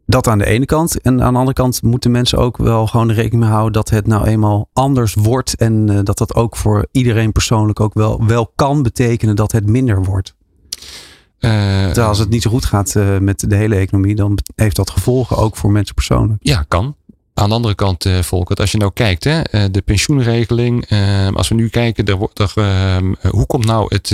Dat 0.06 0.26
aan 0.26 0.38
de 0.38 0.46
ene 0.46 0.64
kant. 0.64 1.00
En 1.00 1.22
aan 1.22 1.32
de 1.32 1.38
andere 1.38 1.56
kant 1.56 1.82
moeten 1.82 2.10
mensen 2.10 2.38
ook 2.38 2.56
wel 2.56 2.86
gewoon 2.86 3.12
rekening 3.12 3.42
mee 3.42 3.52
houden 3.52 3.72
dat 3.72 3.90
het 3.90 4.06
nou 4.06 4.26
eenmaal 4.26 4.68
anders 4.72 5.14
wordt. 5.14 5.56
En 5.56 6.04
dat 6.04 6.18
dat 6.18 6.34
ook 6.34 6.56
voor 6.56 6.86
iedereen 6.92 7.32
persoonlijk 7.32 7.80
ook 7.80 7.94
wel, 7.94 8.26
wel 8.26 8.52
kan 8.54 8.82
betekenen 8.82 9.36
dat 9.36 9.52
het 9.52 9.66
minder 9.66 10.04
wordt. 10.04 10.34
Uh, 11.40 11.96
als 11.96 12.18
het 12.18 12.28
niet 12.28 12.42
zo 12.42 12.50
goed 12.50 12.64
gaat 12.64 12.94
uh, 12.96 13.18
met 13.18 13.50
de 13.50 13.56
hele 13.56 13.76
economie, 13.76 14.14
dan 14.14 14.38
heeft 14.54 14.76
dat 14.76 14.90
gevolgen 14.90 15.36
ook 15.36 15.56
voor 15.56 15.70
mensen 15.70 15.94
persoonlijk. 15.94 16.38
Ja, 16.42 16.64
kan. 16.68 16.96
Aan 17.34 17.48
de 17.48 17.54
andere 17.54 17.74
kant, 17.74 18.04
uh, 18.04 18.18
Volkert, 18.22 18.60
als 18.60 18.72
je 18.72 18.78
nou 18.78 18.92
kijkt, 18.94 19.24
hè, 19.24 19.70
de 19.70 19.82
pensioenregeling. 19.82 20.88
als 21.34 21.48
we 21.48 21.54
nu 21.54 21.68
kijken, 21.68 22.04
er, 22.04 22.18
er, 22.34 22.52
hoe 23.30 23.46
komt 23.46 23.64
nou 23.64 23.86
het, 23.94 24.08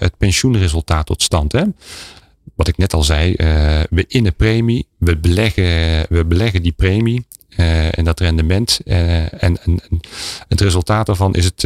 het 0.00 0.16
pensioenresultaat 0.16 1.06
tot 1.06 1.22
stand? 1.22 1.52
Hè? 1.52 1.62
Wat 2.54 2.68
ik 2.68 2.76
net 2.76 2.94
al 2.94 3.02
zei, 3.02 3.34
we 3.90 4.04
innen 4.08 4.34
premie, 4.34 4.86
we 4.98 5.16
beleggen, 5.16 5.64
we 6.08 6.24
beleggen 6.28 6.62
die 6.62 6.72
premie. 6.72 7.26
en 7.90 8.04
dat 8.04 8.20
rendement. 8.20 8.80
en, 8.84 9.30
en, 9.38 9.80
het 10.48 10.60
resultaat 10.60 11.06
daarvan 11.06 11.34
is, 11.34 11.44
het, 11.44 11.64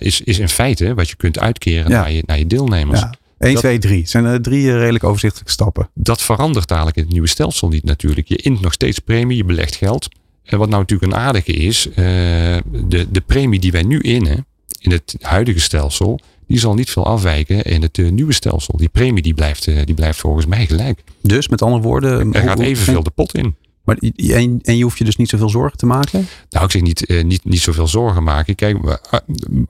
is, 0.00 0.20
is 0.20 0.38
in 0.38 0.48
feite 0.48 0.94
wat 0.94 1.08
je 1.08 1.16
kunt 1.16 1.38
uitkeren 1.38 1.90
ja. 1.90 2.00
naar, 2.00 2.12
je, 2.12 2.22
naar 2.26 2.38
je 2.38 2.46
deelnemers. 2.46 3.00
Ja. 3.00 3.14
1, 3.44 3.56
2, 3.56 3.78
3. 3.78 4.06
Zijn 4.06 4.24
er 4.24 4.42
drie 4.42 4.68
eh, 4.68 4.78
redelijk 4.78 5.04
overzichtelijke 5.04 5.52
stappen? 5.52 5.88
Dat 5.94 6.22
verandert 6.22 6.68
dadelijk 6.68 6.96
in 6.96 7.02
het 7.02 7.12
nieuwe 7.12 7.28
stelsel 7.28 7.68
niet 7.68 7.84
natuurlijk. 7.84 8.28
Je 8.28 8.36
int 8.36 8.60
nog 8.60 8.72
steeds 8.72 8.98
premie, 8.98 9.36
je 9.36 9.44
belegt 9.44 9.76
geld. 9.76 10.08
En 10.44 10.58
wat 10.58 10.68
nou 10.68 10.80
natuurlijk 10.80 11.12
een 11.12 11.18
aardige 11.18 11.52
is, 11.52 11.86
uh, 11.86 11.94
de, 11.96 13.06
de 13.10 13.20
premie 13.26 13.60
die 13.60 13.72
wij 13.72 13.82
nu 13.82 14.00
innen, 14.00 14.46
in 14.78 14.90
het 14.90 15.16
huidige 15.20 15.60
stelsel, 15.60 16.20
die 16.46 16.58
zal 16.58 16.74
niet 16.74 16.90
veel 16.90 17.06
afwijken 17.06 17.62
in 17.62 17.82
het 17.82 17.98
uh, 17.98 18.10
nieuwe 18.10 18.32
stelsel. 18.32 18.76
Die 18.76 18.88
premie 18.88 19.22
die 19.22 19.34
blijft, 19.34 19.66
uh, 19.66 19.80
die 19.84 19.94
blijft 19.94 20.20
volgens 20.20 20.46
mij 20.46 20.66
gelijk. 20.66 21.02
Dus 21.22 21.48
met 21.48 21.62
andere 21.62 21.82
woorden. 21.82 22.32
Er 22.32 22.42
gaat 22.42 22.60
evenveel 22.60 23.02
de 23.02 23.10
pot 23.10 23.34
in. 23.34 23.54
Maar, 23.84 23.96
en, 24.16 24.60
en 24.62 24.76
je 24.76 24.82
hoeft 24.82 24.98
je 24.98 25.04
dus 25.04 25.16
niet 25.16 25.28
zoveel 25.28 25.48
zorgen 25.48 25.78
te 25.78 25.86
maken? 25.86 26.26
Nou, 26.50 26.64
ik 26.64 26.70
zeg 26.70 26.82
niet, 26.82 27.22
niet, 27.24 27.44
niet 27.44 27.60
zoveel 27.60 27.88
zorgen 27.88 28.22
maken. 28.22 28.54
Kijk, 28.54 29.00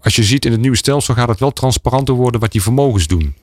als 0.00 0.16
je 0.16 0.24
ziet 0.24 0.44
in 0.44 0.52
het 0.52 0.60
nieuwe 0.60 0.76
stelsel 0.76 1.14
gaat 1.14 1.28
het 1.28 1.40
wel 1.40 1.52
transparanter 1.52 2.14
worden 2.14 2.40
wat 2.40 2.52
die 2.52 2.62
vermogens 2.62 3.06
doen. 3.06 3.34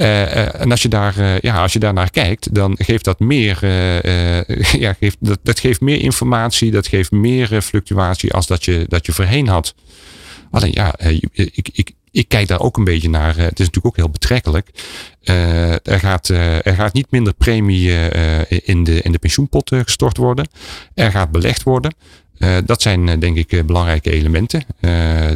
Uh, 0.00 0.60
en 0.60 0.70
als 0.70 0.82
je, 0.82 0.88
daar, 0.88 1.18
uh, 1.18 1.38
ja, 1.38 1.62
als 1.62 1.72
je 1.72 1.78
daar 1.78 1.92
naar 1.92 2.10
kijkt, 2.10 2.54
dan 2.54 2.74
geeft 2.78 3.04
dat 3.04 3.18
meer, 3.18 3.58
ja, 4.84 4.92
geeft, 4.92 5.16
dat, 5.20 5.38
dat 5.42 5.60
geeft 5.60 5.80
meer 5.80 6.00
informatie, 6.00 6.70
dat 6.70 6.86
geeft 6.86 7.10
meer 7.10 7.62
fluctuatie 7.62 8.32
als 8.32 8.46
dat 8.46 8.64
je, 8.64 8.84
dat 8.88 9.06
je 9.06 9.12
voorheen 9.12 9.48
had. 9.48 9.74
Alleen 10.50 10.72
ja, 10.74 10.98
ik, 10.98 11.68
ik, 11.72 11.92
ik 12.10 12.28
kijk 12.28 12.48
daar 12.48 12.60
ook 12.60 12.76
een 12.76 12.84
beetje 12.84 13.08
naar. 13.08 13.36
Het 13.36 13.60
is 13.60 13.66
natuurlijk 13.66 13.86
ook 13.86 13.96
heel 13.96 14.10
betrekkelijk. 14.10 14.70
er, 15.82 16.00
gaat, 16.00 16.28
er 16.28 16.74
gaat 16.74 16.92
niet 16.92 17.10
minder 17.10 17.34
premie 17.34 18.08
in, 18.48 18.84
de, 18.84 19.02
in 19.02 19.12
de 19.12 19.18
pensioenpot 19.18 19.70
gestort 19.74 20.16
worden. 20.16 20.48
Er 20.94 21.10
gaat 21.10 21.30
belegd 21.30 21.62
worden. 21.62 21.94
Uh, 22.40 22.56
dat 22.64 22.82
zijn 22.82 23.06
uh, 23.06 23.14
denk 23.18 23.36
ik 23.36 23.52
uh, 23.52 23.64
belangrijke 23.64 24.10
elementen. 24.10 24.62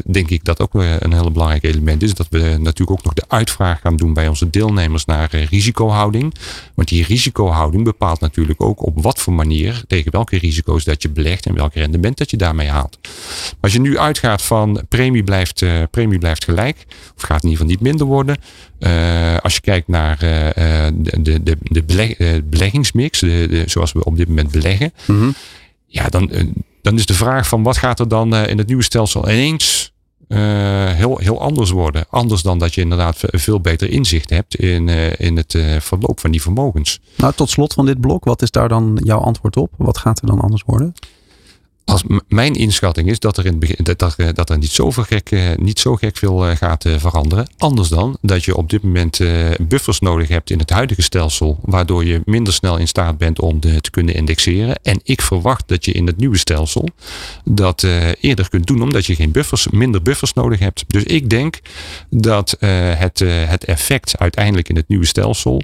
denk 0.04 0.30
ik 0.30 0.44
dat 0.44 0.60
ook 0.60 0.74
een 0.74 1.12
heel 1.12 1.30
belangrijk 1.30 1.62
element 1.62 2.02
is. 2.02 2.14
Dat 2.14 2.26
we 2.30 2.38
natuurlijk 2.38 2.90
ook 2.90 3.04
nog 3.04 3.12
de 3.12 3.24
uitvraag 3.28 3.80
gaan 3.80 3.96
doen 3.96 4.14
bij 4.14 4.28
onze 4.28 4.50
deelnemers 4.50 5.04
naar 5.04 5.36
risicohouding. 5.50 6.34
Want 6.74 6.88
die 6.88 7.04
risicohouding 7.04 7.84
bepaalt 7.84 8.20
natuurlijk 8.20 8.62
ook 8.62 8.86
op 8.86 9.02
wat 9.02 9.18
voor 9.18 9.32
manier, 9.32 9.82
tegen 9.86 10.12
welke 10.12 10.38
risico's 10.38 10.84
dat 10.84 11.02
je 11.02 11.08
belegt 11.08 11.46
en 11.46 11.54
welk 11.54 11.74
rendement 11.74 12.18
dat 12.18 12.30
je 12.30 12.36
daarmee 12.36 12.68
haalt. 12.68 12.98
Maar 13.02 13.56
als 13.60 13.72
je 13.72 13.80
nu 13.80 13.98
uitgaat 13.98 14.42
van 14.42 14.82
premie 14.88 15.22
blijft, 15.22 15.64
premie 15.90 16.18
blijft 16.18 16.44
gelijk, 16.44 16.86
of 17.16 17.22
gaat 17.22 17.42
in 17.42 17.48
ieder 17.48 17.66
geval 17.66 17.66
niet 17.66 17.80
minder 17.80 18.06
worden. 18.06 18.36
als 19.42 19.54
je 19.54 19.60
kijkt 19.60 19.88
naar 19.88 20.18
de, 20.18 21.22
de, 21.22 21.42
de, 21.42 21.56
de 21.62 22.42
beleggingsmix, 22.44 23.18
de, 23.18 23.46
de, 23.50 23.62
zoals 23.66 23.92
we 23.92 24.04
op 24.04 24.16
dit 24.16 24.28
moment 24.28 24.50
beleggen. 24.50 24.92
Mm 25.06 25.18
-hmm. 25.18 25.34
Ja, 25.86 26.08
dan 26.08 26.30
dan 26.84 26.94
is 26.94 27.06
de 27.06 27.14
vraag 27.14 27.48
van 27.48 27.62
wat 27.62 27.76
gaat 27.76 28.00
er 28.00 28.08
dan 28.08 28.34
uh, 28.34 28.46
in 28.46 28.58
het 28.58 28.66
nieuwe 28.66 28.82
stelsel 28.82 29.30
ineens 29.30 29.92
uh, 30.28 30.38
heel, 30.92 31.18
heel 31.18 31.40
anders 31.40 31.70
worden. 31.70 32.04
Anders 32.10 32.42
dan 32.42 32.58
dat 32.58 32.74
je 32.74 32.80
inderdaad 32.80 33.20
veel 33.20 33.60
beter 33.60 33.90
inzicht 33.90 34.30
hebt 34.30 34.54
in, 34.54 34.88
uh, 34.88 35.20
in 35.20 35.36
het 35.36 35.58
verloop 35.78 36.20
van 36.20 36.30
die 36.30 36.42
vermogens. 36.42 37.00
Nou, 37.16 37.32
tot 37.32 37.50
slot 37.50 37.74
van 37.74 37.86
dit 37.86 38.00
blok, 38.00 38.24
wat 38.24 38.42
is 38.42 38.50
daar 38.50 38.68
dan 38.68 39.00
jouw 39.04 39.18
antwoord 39.18 39.56
op? 39.56 39.70
Wat 39.76 39.98
gaat 39.98 40.20
er 40.20 40.26
dan 40.26 40.40
anders 40.40 40.62
worden? 40.66 40.94
Als 41.84 42.02
mijn 42.28 42.54
inschatting 42.54 43.08
is 43.08 43.18
dat 43.18 43.36
er, 43.36 43.46
in 43.46 43.60
dat, 43.82 44.16
dat, 44.34 44.50
er 44.50 44.58
niet, 44.58 44.70
zo 44.70 44.90
gek, 44.90 45.30
eh, 45.30 45.40
niet 45.56 45.78
zo 45.78 45.96
gek 45.96 46.16
veel 46.16 46.46
eh, 46.46 46.56
gaat 46.56 46.84
eh, 46.84 46.98
veranderen. 46.98 47.48
Anders 47.58 47.88
dan 47.88 48.16
dat 48.20 48.44
je 48.44 48.56
op 48.56 48.70
dit 48.70 48.82
moment 48.82 49.20
buffers 49.60 50.00
nodig 50.00 50.28
hebt 50.28 50.50
in 50.50 50.58
het 50.58 50.70
huidige 50.70 51.02
stelsel. 51.02 51.58
Waardoor 51.62 52.04
je 52.04 52.20
minder 52.24 52.52
snel 52.52 52.76
in 52.76 52.88
staat 52.88 53.18
bent 53.18 53.40
om 53.40 53.60
te 53.60 53.90
kunnen 53.90 54.14
indexeren. 54.14 54.78
En 54.82 55.00
ik 55.02 55.22
verwacht 55.22 55.68
dat 55.68 55.84
je 55.84 55.92
in 55.92 56.06
het 56.06 56.16
nieuwe 56.16 56.38
stelsel 56.38 56.88
dat 57.44 57.86
eerder 58.20 58.48
kunt 58.48 58.66
doen. 58.66 58.82
Omdat 58.82 59.06
je 59.06 59.14
geen 59.14 59.32
buffers, 59.32 59.68
minder 59.68 60.02
buffers 60.02 60.32
nodig 60.32 60.58
hebt. 60.58 60.84
Dus 60.86 61.02
ik 61.02 61.30
denk 61.30 61.60
dat 62.10 62.56
het, 62.58 63.18
het 63.48 63.64
effect 63.64 64.18
uiteindelijk 64.18 64.68
in 64.68 64.76
het 64.76 64.88
nieuwe 64.88 65.06
stelsel 65.06 65.62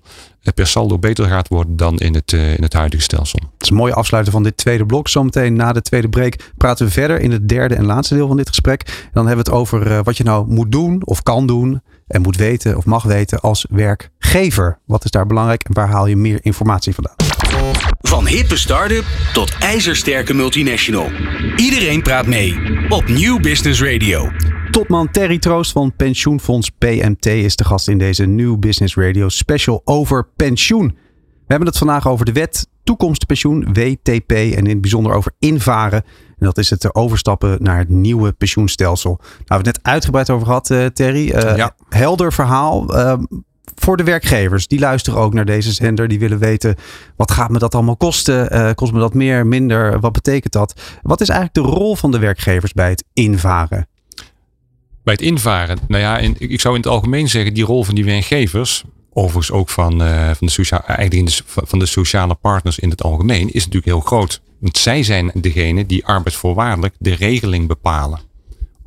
per 0.55 0.67
saldo 0.67 0.99
beter 0.99 1.25
gaat 1.25 1.49
worden 1.49 1.77
dan 1.77 1.99
in 1.99 2.15
het, 2.15 2.33
uh, 2.33 2.55
in 2.57 2.63
het 2.63 2.73
huidige 2.73 3.03
stelsel. 3.03 3.39
Dat 3.41 3.51
is 3.59 3.71
een 3.71 3.77
mooie 3.77 3.95
afsluiter 3.95 4.33
van 4.33 4.43
dit 4.43 4.57
tweede 4.57 4.87
blok. 4.87 5.09
Zometeen 5.09 5.55
na 5.55 5.73
de 5.73 5.83
tweede 5.83 6.09
break 6.09 6.53
praten 6.57 6.87
we 6.87 6.93
verder 6.93 7.21
in 7.21 7.31
het 7.31 7.49
derde 7.49 7.75
en 7.75 7.85
laatste 7.85 8.15
deel 8.15 8.29
van 8.29 8.37
dit 8.37 8.49
gesprek. 8.49 8.83
En 8.87 9.11
dan 9.13 9.27
hebben 9.27 9.45
we 9.45 9.51
het 9.51 9.61
over 9.61 9.91
uh, 9.91 10.01
wat 10.03 10.17
je 10.17 10.25
nou 10.25 10.47
moet 10.49 10.73
doen 10.73 11.03
of 11.05 11.23
kan 11.23 11.47
doen 11.47 11.83
en 12.07 12.23
moet 12.23 12.37
weten 12.37 12.77
of 12.77 12.85
mag 12.85 13.03
weten 13.03 13.41
als 13.41 13.67
werkgever. 13.71 14.79
Wat 14.85 15.05
is 15.05 15.11
daar 15.11 15.27
belangrijk 15.27 15.63
en 15.63 15.75
waar 15.75 15.89
haal 15.89 16.07
je 16.07 16.17
meer 16.17 16.39
informatie 16.43 16.95
vandaan? 16.95 17.30
Van 18.01 18.27
hippe 18.27 18.57
start-up 18.57 19.05
tot 19.33 19.57
ijzersterke 19.59 20.35
multinational. 20.35 21.11
Iedereen 21.57 22.03
praat 22.03 22.27
mee 22.27 22.59
op 22.89 23.09
Nieuw 23.09 23.41
Business 23.41 23.83
Radio. 23.83 24.31
Topman 24.71 25.11
Terry 25.11 25.39
Troost 25.39 25.73
van 25.73 25.97
pensioenfonds 25.97 26.71
PMT 26.71 27.27
is 27.27 27.57
de 27.57 27.65
gast 27.65 27.89
in 27.89 27.99
deze 27.99 28.27
New 28.27 28.59
Business 28.59 28.97
Radio 28.97 29.29
special 29.29 29.83
over 29.85 30.29
pensioen. 30.37 30.87
We 30.87 31.47
hebben 31.47 31.69
het 31.69 31.79
vandaag 31.79 32.09
over 32.09 32.25
de 32.25 32.33
wet 32.33 32.69
toekomstpensioen, 32.85 33.73
WTP, 33.73 34.31
en 34.31 34.57
in 34.57 34.69
het 34.69 34.81
bijzonder 34.81 35.13
over 35.13 35.33
invaren. 35.39 36.03
En 36.29 36.47
dat 36.47 36.59
is 36.59 36.71
het 36.71 36.95
overstappen 36.95 37.63
naar 37.63 37.79
het 37.79 37.89
nieuwe 37.89 38.33
pensioenstelsel. 38.33 39.11
Nou, 39.11 39.29
we 39.37 39.45
hebben 39.47 39.67
het 39.67 39.77
net 39.77 39.93
uitgebreid 39.93 40.31
over 40.31 40.47
gehad, 40.47 40.71
uh, 40.71 40.87
Terry. 40.87 41.31
Uh, 41.31 41.57
ja. 41.57 41.75
Helder 41.89 42.33
verhaal. 42.33 42.97
Uh, 42.97 43.15
voor 43.75 43.97
de 43.97 44.05
werkgevers, 44.05 44.67
die 44.67 44.79
luisteren 44.79 45.21
ook 45.21 45.35
naar 45.35 45.45
deze 45.45 45.73
zender. 45.73 46.09
Die 46.09 46.19
willen 46.19 46.39
weten, 46.39 46.77
wat 47.17 47.31
gaat 47.31 47.51
me 47.51 47.59
dat 47.59 47.75
allemaal 47.75 47.97
kosten? 47.97 48.75
kost 48.75 48.93
me 48.93 48.99
dat 48.99 49.15
meer, 49.15 49.47
minder? 49.47 50.01
Wat 50.01 50.13
betekent 50.13 50.53
dat? 50.53 50.81
Wat 51.03 51.21
is 51.21 51.29
eigenlijk 51.29 51.67
de 51.67 51.75
rol 51.75 51.97
van 51.97 52.11
de 52.11 52.19
werkgevers 52.19 52.73
bij 52.73 52.89
het 52.89 53.05
invaren? 53.13 53.89
Bij 55.03 55.15
het 55.15 55.23
invaren, 55.23 55.79
nou 55.89 56.03
ja, 56.03 56.19
ik 56.39 56.61
zou 56.61 56.75
in 56.75 56.81
het 56.81 56.91
algemeen 56.91 57.29
zeggen, 57.29 57.55
die 57.55 57.65
rol 57.65 57.85
van 57.85 57.95
die 57.95 58.05
werkgevers, 58.05 58.85
overigens 59.13 59.51
ook 59.51 59.69
van, 59.69 60.03
uh, 60.03 60.25
van, 60.27 60.47
de 60.47 60.53
sociale, 60.53 60.83
eigenlijk 60.83 61.43
van 61.47 61.79
de 61.79 61.87
sociale 61.87 62.35
partners 62.35 62.79
in 62.79 62.91
het 62.91 63.03
algemeen, 63.03 63.47
is 63.47 63.65
natuurlijk 63.65 63.85
heel 63.85 64.01
groot. 64.01 64.41
Want 64.59 64.79
zij 64.79 65.03
zijn 65.03 65.31
degene 65.35 65.87
die 65.87 66.07
arbeidsvoorwaardelijk 66.07 66.95
de 66.99 67.15
regeling 67.15 67.67
bepalen. 67.69 68.21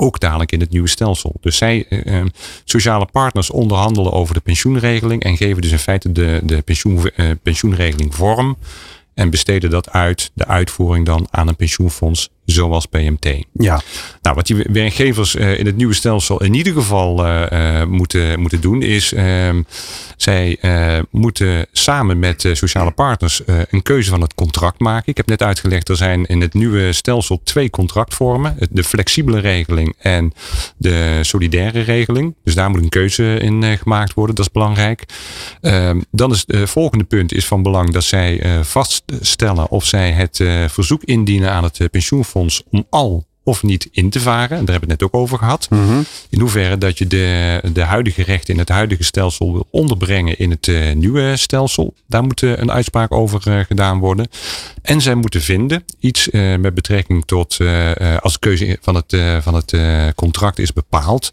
Ook 0.03 0.19
dadelijk 0.19 0.51
in 0.51 0.59
het 0.59 0.69
nieuwe 0.69 0.89
stelsel. 0.89 1.35
Dus 1.41 1.57
zij, 1.57 1.85
uh, 1.89 2.25
sociale 2.63 3.07
partners, 3.11 3.49
onderhandelen 3.49 4.11
over 4.11 4.33
de 4.33 4.39
pensioenregeling 4.39 5.23
en 5.23 5.37
geven 5.37 5.61
dus 5.61 5.71
in 5.71 5.79
feite 5.79 6.11
de, 6.11 6.39
de 6.43 6.61
pensioen, 6.61 7.09
uh, 7.15 7.31
pensioenregeling 7.43 8.15
vorm. 8.15 8.57
En 9.13 9.29
besteden 9.29 9.69
dat 9.69 9.89
uit, 9.89 10.31
de 10.33 10.45
uitvoering 10.45 11.05
dan 11.05 11.27
aan 11.29 11.47
een 11.47 11.55
pensioenfonds 11.55 12.29
zoals 12.45 12.85
PMT. 12.85 13.43
Ja. 13.53 13.81
Nou, 14.21 14.35
wat 14.35 14.47
die 14.47 14.65
werkgevers 14.71 15.35
uh, 15.35 15.59
in 15.59 15.65
het 15.65 15.75
nieuwe 15.75 15.93
stelsel 15.93 16.43
in 16.43 16.53
ieder 16.53 16.73
geval 16.73 17.25
uh, 17.25 17.83
moeten, 17.83 18.39
moeten 18.39 18.61
doen, 18.61 18.81
is 18.81 19.13
uh, 19.13 19.49
zij 20.17 20.59
moeten 21.09 21.65
samen 21.71 22.19
met 22.19 22.49
sociale 22.51 22.91
partners 22.91 23.41
een 23.69 23.81
keuze 23.81 24.09
van 24.09 24.21
het 24.21 24.33
contract 24.33 24.79
maken. 24.79 25.09
Ik 25.09 25.17
heb 25.17 25.27
net 25.27 25.41
uitgelegd, 25.41 25.89
er 25.89 25.95
zijn 25.95 26.25
in 26.25 26.41
het 26.41 26.53
nieuwe 26.53 26.93
stelsel 26.93 27.41
twee 27.43 27.69
contractvormen. 27.69 28.57
De 28.69 28.83
flexibele 28.83 29.39
regeling 29.39 29.95
en 29.99 30.33
de 30.77 31.19
solidaire 31.21 31.81
regeling. 31.81 32.35
Dus 32.43 32.55
daar 32.55 32.69
moet 32.69 32.81
een 32.81 32.89
keuze 32.89 33.37
in 33.37 33.77
gemaakt 33.77 34.13
worden, 34.13 34.35
dat 34.35 34.45
is 34.45 34.51
belangrijk. 34.51 35.03
Ehm, 35.61 36.01
dan 36.11 36.31
is 36.31 36.43
het 36.47 36.69
volgende 36.69 37.03
punt 37.03 37.33
is 37.33 37.45
van 37.45 37.63
belang 37.63 37.91
dat 37.91 38.03
zij 38.03 38.61
vaststellen 38.63 39.69
of 39.69 39.85
zij 39.85 40.11
het 40.11 40.43
verzoek 40.67 41.03
indienen 41.03 41.51
aan 41.51 41.63
het 41.63 41.87
pensioenfonds 41.91 42.32
om 42.35 42.85
al 42.89 43.25
of 43.43 43.63
niet 43.63 43.87
in 43.91 44.09
te 44.09 44.19
varen. 44.19 44.57
En 44.57 44.65
daar 44.65 44.71
hebben 44.71 44.89
we 44.89 44.93
het 44.93 45.01
net 45.01 45.03
ook 45.03 45.21
over 45.21 45.37
gehad. 45.37 45.69
Mhm. 45.69 46.01
In 46.29 46.39
hoeverre 46.39 46.77
dat 46.77 46.97
je 46.97 47.07
de, 47.07 47.59
de 47.73 47.81
huidige 47.81 48.23
rechten 48.23 48.53
in 48.53 48.59
het 48.59 48.69
huidige 48.69 49.03
stelsel 49.03 49.53
wil 49.53 49.67
onderbrengen 49.71 50.39
in 50.39 50.49
het 50.49 50.67
uh, 50.67 50.93
nieuwe 50.93 51.37
stelsel. 51.37 51.93
Daar 52.07 52.23
moet 52.23 52.41
een 52.41 52.71
uitspraak 52.71 53.11
over 53.11 53.41
uh, 53.47 53.59
gedaan 53.59 53.99
worden. 53.99 54.27
En 54.81 55.01
zij 55.01 55.15
moeten 55.15 55.41
vinden 55.41 55.85
iets 55.99 56.29
met 56.31 56.73
betrekking 56.73 57.25
tot 57.25 57.57
als 58.19 58.33
de 58.33 58.39
keuze 58.39 58.77
van 58.81 58.95
het, 58.95 59.17
van 59.41 59.55
het 59.55 59.75
contract 60.15 60.59
is 60.59 60.73
bepaald. 60.73 61.29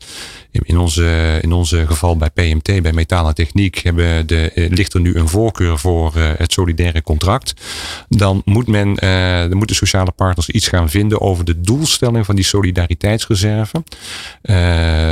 In, 0.53 0.79
onze, 0.79 1.39
in 1.41 1.53
onze 1.53 1.87
geval 1.87 2.17
bij 2.17 2.31
PMT, 2.31 2.83
bij 2.83 2.93
Metaal 2.93 3.29
en 3.29 3.35
Techniek, 3.35 3.79
hebben 3.79 4.27
de, 4.27 4.67
ligt 4.71 4.95
er 4.95 5.01
nu 5.01 5.15
een 5.15 5.29
voorkeur 5.29 5.79
voor 5.79 6.15
het 6.17 6.53
solidaire 6.53 7.03
contract. 7.03 7.55
Dan 8.09 8.43
moet 8.45 8.67
men, 8.67 8.95
dan 9.49 9.57
moeten 9.57 9.77
sociale 9.77 10.11
partners 10.11 10.51
iets 10.51 10.69
gaan 10.69 10.91
vinden 10.91 11.21
over 11.21 11.45
de 11.45 11.61
doelstelling 11.61 12.27
van 12.27 12.35
die 12.35 12.45
solidariteitsreserve. 12.45 13.83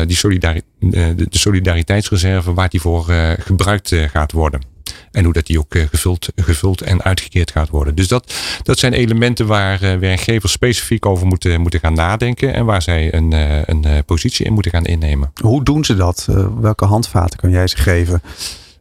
Die 0.07 0.39
de, 0.79 1.27
solidariteitsreserve 1.31 2.55
waar 2.55 2.69
die 2.69 2.81
voor 2.81 3.05
gebruikt 3.39 3.95
gaat 4.13 4.33
worden. 4.33 4.78
En 5.13 5.25
hoe 5.25 5.33
dat 5.33 5.47
die 5.47 5.59
ook 5.59 5.79
gevuld, 5.91 6.29
gevuld 6.37 6.81
en 6.81 7.03
uitgekeerd 7.03 7.51
gaat 7.51 7.69
worden. 7.69 7.95
Dus 7.95 8.09
dat, 8.09 8.35
dat 8.63 8.79
zijn 8.79 8.93
elementen 8.93 9.47
waar 9.47 10.01
werkgevers 10.01 10.53
specifiek 10.53 11.07
over 11.07 11.27
moeten, 11.27 11.61
moeten 11.61 11.81
gaan 11.81 11.95
nadenken. 11.95 12.55
En 12.55 12.65
waar 12.65 12.83
zij 12.83 13.15
een, 13.15 13.33
een 13.67 14.05
positie 14.05 14.47
in 14.47 14.53
moeten 14.53 14.73
gaan 14.73 14.85
innemen. 14.85 15.31
Hoe 15.43 15.65
doen 15.65 15.85
ze 15.85 15.97
dat? 15.97 16.29
welke 16.61 16.85
handvaten 16.85 17.39
kan 17.39 17.51
jij 17.51 17.67
ze 17.67 17.77
geven? 17.77 18.23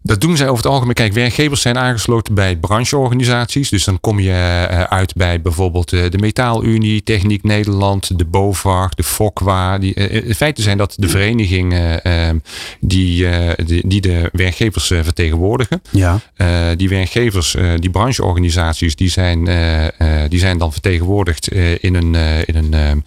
Dat 0.08 0.22
doen 0.22 0.38
zij 0.38 0.48
over 0.48 0.64
het 0.64 0.74
algemeen. 0.74 0.94
Kijk, 0.94 1.14
werkgevers 1.14 1.62
zijn 1.62 1.78
aangesloten 1.78 2.34
bij 2.34 2.56
brancheorganisaties. 2.56 3.70
Dus 3.70 3.84
dan 3.84 4.00
kom 4.00 4.20
je 4.20 4.32
eh, 4.32 4.84
uit 4.84 5.16
bij 5.16 5.42
bijvoorbeeld 5.42 5.94
eh, 5.94 6.10
de 6.10 6.18
Metaalunie, 6.18 7.04
Techniek 7.04 7.44
Nederland, 7.44 8.18
de 8.18 8.26
BOVAG, 8.26 8.94
de 8.94 9.04
FOCWA. 9.04 9.78
Die, 9.78 9.94
eh, 9.94 10.28
in 10.28 10.36
feite 10.36 10.62
zijn 10.62 10.78
dat 10.78 10.94
de 10.98 11.10
verenigingen 11.10 12.02
die, 12.80 13.28
die 13.88 14.02
de 14.02 14.30
werkgevers 14.32 14.88
vertegenwoordigen. 14.88 15.82
Ja. 15.92 16.20
Die 16.76 16.90
werkgevers, 16.90 17.56
die 17.80 17.90
brancheorganisaties, 17.90 18.96
die 18.96 19.10
zijn, 19.10 19.44
die 20.30 20.40
zijn 20.40 20.58
dan 20.58 20.72
vertegenwoordigd 20.72 21.52
in 21.82 21.96
een, 21.96 22.16
in 22.46 22.56
een, 22.56 23.04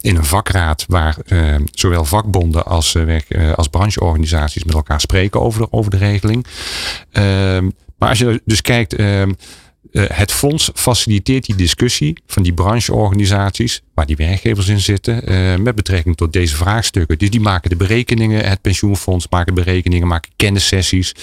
in 0.00 0.16
een 0.16 0.24
vakraad 0.24 0.84
waar 0.88 1.16
zowel 1.72 2.04
vakbonden 2.04 2.64
als, 2.64 2.96
als 3.54 3.68
brancheorganisaties 3.68 4.64
met 4.64 4.74
elkaar 4.74 5.00
spreken 5.00 5.40
over 5.40 5.57
over 5.70 5.90
de, 5.90 5.96
regeling. 5.96 6.46
Ehm, 7.12 7.70
maar 7.98 8.08
als 8.08 8.18
je 8.18 8.42
dus 8.44 8.60
kijkt, 8.60 8.94
ehm, 8.94 9.32
eh, 9.92 10.04
het 10.08 10.32
fonds 10.32 10.70
faciliteert 10.74 11.46
die 11.46 11.54
discussie 11.54 12.22
van 12.26 12.42
die 12.42 12.54
brancheorganisaties, 12.54 13.82
waar 13.98 14.06
die 14.06 14.16
werkgevers 14.16 14.68
in 14.68 14.80
zitten, 14.80 15.26
eh, 15.26 15.56
met 15.56 15.74
betrekking 15.74 16.16
tot 16.16 16.32
deze 16.32 16.56
vraagstukken. 16.56 17.18
Dus 17.18 17.30
die 17.30 17.40
maken 17.40 17.70
de 17.70 17.76
berekeningen, 17.76 18.48
het 18.48 18.60
pensioenfonds 18.60 19.26
maken 19.30 19.54
berekeningen, 19.54 20.08
maken 20.08 20.30
kennissessies. 20.36 21.14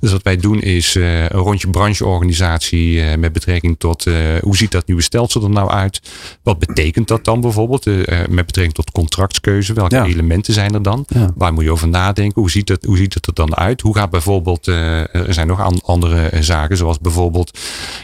Dus 0.00 0.12
wat 0.12 0.22
wij 0.22 0.36
doen 0.36 0.60
is 0.60 0.96
uh, 0.96 1.22
een 1.22 1.28
rondje 1.28 1.70
brancheorganisatie 1.70 3.16
met 3.16 3.32
betrekking 3.32 3.78
tot 3.78 4.04
hoe 4.40 4.56
ziet 4.56 4.70
dat 4.70 4.86
nieuwe 4.86 5.02
stelsel 5.02 5.42
er 5.42 5.50
nou 5.50 5.70
uit? 5.70 6.00
Wat 6.42 6.58
betekent 6.58 7.08
dat 7.08 7.24
dan 7.24 7.40
bijvoorbeeld 7.40 7.84
met 8.28 8.46
betrekking 8.46 8.74
tot 8.74 8.90
contractskeuze? 8.90 9.72
Welke 9.72 10.02
elementen 10.02 10.54
zijn 10.54 10.74
er 10.74 10.82
dan? 10.82 11.06
Waar 11.34 11.52
moet 11.52 11.64
je 11.64 11.70
over 11.70 11.88
nadenken? 11.88 12.40
Hoe 12.40 12.50
ziet 12.50 12.68
het, 12.68 12.84
hoe 12.84 12.96
ziet 12.96 13.14
het 13.14 13.26
er 13.26 13.34
dan 13.34 13.56
uit? 13.56 13.80
Hoe 13.80 13.94
gaat 13.94 14.10
bijvoorbeeld, 14.10 14.66
er 14.66 15.34
zijn 15.34 15.46
nog 15.46 15.82
andere 15.84 16.30
zaken, 16.40 16.76
zoals 16.76 16.98
bijvoorbeeld 16.98 17.58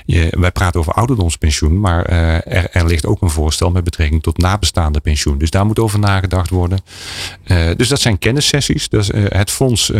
je, 0.07 0.28
wij 0.39 0.53
praten 0.53 0.81
over 0.81 0.93
ouderdomspensioen, 0.93 1.81
maar 1.81 2.05
er, 2.05 2.70
er, 2.72 2.87
ligt 2.87 3.07
ook 3.07 3.22
een 3.22 3.31
voorstel 3.31 3.70
met 3.70 3.85
betrekking 3.85 4.19
tot 4.20 4.38
nabestaande 4.38 5.00
pensioen. 5.00 5.38
Dus 5.38 5.50
daar 5.50 5.66
moet 5.66 5.78
over 5.78 5.98
nagedacht 5.98 6.50
worden. 6.50 6.78
Uh, 7.46 7.70
dus 7.76 7.88
dat 7.88 8.00
zijn 8.00 8.18
kennissessies. 8.18 8.88
Dus, 8.88 9.10
uh, 9.10 9.24
het 9.28 9.50
fonds 9.50 9.92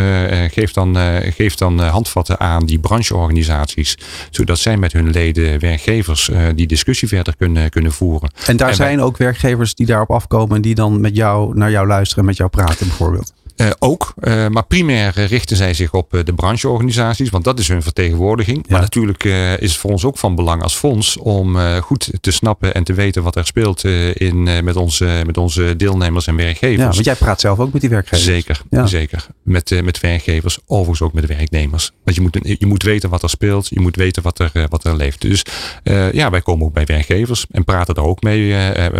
geeft 0.51 0.73
dan, 0.73 0.97
geeft 1.21 1.57
dan 1.57 1.79
handvatten 1.79 2.39
aan 2.39 2.65
die 2.65 2.79
brancheorganisaties, 2.79 3.97
zodat 4.29 4.59
zij 4.59 4.77
met 4.77 4.93
hun 4.93 5.09
leden, 5.09 5.59
werkgevers, 5.59 6.29
die 6.55 6.67
discussie 6.67 7.07
verder 7.07 7.35
kunnen, 7.37 7.69
kunnen 7.69 7.91
voeren. 7.91 8.31
En 8.45 8.57
daar 8.57 8.75
zijn 8.75 9.01
ook 9.01 9.17
werkgevers 9.17 9.75
die 9.75 9.85
daarop 9.85 10.11
afkomen 10.11 10.55
en 10.55 10.61
die 10.61 10.75
dan 10.75 11.01
met 11.01 11.15
jou 11.15 11.57
naar 11.57 11.71
jou 11.71 11.87
luisteren 11.87 12.23
en 12.23 12.29
met 12.29 12.37
jou 12.37 12.49
praten 12.49 12.87
bijvoorbeeld. 12.87 13.33
Uh, 13.55 13.69
ook, 13.79 14.13
uh, 14.23 14.47
maar 14.47 14.65
primair 14.65 15.11
richten 15.15 15.57
zij 15.57 15.73
zich 15.73 15.93
op 15.93 16.15
uh, 16.15 16.23
de 16.23 16.33
brancheorganisaties, 16.33 17.29
want 17.29 17.43
dat 17.43 17.59
is 17.59 17.67
hun 17.67 17.83
vertegenwoordiging. 17.83 18.57
Ja. 18.57 18.71
Maar 18.71 18.81
natuurlijk 18.81 19.23
is 19.59 19.71
het 19.71 19.75
voor 19.79 19.91
ons 19.91 20.05
ook 20.05 20.17
van 20.17 20.35
belang 20.35 20.63
als 20.63 20.75
fonds 20.75 21.17
om 21.17 21.57
goed 21.81 22.09
te 22.21 22.31
snappen 22.31 22.73
en 22.73 22.83
te 22.83 22.93
weten 22.93 23.23
wat 23.23 23.35
er 23.35 23.45
speelt 23.45 23.83
in, 24.13 24.43
met, 24.43 24.75
onze, 24.75 25.23
met 25.25 25.37
onze 25.37 25.75
deelnemers 25.75 26.27
en 26.27 26.35
werkgevers. 26.35 26.81
Ja, 26.81 26.89
want 26.89 27.05
jij 27.05 27.15
praat 27.15 27.41
zelf 27.41 27.59
ook 27.59 27.71
met 27.71 27.81
die 27.81 27.89
werkgevers. 27.89 28.23
Zeker, 28.23 28.61
ja. 28.69 28.85
zeker. 28.87 29.27
Met, 29.43 29.83
met 29.83 29.99
werkgevers, 29.99 30.59
overigens 30.65 31.01
ook 31.01 31.13
met 31.13 31.25
werknemers. 31.25 31.91
Want 32.03 32.15
je 32.15 32.21
moet, 32.21 32.39
je 32.59 32.65
moet 32.65 32.83
weten 32.83 33.09
wat 33.09 33.23
er 33.23 33.29
speelt, 33.29 33.67
je 33.67 33.79
moet 33.79 33.95
weten 33.95 34.23
wat 34.23 34.39
er, 34.39 34.51
wat 34.69 34.85
er 34.85 34.95
leeft. 34.95 35.21
Dus 35.21 35.45
ja, 36.11 36.29
wij 36.29 36.41
komen 36.41 36.65
ook 36.65 36.73
bij 36.73 36.85
werkgevers 36.85 37.45
en 37.51 37.63
praten 37.63 37.95
daar 37.95 38.05
ook 38.05 38.21
mee. 38.21 38.53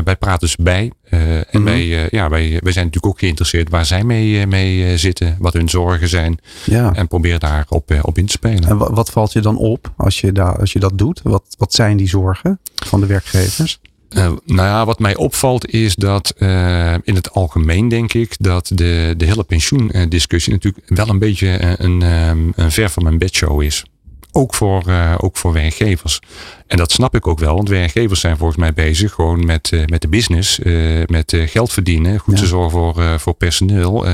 wij 0.04 0.16
praten 0.20 0.40
dus 0.40 0.56
bij. 0.56 0.92
en 1.10 1.20
mm 1.20 1.44
-hmm. 1.52 1.64
wij, 1.64 2.08
ja, 2.12 2.30
wij, 2.30 2.60
wij 2.64 2.72
zijn 2.72 2.86
natuurlijk 2.86 3.06
ook 3.06 3.20
geïnteresseerd 3.20 3.70
waar 3.70 3.86
zij 3.86 4.04
mee 4.04 4.41
mee 4.48 4.86
eh, 4.86 4.98
zitten, 4.98 5.36
wat 5.40 5.54
hun 5.54 5.70
zorgen 5.70 6.08
zijn. 6.08 6.40
Ja. 6.66 6.94
En 6.94 7.08
probeer 7.08 7.40
daarop 7.40 7.92
op 8.02 8.18
in 8.18 8.26
te 8.26 8.32
spelen. 8.32 8.64
En 8.64 8.78
wat 8.78 9.10
valt 9.12 9.34
je 9.34 9.40
dan 9.40 9.58
op 9.58 9.94
als 9.98 10.22
je, 10.22 10.32
daar, 10.32 10.60
als 10.60 10.74
je 10.74 10.80
dat 10.80 10.98
doet? 10.98 11.22
Wat, 11.24 11.44
wat 11.58 11.74
zijn 11.74 11.98
die 11.98 12.08
zorgen 12.08 12.60
van 12.86 13.00
de 13.00 13.06
werkgevers? 13.06 13.80
Uh, 14.10 14.32
nou 14.46 14.68
ja, 14.68 14.86
wat 14.86 15.00
mij 15.00 15.16
opvalt 15.16 15.70
is 15.70 15.96
dat 15.96 16.34
uh, 16.38 16.94
in 16.94 17.16
het 17.16 17.32
algemeen 17.32 17.88
denk 17.88 18.14
ik 18.14 18.36
dat 18.40 18.72
de, 18.74 19.14
de 19.18 19.26
hele 19.26 19.44
pensioendiscussie 19.44 20.54
natuurlijk 20.54 20.86
wel 20.88 21.10
een 21.10 21.20
beetje 21.20 21.80
een, 21.80 22.02
een, 22.02 22.54
een 22.56 22.72
ver 22.72 22.90
van 22.90 23.04
mijn 23.04 23.18
bedshow 23.18 23.62
is 23.62 23.84
ook, 24.32 24.54
voor, 24.54 24.84
ook 25.18 25.38
voor 25.38 25.54
werkgevers. 25.54 26.20
En 26.68 26.78
dat 26.78 26.92
snap 26.92 27.16
ik 27.16 27.28
ook 27.28 27.40
wel, 27.40 27.56
want 27.56 27.70
werkgevers 27.70 28.20
zijn 28.20 28.38
volgens 28.38 28.60
mij 28.60 28.74
bezig 28.74 29.14
gewoon 29.14 29.46
met, 29.46 29.72
met 29.86 30.02
de 30.02 30.08
business, 30.08 30.60
met 31.06 31.38
geld 31.46 31.72
verdienen, 31.74 32.20
goed 32.20 32.38
te 32.38 32.46
zorgen 32.46 32.72
voor, 32.72 33.20
voor 33.20 33.34
personeel. 33.34 34.06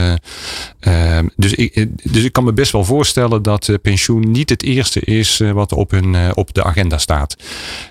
Ehm, 0.79 1.27
dus, 1.35 1.53
ik, 1.53 1.87
dus 2.11 2.23
ik 2.23 2.31
kan 2.31 2.43
me 2.43 2.53
best 2.53 2.71
wel 2.71 2.83
voorstellen 2.83 3.43
dat 3.43 3.69
pensioen 3.81 4.31
niet 4.31 4.49
het 4.49 4.63
eerste 4.63 4.99
is 4.99 5.37
wat 5.53 5.71
op, 5.71 5.91
hun, 5.91 6.35
op 6.35 6.53
de 6.53 6.63
agenda 6.63 6.97
staat. 6.97 7.35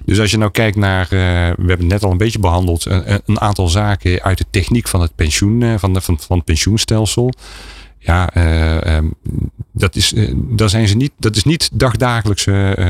Dus 0.05 0.21
als 0.21 0.31
je 0.31 0.39
nou 0.39 0.51
kijkt 0.51 0.77
naar, 0.77 1.07
we 1.11 1.17
hebben 1.57 1.69
het 1.69 1.89
net 1.89 2.05
al 2.05 2.11
een 2.11 2.17
beetje 2.17 2.39
behandeld, 2.39 2.85
een, 2.85 3.21
een 3.27 3.41
aantal 3.41 3.69
zaken 3.69 4.23
uit 4.23 4.39
de 4.39 4.47
techniek 4.51 4.89
van 4.89 5.01
het 5.01 5.15
pensioen, 5.15 5.79
van, 5.79 5.93
de, 5.93 6.01
van, 6.01 6.19
van 6.21 6.37
het 6.37 6.47
pensioenstelsel 6.47 7.33
ja, 8.07 8.37
uh, 8.37 8.99
dat, 9.77 9.97
is, 9.97 10.13
uh, 10.13 10.33
daar 10.37 10.69
zijn 10.69 10.89
ze 10.89 10.97
niet, 10.97 11.13
dat 11.19 11.37
is 11.37 11.45
niet 11.45 11.71
dagdagelijks 11.73 12.45
hun, 12.45 12.81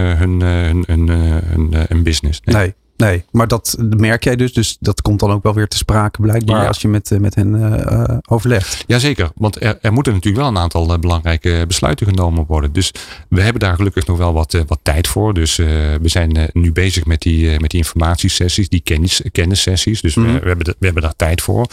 hun, 0.40 0.84
hun, 0.86 1.08
hun, 1.08 1.74
hun, 1.88 2.02
business. 2.02 2.40
Nee. 2.44 2.56
nee. 2.56 2.74
Nee, 2.96 3.24
maar 3.30 3.48
dat 3.48 3.76
merk 3.78 4.24
jij 4.24 4.36
dus. 4.36 4.52
Dus 4.52 4.76
dat 4.80 5.02
komt 5.02 5.20
dan 5.20 5.30
ook 5.30 5.42
wel 5.42 5.54
weer 5.54 5.68
te 5.68 5.76
sprake 5.76 6.20
blijkbaar 6.20 6.66
als 6.66 6.80
je 6.80 6.88
met, 6.88 7.10
met 7.20 7.34
hen 7.34 7.54
uh, 7.54 8.18
overlegt. 8.28 8.84
Jazeker, 8.86 9.30
want 9.34 9.62
er, 9.62 9.78
er 9.80 9.92
moeten 9.92 10.12
natuurlijk 10.12 10.42
wel 10.42 10.52
een 10.52 10.58
aantal 10.58 10.98
belangrijke 10.98 11.64
besluiten 11.68 12.06
genomen 12.06 12.44
worden. 12.46 12.72
Dus 12.72 12.92
we 13.28 13.42
hebben 13.42 13.60
daar 13.60 13.74
gelukkig 13.74 14.06
nog 14.06 14.18
wel 14.18 14.32
wat, 14.32 14.62
wat 14.66 14.78
tijd 14.82 15.08
voor. 15.08 15.34
Dus 15.34 15.56
we 15.56 15.98
zijn 16.02 16.50
nu 16.52 16.72
bezig 16.72 17.04
met 17.04 17.22
die, 17.22 17.60
met 17.60 17.70
die 17.70 17.80
informatiesessies, 17.80 18.68
die 18.68 18.80
kennis, 18.80 19.22
kennissessies. 19.32 20.00
Dus 20.00 20.14
we, 20.14 20.20
mhm. 20.20 20.38
we, 20.38 20.46
hebben 20.48 20.66
we 20.78 20.84
hebben 20.84 21.02
daar 21.02 21.16
tijd 21.16 21.42
voor. 21.42 21.66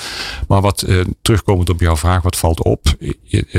Maar 0.48 0.62
wat 0.62 0.86
terugkomend 1.22 1.70
op 1.70 1.80
jouw 1.80 1.98
vraag, 1.98 2.22
wat 2.22 2.38
valt 2.38 2.64
op? 2.64 2.86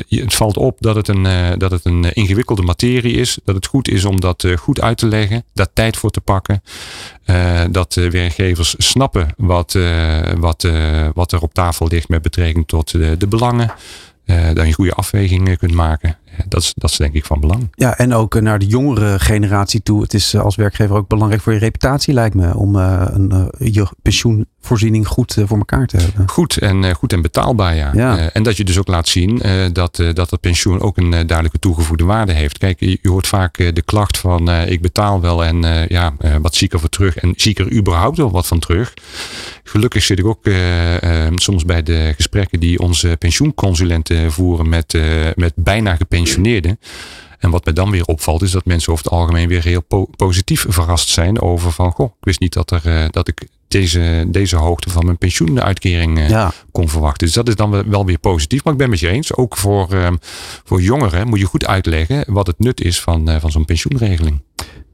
Het 0.09 0.35
valt 0.35 0.57
op 0.57 0.77
dat 0.81 0.97
het 0.97 1.09
een, 1.09 1.59
dat 1.59 1.71
het 1.71 1.85
een 1.85 2.13
ingewikkelde 2.13 2.63
materie 2.63 3.15
is. 3.15 3.39
Dat 3.45 3.55
het 3.55 3.67
goed 3.67 3.89
is 3.89 4.05
om 4.05 4.21
dat 4.21 4.47
goed 4.59 4.81
uit 4.81 4.99
te 4.99 5.07
leggen, 5.07 5.45
daar 5.53 5.73
tijd 5.73 5.97
voor 5.97 6.11
te 6.11 6.21
pakken. 6.21 6.63
Uh, 7.27 7.54
dat 7.71 7.93
de 7.93 8.11
werkgevers 8.11 8.75
snappen 8.79 9.29
wat, 9.37 9.75
uh, 9.75 10.21
wat, 10.39 10.65
uh, 10.65 11.09
wat 11.15 11.33
er 11.33 11.41
op 11.41 11.55
tafel 11.55 11.87
ligt 11.89 12.09
met 12.09 12.23
betrekking 12.23 12.67
tot 12.67 12.91
de, 12.91 13.17
de 13.17 13.27
belangen. 13.27 13.73
dat 14.55 14.67
je 14.67 14.73
goede 14.73 14.95
afwegingen 14.95 15.59
kunt 15.59 15.75
maken 15.75 16.17
dat 16.49 16.63
is, 16.63 16.73
dat 16.77 16.91
is 16.91 16.97
denk 16.97 17.15
ik 17.15 17.25
van 17.25 17.41
belang. 17.41 17.69
Ja, 17.75 17.99
en 17.99 18.15
ook 18.15 18.41
naar 18.41 18.59
de 18.59 18.67
jongere 18.67 19.19
generatie 19.19 19.83
toe. 19.83 20.03
Het 20.03 20.15
is 20.15 20.37
als 20.37 20.57
werkgever 20.57 20.97
ook 20.97 21.09
belangrijk 21.09 21.43
voor 21.43 21.53
je 21.53 21.59
reputatie, 21.59 22.15
lijkt 22.15 22.35
me. 22.35 22.57
Om 22.57 22.75
een, 22.75 23.53
je 23.59 23.87
pensioenvoorziening 24.03 25.07
goed 25.07 25.37
voor 25.45 25.59
elkaar 25.59 25.87
te 25.87 25.97
hebben. 25.97 26.29
Goed 26.29 26.57
en, 26.57 26.95
goed 26.95 27.13
en 27.13 27.23
betaalbaar, 27.23 27.75
ja. 27.75 27.91
ja. 27.95 28.31
en 28.31 28.43
dat 28.43 28.57
je 28.57 28.65
dus 28.65 28.79
ook 28.79 28.89
laat 28.89 29.09
zien 29.09 29.43
dat, 29.73 30.03
dat 30.13 30.31
het 30.31 30.41
pensioen 30.41 30.81
ook 30.81 30.97
een 30.97 31.11
duidelijke 31.11 31.59
toegevoegde 31.59 32.05
waarde 32.05 32.33
heeft. 32.33 32.59
Kijk, 32.59 32.81
je, 32.81 32.99
hoort 33.03 33.27
vaak 33.27 33.57
de 33.57 33.83
klacht 33.85 34.19
van 34.19 34.51
ik 34.51 34.83
betaal 34.83 35.21
wel 35.21 35.45
en 35.45 35.87
ja, 35.89 36.13
wat 36.41 36.55
zie 36.55 36.67
ik 36.67 36.73
er 36.73 36.81
voor 36.81 36.89
terug? 36.89 37.17
En 37.17 37.33
zie 37.37 37.51
ik 37.51 37.59
er 37.59 37.73
überhaupt 37.73 38.17
wel 38.17 38.31
wat 38.31 38.47
van 38.47 38.59
terug? 38.59 38.95
Gelukkig 39.65 40.03
zit 40.03 40.19
ik 40.19 40.27
ook 40.27 40.49
soms 41.35 41.65
bij 41.65 41.83
de 41.83 42.13
gesprekken 42.17 42.61
die 42.61 42.79
onze 42.79 43.17
pensioenconsulenten 43.19 44.33
voeren 44.33 44.69
met, 44.69 44.99
met 45.35 45.53
bijna 45.57 45.95
gepensioneerden 45.95 46.24
en 47.45 47.51
wat 47.51 47.65
mij 47.65 47.75
dan 47.75 47.91
weer 47.91 48.05
opvalt, 48.05 48.43
is 48.43 48.51
dat 48.51 48.65
mensen 48.65 48.93
over 48.93 49.05
het 49.05 49.13
algemeen 49.13 49.49
weer 49.49 49.63
heel 49.63 50.09
positief 50.17 50.67
verrast 50.69 51.09
zijn 51.09 51.41
over 51.41 51.73
van, 51.73 51.93
goh, 51.93 52.07
ik 52.07 52.25
wist 52.25 52.41
niet 52.41 52.53
dat, 52.53 52.71
er, 52.71 52.83
uh, 52.87 53.05
dat 53.11 53.29
ik 53.29 53.49
deze, 53.69 54.25
deze 54.29 54.57
hoogte 54.57 54.91
van 54.91 55.05
mijn 55.05 55.19
pensioenuitkering 55.19 56.19
uh, 56.19 56.49
kon 56.73 56.89
verwachten. 56.89 57.27
Dus 57.27 57.37
dat 57.37 57.49
is 57.49 57.57
dan 57.57 57.91
wel 57.91 58.07
weer 58.07 58.19
positief. 58.19 58.65
Maar 58.65 58.73
ik 58.73 58.79
ben 58.79 58.91
met 58.91 59.01
je 59.01 59.09
eens, 59.09 59.35
ook 59.35 59.57
voor, 59.57 59.95
uh, 59.95 60.09
voor 60.65 60.83
jongeren 60.83 61.29
moet 61.29 61.39
je 61.39 61.45
goed 61.45 61.67
uitleggen 61.67 62.25
wat 62.27 62.47
het 62.47 62.59
nut 62.59 62.81
is 62.81 63.01
van, 63.01 63.31
uh, 63.31 63.37
van 63.41 63.51
zo'n 63.51 63.65
pensioenregeling. 63.65 64.43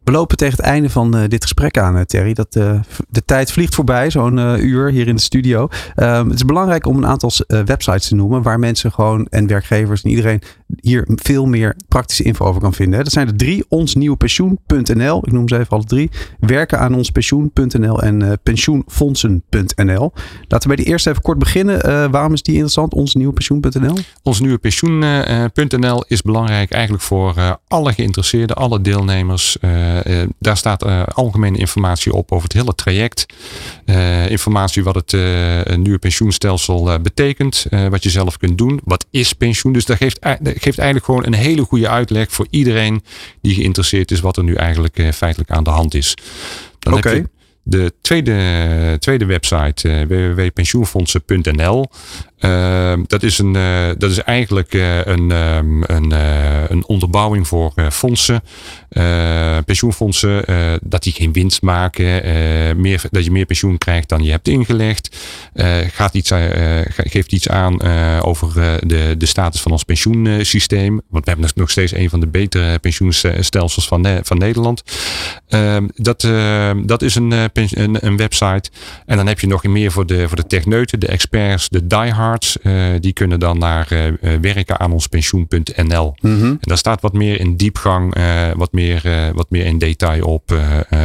We 0.05 0.11
lopen 0.13 0.37
tegen 0.37 0.57
het 0.57 0.67
einde 0.67 0.91
van 0.91 1.17
uh, 1.17 1.29
dit 1.29 1.43
gesprek 1.43 1.79
aan, 1.79 2.05
Terry. 2.07 2.33
Dat, 2.33 2.57
uh, 2.57 2.81
de 3.09 3.25
tijd 3.25 3.53
vliegt 3.53 3.75
voorbij, 3.75 4.11
zo'n 4.11 4.39
uur 4.65 4.91
hier 4.91 5.09
in 5.09 5.15
de 5.15 5.21
studio. 5.21 5.69
Um, 5.97 6.29
het 6.29 6.35
is 6.35 6.45
belangrijk 6.45 6.87
om 6.87 6.97
een 6.97 7.07
aantal 7.07 7.31
websites 7.47 8.09
te 8.09 8.15
noemen 8.15 8.43
waar 8.43 8.59
mensen 8.59 8.93
gewoon 8.93 9.27
en 9.27 9.47
werkgevers 9.47 10.03
en 10.03 10.11
iedereen 10.11 10.43
hier 10.81 11.09
veel 11.15 11.47
meer 11.47 11.77
praktische 11.89 12.23
info 12.23 12.45
over 12.45 12.61
kan 12.61 12.75
vinden. 12.75 13.05
Dat 13.05 13.13
zijn 13.13 13.27
de 13.27 13.35
drie: 13.35 13.65
onsnieuwepensioen.nl. 13.69 15.27
Ik 15.27 15.33
noem 15.33 15.49
ze 15.49 15.59
even 15.59 15.71
alle 15.71 15.85
drie. 15.85 16.11
Werken 16.41 16.79
aan 16.79 16.95
onspensioen.nl 16.95 18.03
en 18.03 18.39
pensioenfondsen.nl. 18.43 20.13
Laten 20.49 20.69
we 20.69 20.75
bij 20.75 20.77
die 20.77 20.87
eerste 20.87 21.11
even 21.11 21.23
kort 21.23 21.39
beginnen. 21.39 22.11
waarom 22.11 22.33
is 22.33 22.43
die 22.43 22.55
interessant? 22.55 22.95
Onsnieuwepensioen.nl? 22.95 23.97
Onsnieuwepensioen.nl 24.23 26.05
is 26.09 26.23
belangrijk 26.23 26.71
eigenlijk 26.73 27.03
voor 27.03 27.59
alle 27.69 27.93
geïnteresseerden, 27.93 28.57
alle 28.57 28.81
deelnemers. 28.81 29.57
Daar 30.39 30.57
staat 30.57 30.85
algemene 31.15 31.59
informatie 31.59 32.13
op 32.13 32.33
over 32.33 32.45
het 32.45 32.53
hele 32.53 32.75
traject. 32.75 33.27
Informatie 34.29 34.85
wat 34.85 34.95
het 34.95 35.13
nieuwe 35.77 35.99
pensioenstelsel 35.99 37.01
betekent. 37.01 37.67
wat 37.91 38.03
je 38.03 38.11
zelf 38.11 38.37
kunt 38.37 38.59
doen. 38.59 38.81
Wat 38.85 39.07
is 39.11 39.33
pensioen? 39.33 39.73
Dus 39.73 39.85
dat 39.85 39.97
geeft, 39.97 40.19
geeft 40.63 40.79
eigenlijk 40.79 41.07
gewoon 41.07 41.27
een 41.27 41.35
hele 41.35 41.63
goede 41.63 41.89
uitleg 41.89 42.33
voor 42.33 42.47
iedereen 42.51 43.03
die 43.43 43.55
geïnteresseerd 43.55 44.11
is 44.11 44.21
wat 44.21 44.37
er 44.37 44.45
nu 44.45 44.55
eigenlijk 44.55 45.09
feitelijk 45.15 45.51
aan 45.51 45.65
de 45.65 45.71
hand 45.71 45.95
is. 45.95 46.15
Dan 46.79 46.95
okay. 46.95 47.13
heb 47.13 47.23
je 47.23 47.29
de 47.63 47.93
tweede, 48.01 48.97
tweede 48.99 49.25
website, 49.25 50.07
www.pensioenfondsen.nl. 50.09 51.91
Uh, 52.41 52.93
dat, 53.07 53.23
is 53.23 53.39
een, 53.39 53.55
uh, 53.55 53.89
dat 53.99 54.11
is 54.11 54.19
eigenlijk 54.19 54.75
uh, 54.75 55.05
een, 55.05 55.31
um, 55.31 55.83
een, 55.87 56.13
een 56.69 56.85
onderbouwing 56.87 57.49
voor 57.49 57.73
fondsen, 57.91 58.43
pensioenfondsen, 59.65 60.45
dat 60.83 61.03
die 61.03 61.13
geen 61.13 61.33
winst 61.33 61.63
maken, 61.63 62.23
meer, 62.81 63.03
dat 63.11 63.25
je 63.25 63.31
meer 63.31 63.45
pensioen 63.45 63.79
krijgt 63.79 64.09
dan 64.09 64.23
je 64.23 64.31
hebt 64.31 64.49
ingelegd. 64.49 65.17
gaat 65.93 66.15
iets, 66.15 66.33
geeft 66.87 67.33
iets 67.33 67.49
aan 67.49 67.83
over 68.23 68.53
de, 68.87 69.15
de 69.19 69.27
status 69.27 69.61
van 69.61 69.73
ons 69.73 69.85
pensioensysteem. 69.85 71.01
Want 71.09 71.25
we 71.25 71.31
hebben 71.31 71.51
nog 71.55 71.71
steeds 71.71 71.95
een 71.95 72.11
van 72.11 72.21
de 72.21 72.27
betere 72.27 72.79
pensioenstelsels 72.79 73.87
van, 73.87 74.07
van 74.23 74.39
Nederland. 74.39 74.83
Ehm, 75.49 75.87
dat, 75.95 76.29
dat 76.85 77.03
is 77.03 77.15
een, 77.15 77.51
een, 77.81 78.17
website. 78.17 78.71
En 79.07 79.17
dan 79.17 79.27
heb 79.27 79.41
je 79.41 79.47
nog 79.47 79.65
meer 79.65 79.93
voor 79.93 80.07
de, 80.07 80.29
voor 80.29 80.37
de 80.37 80.47
techneuten, 80.47 81.01
de 81.01 81.07
experts, 81.07 81.69
de 81.69 81.87
diehards 81.87 82.30
uh, 82.63 82.95
die 83.01 83.13
kunnen 83.13 83.41
dan 83.41 83.59
naar 83.59 83.93
uh, 83.93 84.39
werken 84.41 84.81
aan 84.81 84.93
ons 84.93 85.07
pensioen.nl. 85.07 86.15
Mm 86.21 86.43
En 86.43 86.59
daar 86.61 86.79
staat 86.79 87.01
wat 87.01 87.13
meer 87.13 87.41
in 87.41 87.57
diepgang, 87.57 88.15
wat, 88.57 88.73
meer, 88.73 89.33
wat 89.35 89.51
meer 89.51 89.65
in 89.65 89.79
detail 89.79 90.25
op 90.25 90.55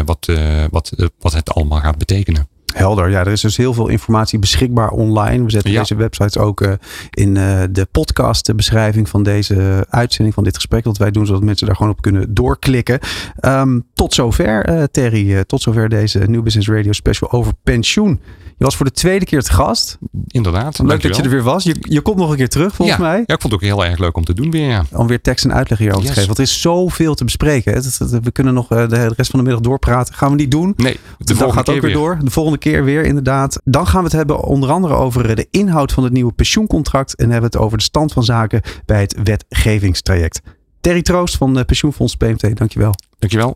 wat, 0.05 0.31
wat, 0.71 0.91
wat 1.19 1.33
het 1.33 1.51
allemaal 1.53 1.79
gaat 1.79 1.97
betekenen. 1.97 2.47
Helder. 2.75 3.09
Ja, 3.09 3.19
er 3.19 3.31
is 3.31 3.41
dus 3.41 3.57
heel 3.57 3.73
veel 3.73 3.87
informatie 3.87 4.39
beschikbaar 4.39 4.89
online. 4.89 5.43
We 5.43 5.51
zetten 5.51 5.71
deze 5.71 5.95
websites 5.95 6.37
ook 6.37 6.61
uh, 6.61 6.71
in 7.09 7.35
uh, 7.35 7.61
de 7.71 7.87
podcastbeschrijving 7.91 9.09
van 9.09 9.23
deze 9.23 9.85
uitzending, 9.89 10.35
van 10.35 10.43
dit 10.43 10.55
gesprek. 10.55 10.83
Dat 10.83 10.97
wij 10.97 11.11
doen, 11.11 11.25
zodat 11.25 11.43
mensen 11.43 11.67
daar 11.67 11.75
gewoon 11.75 11.91
op 11.91 12.01
kunnen 12.01 12.33
doorklikken. 12.33 12.99
Um, 13.41 13.85
tot 13.93 14.13
zover, 14.13 14.69
uh, 14.69 14.83
Terry. 14.91 15.43
tot 15.43 15.61
zover 15.61 15.89
deze 15.89 16.19
New 16.19 16.43
Business 16.43 16.69
Radio 16.69 16.91
special 16.91 17.31
over 17.31 17.53
pensioen. 17.63 18.19
Je 18.57 18.63
was 18.63 18.75
voor 18.75 18.85
de 18.85 18.91
tweede 18.91 19.25
keer 19.25 19.41
te 19.41 19.51
gast. 19.51 19.97
Inderdaad. 20.27 20.79
Leuk 20.79 21.01
dat 21.01 21.15
je 21.15 21.23
er 21.23 21.29
weer 21.29 21.43
was. 21.43 21.63
Je, 21.63 21.75
je 21.79 22.01
komt 22.01 22.17
nog 22.17 22.29
een 22.29 22.35
keer 22.35 22.49
terug, 22.49 22.75
volgens 22.75 22.97
mij. 22.97 23.23
Ja, 23.25 23.33
ik 23.35 23.41
vond 23.41 23.43
het 23.43 23.53
ook 23.53 23.61
heel 23.61 23.85
erg 23.85 23.99
leuk 23.99 24.17
om 24.17 24.23
te 24.23 24.33
doen 24.33 24.51
weer. 24.51 24.67
Ja. 24.67 24.85
Om 24.91 25.07
weer 25.07 25.21
tekst 25.21 25.45
en 25.45 25.53
uitleg 25.53 25.77
hierover 25.77 26.03
yes. 26.03 26.13
te 26.13 26.19
geven. 26.19 26.35
Want 26.35 26.49
er 26.49 26.53
is 26.53 26.61
zoveel 26.61 27.15
te 27.15 27.23
bespreken. 27.23 27.83
We 28.21 28.31
kunnen 28.31 28.53
nog 28.53 28.67
de 28.67 29.13
rest 29.15 29.29
van 29.29 29.39
de 29.39 29.45
middag 29.45 29.61
doorpraten. 29.61 30.13
Gaan 30.13 30.29
we 30.29 30.35
niet 30.35 30.51
doen. 30.51 30.73
Nee, 30.77 30.99
de, 31.17 31.33
de 31.33 31.51
gaat 31.51 31.69
ook 31.69 31.81
weer 31.81 31.93
door. 31.93 32.17
De 32.23 32.31
volgende 32.31 32.57
keer 32.57 32.64
weer, 32.71 33.05
inderdaad. 33.05 33.61
Dan 33.63 33.87
gaan 33.87 33.99
we 33.99 34.05
het 34.05 34.15
hebben 34.15 34.43
onder 34.43 34.69
andere 34.69 34.93
over 34.93 35.35
de 35.35 35.47
inhoud 35.51 35.91
van 35.91 36.03
het 36.03 36.13
nieuwe 36.13 36.31
pensioencontract. 36.31 37.15
En 37.15 37.29
hebben 37.29 37.51
we 37.51 37.57
het 37.57 37.65
over 37.65 37.77
de 37.77 37.83
stand 37.83 38.13
van 38.13 38.23
zaken 38.23 38.61
bij 38.85 39.01
het 39.01 39.15
wetgevingstraject. 39.23 40.41
Terry 40.81 41.01
Troost 41.01 41.37
van 41.37 41.65
Pensioenfonds 41.65 42.15
PMT, 42.15 42.57
dankjewel. 42.57 42.93
Dankjewel. 43.19 43.55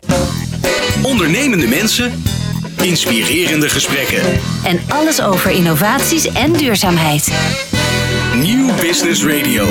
Ondernemende 1.03 1.67
mensen, 1.67 2.11
inspirerende 2.81 3.69
gesprekken. 3.69 4.21
En 4.63 4.79
alles 4.87 5.21
over 5.21 5.51
innovaties 5.51 6.25
en 6.25 6.53
duurzaamheid. 6.53 7.33
Nieuw 8.35 8.75
Business 8.81 9.25
Radio. 9.25 9.67